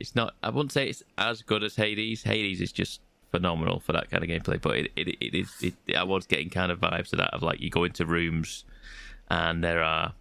It's 0.00 0.14
not. 0.14 0.34
I 0.42 0.50
wouldn't 0.50 0.72
say 0.72 0.88
it's 0.88 1.02
as 1.18 1.42
good 1.42 1.62
as 1.62 1.76
Hades. 1.76 2.22
Hades 2.22 2.60
is 2.60 2.72
just 2.72 3.00
phenomenal 3.30 3.80
for 3.80 3.92
that 3.92 4.10
kind 4.10 4.24
of 4.24 4.30
gameplay. 4.30 4.60
But 4.60 4.76
it 4.76 4.92
it, 4.96 5.08
it 5.20 5.34
is. 5.34 5.52
It, 5.62 5.96
I 5.96 6.04
was 6.04 6.26
getting 6.26 6.48
kind 6.48 6.72
of 6.72 6.80
vibes 6.80 7.12
of 7.12 7.18
that 7.18 7.34
of 7.34 7.42
like 7.42 7.60
you 7.60 7.70
go 7.70 7.84
into 7.84 8.06
rooms, 8.06 8.64
and 9.28 9.62
there 9.62 9.82
are 9.82 10.14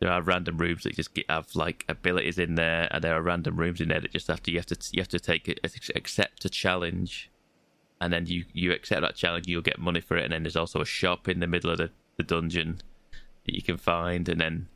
there 0.00 0.10
are 0.10 0.20
random 0.20 0.58
rooms 0.58 0.82
that 0.82 0.94
just 0.94 1.14
get, 1.14 1.24
have 1.30 1.54
like 1.54 1.84
abilities 1.88 2.38
in 2.38 2.56
there, 2.56 2.88
and 2.90 3.02
there 3.02 3.14
are 3.14 3.22
random 3.22 3.56
rooms 3.56 3.80
in 3.80 3.88
there 3.88 4.00
that 4.00 4.12
just 4.12 4.28
have 4.28 4.42
to 4.42 4.50
you 4.50 4.58
have 4.58 4.66
to 4.66 4.76
you 4.92 5.00
have 5.00 5.08
to 5.08 5.20
take 5.20 5.58
accept 5.94 6.44
a 6.44 6.50
challenge, 6.50 7.30
and 8.00 8.12
then 8.12 8.26
you 8.26 8.44
you 8.52 8.72
accept 8.72 9.02
that 9.02 9.16
challenge, 9.16 9.46
you'll 9.46 9.62
get 9.62 9.78
money 9.78 10.00
for 10.00 10.16
it, 10.16 10.24
and 10.24 10.32
then 10.32 10.42
there's 10.42 10.56
also 10.56 10.80
a 10.80 10.86
shop 10.86 11.28
in 11.28 11.40
the 11.40 11.46
middle 11.46 11.70
of 11.70 11.78
the, 11.78 11.90
the 12.16 12.22
dungeon 12.22 12.80
that 13.44 13.54
you 13.54 13.62
can 13.62 13.76
find, 13.76 14.28
and 14.28 14.40
then 14.40 14.68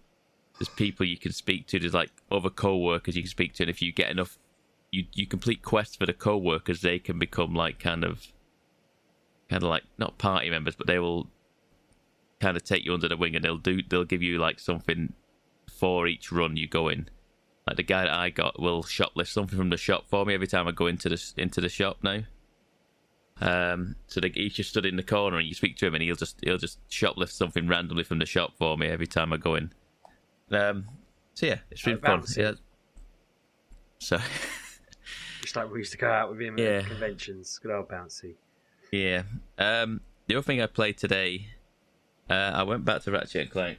there's 0.59 0.69
people 0.69 1.07
you 1.07 1.17
can 1.17 1.33
speak 1.33 1.67
to. 1.69 1.79
There's 1.79 1.95
like 1.95 2.11
other 2.31 2.51
co-workers 2.51 3.17
you 3.17 3.23
can 3.23 3.31
speak 3.31 3.55
to, 3.55 3.65
and 3.65 3.71
if 3.71 3.83
you 3.83 3.93
get 3.93 4.11
enough, 4.11 4.39
you 4.91 5.05
you 5.15 5.27
complete 5.27 5.63
quests 5.63 5.97
for 5.97 6.07
the 6.07 6.13
co-workers, 6.13 6.81
they 6.81 6.99
can 6.99 7.19
become 7.19 7.55
like 7.55 7.79
kind 7.79 8.05
of 8.05 8.29
kind 9.49 9.63
of 9.63 9.69
like 9.69 9.85
not 9.99 10.19
party 10.19 10.49
members, 10.49 10.77
but 10.77 10.87
they 10.87 10.99
will 10.99 11.29
kind 12.41 12.57
of 12.57 12.65
take 12.65 12.85
you 12.85 12.95
under 12.95 13.09
the 13.09 13.17
wing 13.17 13.37
and 13.37 13.45
they'll 13.45 13.59
do 13.59 13.83
they'll 13.89 14.05
give 14.05 14.23
you 14.23 14.39
like 14.39 14.59
something 14.59 15.13
for 15.69 16.07
each 16.07 16.33
run 16.33 16.57
you 16.57 16.69
go 16.69 16.89
in. 16.89 17.09
Like 17.67 17.77
the 17.77 17.83
guy 17.83 18.05
that 18.05 18.13
I 18.13 18.31
got 18.31 18.61
will 18.61 18.83
shoplift 18.83 19.29
something 19.29 19.59
from 19.59 19.71
the 19.71 19.77
shop 19.77 20.05
for 20.09 20.25
me 20.25 20.35
every 20.35 20.47
time 20.47 20.67
I 20.67 20.73
go 20.73 20.87
into 20.87 21.09
the 21.09 21.23
into 21.37 21.61
the 21.61 21.69
shop 21.69 21.99
now. 22.03 22.23
Um, 23.41 23.97
so 24.07 24.21
they, 24.21 24.31
he's 24.35 24.53
just 24.55 24.71
stood 24.71 24.85
in 24.85 24.97
the 24.97 25.03
corner 25.03 25.39
and 25.39 25.49
you 25.49 25.55
speak 25.55 25.77
to 25.79 25.87
him 25.87 25.95
and 25.95 26.03
he'll 26.03 26.15
just 26.17 26.39
he'll 26.43 26.59
just 26.59 26.79
shoplift 26.91 27.31
something 27.31 27.67
randomly 27.69 28.05
from 28.05 28.19
the 28.19 28.27
shop 28.27 28.53
for 28.59 28.77
me 28.77 28.87
every 28.89 29.07
time 29.07 29.33
I 29.33 29.37
go 29.39 29.55
in. 29.55 29.73
Um, 30.51 30.85
so 31.35 31.47
yeah, 31.47 31.59
it's 31.71 31.83
been 31.83 31.99
fun. 31.99 32.21
bouncy. 32.23 32.37
Yeah. 32.39 32.53
So 33.99 34.19
Just 35.43 35.57
like 35.57 35.71
we 35.73 35.79
used 35.79 35.93
to 35.93 35.99
go 35.99 36.11
out 36.11 36.31
with 36.31 36.41
him 36.41 36.59
Yeah. 36.59 36.81
at 36.81 36.87
conventions. 36.87 37.59
Good 37.63 37.73
old 37.73 37.89
bouncy. 37.89 38.35
yeah. 38.93 39.23
Um, 39.59 40.01
the 40.27 40.37
other 40.37 40.43
thing 40.43 40.61
I 40.61 40.67
played 40.67 40.99
today, 40.99 41.47
uh, 42.29 42.35
I 42.55 42.63
went 42.63 42.85
back 42.85 43.03
to 43.03 43.11
Ratchet 43.11 43.43
and 43.43 43.51
Clank. 43.51 43.79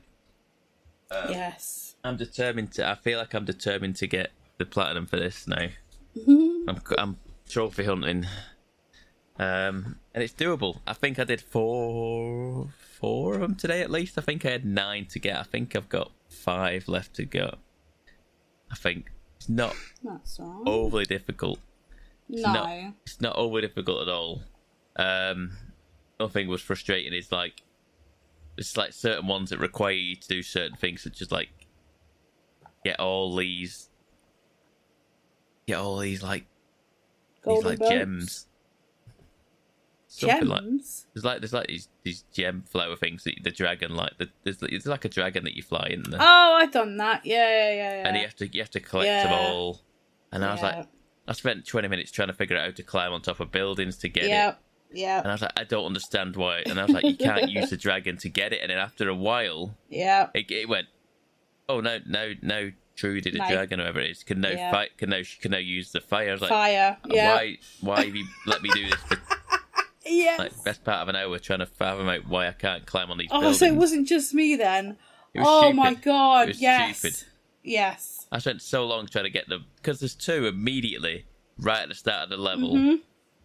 yes. 1.30 1.96
I'm 2.04 2.18
determined 2.18 2.72
to. 2.74 2.90
I 2.90 2.96
feel 2.96 3.20
like 3.20 3.34
I'm 3.36 3.46
determined 3.46 3.96
to 3.98 4.08
get 4.08 4.32
the 4.58 4.66
platinum 4.66 5.06
for 5.06 5.18
this 5.18 5.48
now. 5.48 5.68
I'm 6.28 6.82
I'm 6.98 7.18
trophy 7.48 7.84
hunting, 7.84 8.26
um, 9.40 10.00
and 10.14 10.24
it's 10.24 10.34
doable. 10.34 10.80
I 10.86 10.94
think 10.94 11.20
I 11.20 11.24
did 11.24 11.42
four 11.42 12.70
four 13.00 13.36
of 13.36 13.42
them 13.42 13.56
today 13.56 13.82
at 13.82 13.90
least. 13.90 14.18
I 14.18 14.22
think 14.22 14.46
I 14.46 14.52
had 14.52 14.66
nine 14.66 15.06
to 15.08 15.20
get. 15.20 15.38
I 15.38 15.44
think 15.44 15.76
I've 15.76 15.90
got 15.90 16.12
five 16.30 16.88
left 16.88 17.16
to 17.16 17.26
go. 17.26 17.56
I 18.72 18.76
think 18.76 19.12
it's 19.38 19.50
not 19.50 19.76
overly 20.66 21.06
difficult. 21.06 21.60
It's 22.30 22.44
no. 22.44 22.54
not, 22.54 22.94
it's 23.06 23.22
not 23.22 23.36
overly 23.36 23.62
difficult 23.62 24.04
at 24.04 24.14
all. 24.14 24.44
Um, 24.96 25.58
nothing 26.20 26.48
was 26.48 26.62
frustrating. 26.62 27.14
Is 27.14 27.32
like 27.32 27.64
it's 28.58 28.78
like 28.78 28.94
certain 28.94 29.28
ones 29.28 29.50
that 29.50 29.60
require 29.60 29.94
you 29.94 30.16
to 30.16 30.28
do 30.28 30.44
certain 30.44 30.78
things, 30.78 31.02
such 31.02 31.22
as 31.22 31.32
like 31.32 31.50
get 32.86 33.00
all 33.00 33.36
these, 33.36 33.90
get 35.68 35.80
all 35.80 35.98
these 35.98 36.22
like 36.22 36.46
Golden 37.44 37.72
these 37.72 37.80
like 37.80 37.90
gems. 37.90 38.48
Something 40.14 40.48
like 40.50 40.62
Gems? 40.64 41.08
there's 41.14 41.24
like 41.24 41.40
there's 41.40 41.54
like 41.54 41.68
these 41.68 41.88
these 42.04 42.24
gem 42.34 42.64
flower 42.68 42.98
things 42.98 43.24
that 43.24 43.36
the 43.44 43.50
dragon 43.52 43.96
like 43.96 44.18
the, 44.18 44.28
there's 44.44 44.58
it's 44.64 44.86
like 44.86 45.06
a 45.06 45.10
dragon 45.10 45.46
that 45.46 45.56
you 45.56 45.64
fly 45.64 45.88
in 45.90 46.04
there, 46.04 46.20
Oh, 46.22 46.58
I've 46.60 46.72
done 46.72 46.98
that. 46.98 47.26
Yeah, 47.26 47.48
yeah, 47.50 47.72
yeah. 47.74 47.94
yeah. 48.02 48.08
and 48.08 48.18
you 48.18 48.24
have 48.24 48.36
to 48.36 48.48
you 48.48 48.60
have 48.62 48.70
to 48.72 48.82
collect 48.82 49.08
them 49.24 49.32
all. 49.34 49.80
And 50.34 50.44
I 50.44 50.52
was 50.52 50.62
like, 50.62 50.86
I 51.28 51.34
spent 51.34 51.66
20 51.66 51.88
minutes 51.88 52.12
trying 52.12 52.28
to 52.28 52.34
figure 52.34 52.58
out 52.58 52.66
how 52.66 52.72
to 52.72 52.84
climb 52.84 53.14
on 53.14 53.22
top 53.22 53.40
of 53.40 53.52
buildings 53.52 53.98
to 54.00 54.10
get 54.10 54.26
it. 54.26 54.30
yeah, 54.30 54.56
yeah, 54.94 55.20
And 55.20 55.28
I 55.30 55.32
was 55.34 55.42
like, 55.42 55.54
I 55.58 55.64
don't 55.64 55.86
understand 55.86 56.36
why. 56.36 56.64
And 56.66 56.78
I 56.80 56.84
was 56.84 56.92
like, 56.94 57.04
you 57.06 57.16
can't 57.16 57.50
use 57.50 57.70
the 57.70 57.78
dragon 57.78 58.18
to 58.18 58.28
get 58.30 58.52
it. 58.54 58.60
And 58.62 58.70
then 58.70 58.78
after 58.80 59.08
a 59.08 59.16
while, 59.16 59.78
yeah. 59.90 60.28
it, 60.34 60.50
it 60.52 60.68
went, 60.68 60.88
oh 61.70 61.80
no, 61.80 62.00
no, 62.06 62.34
no, 62.42 62.72
Trudy 62.96 63.22
the 63.32 63.38
No. 63.40 63.48
dragon 63.50 63.80
or 63.80 63.84
whatever 63.84 64.02
it 64.02 64.12
is 64.12 64.24
can 64.24 64.42
now 64.42 64.50
Yeah. 64.50 64.72
fight, 64.72 64.98
can 64.98 65.10
now 65.10 65.22
can 65.42 65.52
now 65.52 65.58
use 65.58 65.92
the 65.94 66.02
fire. 66.02 66.30
I 66.30 66.32
was 66.34 66.42
like, 66.42 66.50
Fire. 66.50 66.98
Yeah. 67.10 67.34
why, 67.36 67.58
why 67.80 68.06
have 68.06 68.16
you 68.16 68.26
let 68.46 68.62
me 68.62 68.70
do 68.74 68.90
this 68.90 69.00
for 69.02 69.16
Yes. 70.06 70.40
like 70.40 70.64
best 70.64 70.84
part 70.84 71.00
of 71.04 71.10
an 71.10 71.16
hour 71.16 71.38
trying 71.40 71.60
to 71.60 71.66
fathom 71.68 72.10
out 72.10 72.28
why 72.28 72.48
I 72.48 72.52
can't 72.54 72.86
climb 72.86 73.12
on 73.12 73.18
these 73.18 73.28
oh, 73.32 73.40
buildings? 73.40 73.60
so 73.60 73.66
it 73.68 73.76
wasn't 73.76 74.08
just 74.08 74.34
me 74.34 74.56
then. 74.56 74.98
Oh 75.38 75.62
stupid. 75.62 75.76
my 75.76 75.94
god. 75.94 76.56
Yes. 76.56 77.00
stupid. 77.00 77.24
Yes. 77.64 78.26
I 78.32 78.40
spent 78.40 78.62
so 78.62 78.86
long 78.86 79.06
trying 79.08 79.26
to 79.26 79.30
get 79.30 79.48
them 79.48 79.66
because 79.76 80.00
there's 80.00 80.16
two 80.16 80.48
immediately 80.48 81.26
right 81.60 81.82
at 81.84 81.90
the 81.90 81.96
start 81.96 82.24
of 82.24 82.30
the 82.30 82.38
level 82.38 82.74
Mm-hmm. 82.76 82.96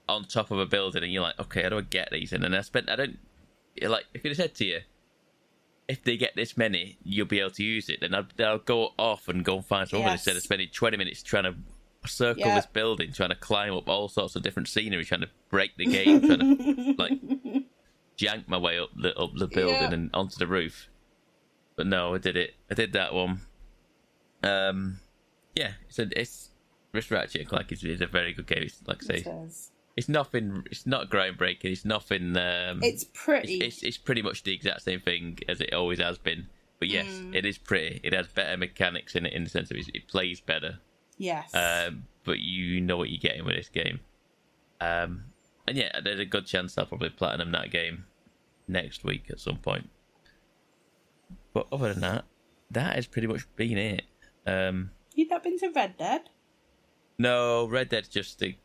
on 0.09 0.25
top 0.25 0.51
of 0.51 0.59
a 0.59 0.65
building, 0.67 1.03
and 1.03 1.13
you're 1.13 1.23
like, 1.23 1.39
okay, 1.39 1.63
how 1.63 1.69
do 1.69 1.79
I 1.79 1.83
get 1.83 2.09
these? 2.11 2.33
And 2.33 2.43
then 2.43 2.55
I 2.55 2.63
spent, 2.63 2.89
I 2.89 2.97
don't 2.97 3.19
like 3.83 4.07
if 4.15 4.25
it 4.25 4.35
said 4.37 4.55
to 4.55 4.65
you, 4.65 4.81
if 5.89 6.03
they 6.03 6.17
get 6.17 6.35
this 6.35 6.57
many, 6.57 6.97
you'll 7.05 7.27
be 7.27 7.41
able 7.41 7.51
to 7.51 7.63
use 7.63 7.89
it. 7.91 8.01
Then 8.01 8.15
I'll, 8.15 8.27
I'll 8.41 8.59
go 8.59 8.91
off 8.99 9.29
and 9.29 9.45
go 9.45 9.57
and 9.57 9.65
find 9.67 9.89
some 9.89 10.01
Yes. 10.01 10.13
instead 10.21 10.37
of 10.37 10.43
spending 10.43 10.69
20 10.73 10.97
minutes 10.97 11.23
trying 11.23 11.45
to 11.45 11.55
circle 12.07 12.43
Yeah. 12.47 12.55
this 12.57 12.67
building, 12.67 13.13
trying 13.13 13.29
to 13.31 13.35
climb 13.37 13.75
up 13.75 13.89
all 13.89 14.09
sorts 14.09 14.37
of 14.37 14.43
different 14.43 14.69
scenery, 14.69 15.05
trying 15.05 15.21
to 15.23 15.31
break 15.51 15.77
the 15.77 15.87
game, 15.87 16.21
trying 16.21 16.39
to 16.59 16.95
like 16.99 17.21
jank 18.19 18.49
my 18.49 18.57
way 18.59 18.79
up 18.79 18.91
the 18.97 19.15
up 19.19 19.31
the 19.37 19.47
building 19.47 19.75
Yeah. 19.77 19.93
and 19.93 20.11
onto 20.15 20.37
the 20.37 20.47
roof. 20.47 20.89
but 21.77 21.87
no, 21.87 22.15
I 22.15 22.19
did 22.19 22.37
it. 22.37 22.55
I 22.71 22.75
did 22.75 22.93
that 22.95 23.13
one. 23.15 23.41
Um, 24.43 25.01
yeah, 25.55 25.73
it's 25.89 25.99
a 25.99 26.09
it's 26.19 26.51
Rift 26.93 27.11
Ratchet 27.11 27.49
Clank 27.49 27.73
is, 27.73 27.85
is 27.85 28.01
a 28.01 28.07
very 28.07 28.33
good 28.33 28.47
game. 28.47 28.63
It's, 28.63 28.81
like 28.87 29.03
I 29.05 29.07
say, 29.07 29.31
is. 29.45 29.71
it's 29.97 30.09
nothing. 30.09 30.63
It's 30.71 30.87
not 30.87 31.11
groundbreaking. 31.11 31.65
It's 31.65 31.85
nothing. 31.85 32.37
Um, 32.37 32.81
It's 32.83 33.05
pretty. 33.05 33.55
It's, 33.59 33.77
it's 33.79 33.83
it's 33.85 33.99
pretty 33.99 34.23
much 34.23 34.43
the 34.45 34.55
exact 34.55 34.83
same 34.83 35.01
thing 35.01 35.39
as 35.49 35.61
it 35.61 35.73
always 35.73 35.99
has 35.99 36.19
been. 36.19 36.49
But 36.79 36.89
yes, 36.89 37.07
Mm. 37.07 37.35
it 37.35 37.47
is 37.47 37.57
pretty. 37.59 38.01
It 38.05 38.13
has 38.13 38.27
better 38.29 38.57
mechanics 38.57 39.15
in 39.15 39.25
it 39.27 39.33
in 39.33 39.45
the 39.45 39.51
sense 39.51 39.71
of 39.71 39.77
it, 39.79 39.89
it 39.95 40.09
plays 40.09 40.41
better. 40.41 40.79
Yes. 41.17 41.55
Um, 41.55 42.05
but 42.25 42.39
you 42.41 42.81
know 42.81 42.97
what 42.97 43.11
you're 43.11 43.21
getting 43.21 43.45
with 43.45 43.55
this 43.57 43.69
game. 43.69 44.01
Um, 44.81 45.25
and 45.67 45.77
yeah, 45.77 46.01
there's 46.03 46.21
a 46.21 46.25
good 46.25 46.47
chance 46.47 46.77
I'll 46.77 46.87
probably 46.87 47.11
platinum 47.11 47.53
that 47.53 47.71
game 47.71 48.05
next 48.69 49.05
week 49.05 49.27
at 49.31 49.41
some 49.41 49.59
point. 49.59 49.89
But 51.53 51.67
other 51.73 51.93
than 51.93 52.01
that, 52.03 52.25
that 52.71 52.97
has 52.97 53.07
pretty 53.07 53.29
much 53.29 53.47
been 53.57 53.79
it. 53.79 54.03
Um, 54.47 54.91
You've 55.15 55.31
not 55.31 55.43
been 55.43 55.59
to 55.61 55.69
Red 55.71 55.97
Dead? 55.97 56.23
no, 57.19 57.67
Red 57.67 57.89
Dead's 57.89 58.09
just 58.09 58.43
a 58.43 58.57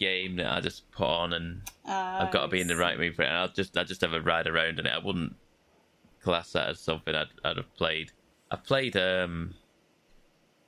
game 0.00 0.36
that 0.36 0.52
I 0.52 0.60
just 0.60 0.90
put 0.90 1.06
on 1.06 1.32
and 1.32 1.62
I've 1.86 2.32
got 2.32 2.42
to 2.42 2.48
be 2.48 2.60
in 2.60 2.66
the 2.66 2.76
right 2.76 2.98
mood 2.98 3.14
for 3.14 3.22
it. 3.22 3.28
And 3.28 3.36
I'll 3.36 3.48
just 3.48 3.76
I 3.78 3.84
just 3.84 4.00
have 4.00 4.12
a 4.12 4.20
ride 4.20 4.48
around 4.48 4.80
in 4.80 4.86
it. 4.86 4.92
I 4.92 4.98
wouldn't 4.98 5.36
class 6.22 6.52
that 6.52 6.70
as 6.70 6.80
something 6.80 7.14
I'd 7.14 7.28
I'd 7.44 7.56
have 7.58 7.72
played. 7.76 8.10
I 8.50 8.56
played 8.56 8.96
um 8.96 9.54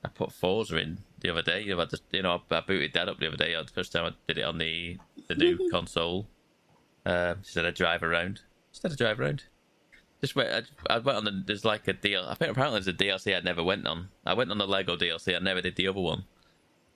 I 0.05 0.07
put 0.07 0.31
Forza 0.31 0.77
in 0.77 0.99
the 1.25 1.31
other 1.31 1.41
day. 1.41 1.61
You 1.61 1.75
know, 1.75 1.81
I 1.81 1.85
just 1.85 2.03
you 2.11 2.21
know 2.21 2.41
I, 2.51 2.55
I 2.55 2.61
booted 2.61 2.93
that 2.93 3.09
up 3.09 3.19
the 3.19 3.27
other 3.27 3.37
day. 3.37 3.53
The 3.55 3.71
first 3.71 3.91
time 3.91 4.05
I 4.05 4.11
did 4.27 4.37
it 4.37 4.43
on 4.43 4.57
the 4.57 4.97
the 5.27 5.35
new 5.35 5.69
console. 5.71 6.27
Um, 7.05 7.39
just 7.43 7.55
had 7.55 7.65
a 7.65 7.71
drive 7.71 8.03
around. 8.03 8.41
Just 8.71 8.83
had 8.83 8.91
a 8.91 8.95
drive 8.95 9.19
around. 9.19 9.43
Just 10.21 10.35
went. 10.35 10.49
I, 10.89 10.95
I 10.95 10.99
went 10.99 11.17
on 11.17 11.25
the. 11.25 11.43
There's 11.45 11.65
like 11.65 11.87
a 11.87 11.93
deal. 11.93 12.25
I 12.27 12.35
think 12.35 12.51
apparently 12.51 12.79
there's 12.79 12.87
a 12.87 12.93
DLC 12.93 13.35
I 13.35 13.41
never 13.41 13.63
went 13.63 13.87
on. 13.87 14.09
I 14.25 14.33
went 14.33 14.51
on 14.51 14.57
the 14.57 14.67
Lego 14.67 14.95
DLC. 14.95 15.35
I 15.35 15.39
never 15.39 15.61
did 15.61 15.75
the 15.75 15.87
other 15.87 16.01
one. 16.01 16.25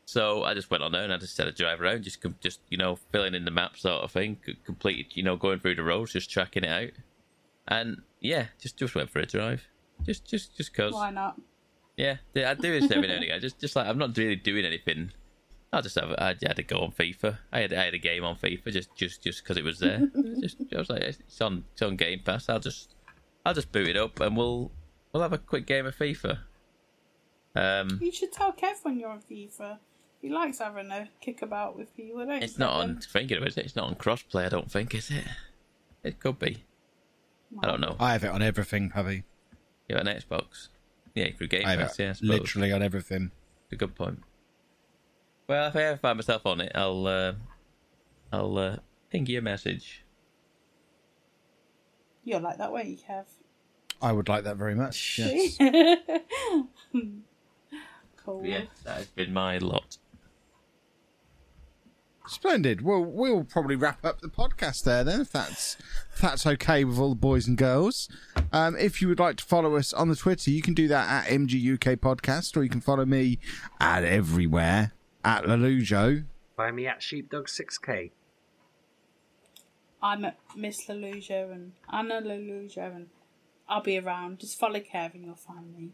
So 0.06 0.44
I 0.44 0.56
just 0.56 0.72
went 0.72 0.82
on 0.82 0.92
there 0.92 1.04
and 1.04 1.14
I 1.14 1.18
just 1.18 1.38
had 1.38 1.48
a 1.48 1.52
drive 1.52 1.82
around, 1.82 2.04
just 2.04 2.26
just 2.42 2.62
you 2.70 2.78
know 2.78 2.98
filling 3.12 3.36
in 3.36 3.46
the 3.46 3.52
map 3.52 3.78
sort 3.78 4.04
of 4.04 4.12
thing, 4.12 4.38
completed 4.66 5.16
you 5.16 5.22
know 5.22 5.36
going 5.36 5.60
through 5.60 5.76
the 5.76 5.84
roads, 5.84 6.14
just 6.14 6.32
tracking 6.32 6.64
it 6.64 6.70
out, 6.70 6.90
and 7.68 8.02
yeah, 8.20 8.46
just 8.60 8.78
just 8.78 8.96
went 8.96 9.12
for 9.12 9.20
a 9.20 9.28
drive, 9.28 9.68
just 10.04 10.26
just 10.26 10.58
just 10.58 10.74
cause 10.74 10.94
Why 10.94 11.12
not? 11.12 11.40
Yeah, 12.00 12.50
I 12.50 12.54
do 12.54 12.80
this 12.80 12.90
every 12.92 13.08
now 13.08 13.16
and 13.16 13.24
again. 13.24 13.42
Just 13.42 13.60
just 13.60 13.76
like 13.76 13.88
I'm 13.88 13.98
not 13.98 14.18
really 14.18 14.36
doing 14.36 14.66
anything. 14.66 15.12
I 15.72 15.82
just 15.82 15.96
have 15.96 16.12
I 16.18 16.36
had 16.42 16.56
to 16.56 16.64
go 16.64 16.80
on 16.80 16.92
FIFA. 16.92 17.38
I 17.52 17.60
had 17.62 17.74
I 17.74 17.86
had 17.86 17.94
a 17.94 18.00
game 18.00 18.24
on 18.24 18.36
FIFA 18.36 18.72
just 18.72 18.96
just 18.96 19.22
just 19.24 19.44
because 19.44 19.58
it 19.58 19.64
was 19.64 19.80
there. 19.80 20.10
just 20.42 20.58
I 20.74 20.78
was 20.78 20.90
like 20.90 21.02
it's 21.04 21.42
on 21.42 21.66
it's 21.74 21.82
on 21.82 21.96
Game 21.96 22.22
Pass. 22.24 22.50
I'll 22.50 22.60
just 22.60 22.96
I'll 23.46 23.54
just 23.54 23.72
boot 23.72 23.88
it 23.88 23.98
up 23.98 24.20
and 24.20 24.36
we'll 24.36 24.72
we'll 25.14 25.24
have 25.24 25.34
a 25.34 25.38
quick 25.38 25.66
game 25.68 25.86
of 25.86 25.96
FIFA. 25.96 26.40
Um, 27.56 28.00
You 28.02 28.12
should 28.12 28.32
tell 28.32 28.52
Kev 28.54 28.84
when 28.84 29.00
you're 29.00 29.10
on 29.10 29.22
FIFA. 29.22 29.80
He 30.22 30.30
likes 30.30 30.60
having 30.60 30.92
a 30.92 31.08
kickabout 31.22 31.78
with 31.78 31.96
people, 31.96 32.26
don't 32.26 32.44
it's 32.44 32.54
you, 32.54 32.60
not 32.60 32.74
on 32.74 32.88
Kevin? 32.96 33.02
thinking 33.10 33.38
of 33.38 33.44
it. 33.44 33.58
It's 33.58 33.76
not 33.76 33.88
on 33.88 33.96
crossplay. 33.96 34.46
I 34.46 34.50
don't 34.50 34.72
think 34.72 34.94
is 34.94 35.10
it. 35.12 35.26
It 36.04 36.20
could 36.20 36.40
be. 36.40 36.64
I 37.64 37.68
don't 37.68 37.82
know. 37.82 37.96
I 38.00 38.12
have 38.14 38.24
it 38.24 38.30
on 38.32 38.42
everything, 38.42 38.90
Pubby. 38.90 39.24
You 39.88 39.96
have 39.96 40.06
an 40.06 40.14
Xbox? 40.14 40.68
Yeah, 41.20 41.32
through 41.38 41.48
Game 41.48 41.68
I 41.68 41.76
Pass. 41.76 42.00
Yeah, 42.00 42.12
I 42.12 42.26
literally 42.26 42.72
on 42.72 42.82
everything. 42.82 43.32
a 43.74 43.76
good 43.76 43.94
point. 43.94 44.24
Well, 45.48 45.68
if 45.68 45.76
I 45.76 45.82
ever 45.84 45.98
find 45.98 46.18
myself 46.18 46.46
on 46.46 46.62
it, 46.62 46.72
I'll 46.74 47.06
uh, 47.08 47.34
I'll 48.32 48.58
uh, 48.58 48.78
ping 49.10 49.26
you 49.26 49.40
a 49.40 49.42
message. 49.42 50.06
You're 52.24 52.40
like 52.40 52.58
that, 52.60 52.72
won't 52.72 52.88
you, 52.88 52.96
Kev? 52.98 53.26
I 54.02 54.14
would 54.14 54.30
like 54.30 54.46
that 54.46 54.56
very 54.56 54.76
much. 54.76 55.20
Yes. 55.30 55.58
cool. 58.16 58.46
Yeah, 58.46 58.62
that 58.86 58.98
has 58.98 59.08
been 59.08 59.34
my 59.34 59.58
lot. 59.58 59.98
Splendid. 62.30 62.82
Well, 62.82 63.04
we'll 63.04 63.44
probably 63.44 63.76
wrap 63.76 64.06
up 64.06 64.22
the 64.22 64.28
podcast 64.28 64.84
there 64.84 65.04
then, 65.04 65.22
if 65.22 65.32
that's 65.32 65.78
if 66.14 66.22
that's 66.22 66.46
okay 66.46 66.84
with 66.84 67.00
all 67.00 67.10
the 67.10 67.16
boys 67.16 67.48
and 67.48 67.58
girls. 67.58 68.08
Um, 68.54 68.76
if 68.78 69.02
you 69.02 69.08
would 69.08 69.20
like 69.20 69.38
to 69.38 69.44
follow 69.44 69.76
us 69.76 69.94
on 69.94 70.10
the 70.10 70.16
Twitter, 70.16 70.52
you 70.52 70.62
can 70.62 70.74
do 70.76 70.88
that 70.88 71.26
at 71.26 71.32
MGUK 71.32 71.98
Podcast, 71.98 72.56
or 72.56 72.64
you 72.64 72.70
can 72.70 72.82
follow 72.82 73.06
me 73.06 73.40
at 73.80 74.04
everywhere 74.04 74.94
at 75.26 75.46
lollujo. 75.46 76.26
Find 76.56 76.76
me 76.76 76.88
at 76.88 77.00
Sheepdog6k. 77.00 78.12
I'm 80.02 80.24
at 80.26 80.38
Miss 80.56 80.86
Leluja 80.86 81.52
and 81.52 81.74
Anna 81.92 82.22
Leluja, 82.22 82.96
and 82.96 83.08
I'll 83.68 83.82
be 83.82 83.98
around. 83.98 84.40
Just 84.40 84.58
follow 84.60 84.80
Kev 84.80 85.14
and 85.14 85.26
you'll 85.26 85.36
find 85.36 85.74
me. 85.76 85.90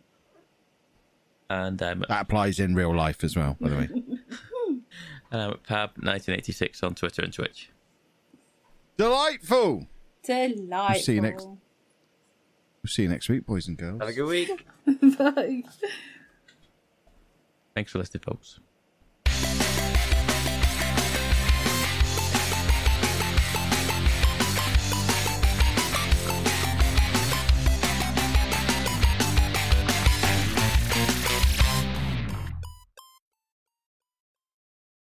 And 1.49 1.81
I'm, 1.81 2.03
That 2.09 2.21
applies 2.21 2.59
in 2.59 2.75
real 2.75 2.95
life 2.95 3.23
as 3.23 3.35
well, 3.35 3.57
by 3.59 3.69
the 3.69 3.75
way. 3.75 3.89
and 5.41 5.53
I'm 5.53 5.89
Pab1986 5.89 6.83
on 6.83 6.95
Twitter 6.95 7.21
and 7.21 7.33
Twitch. 7.33 7.69
Delightful. 8.97 9.87
Delightful. 10.23 10.87
We'll 10.89 10.99
see 11.01 11.13
you 11.15 11.21
next- 11.21 11.45
We'll 11.45 12.89
see 12.89 13.01
you 13.03 13.09
next 13.09 13.29
week, 13.29 13.45
boys 13.45 13.67
and 13.67 13.77
girls. 13.77 13.99
Have 13.99 14.09
a 14.09 14.13
good 14.13 14.27
week. 14.27 14.65
Bye. 15.17 15.63
Thanks 17.73 17.91
for 17.91 17.97
listening, 17.97 18.21
folks. 18.21 18.59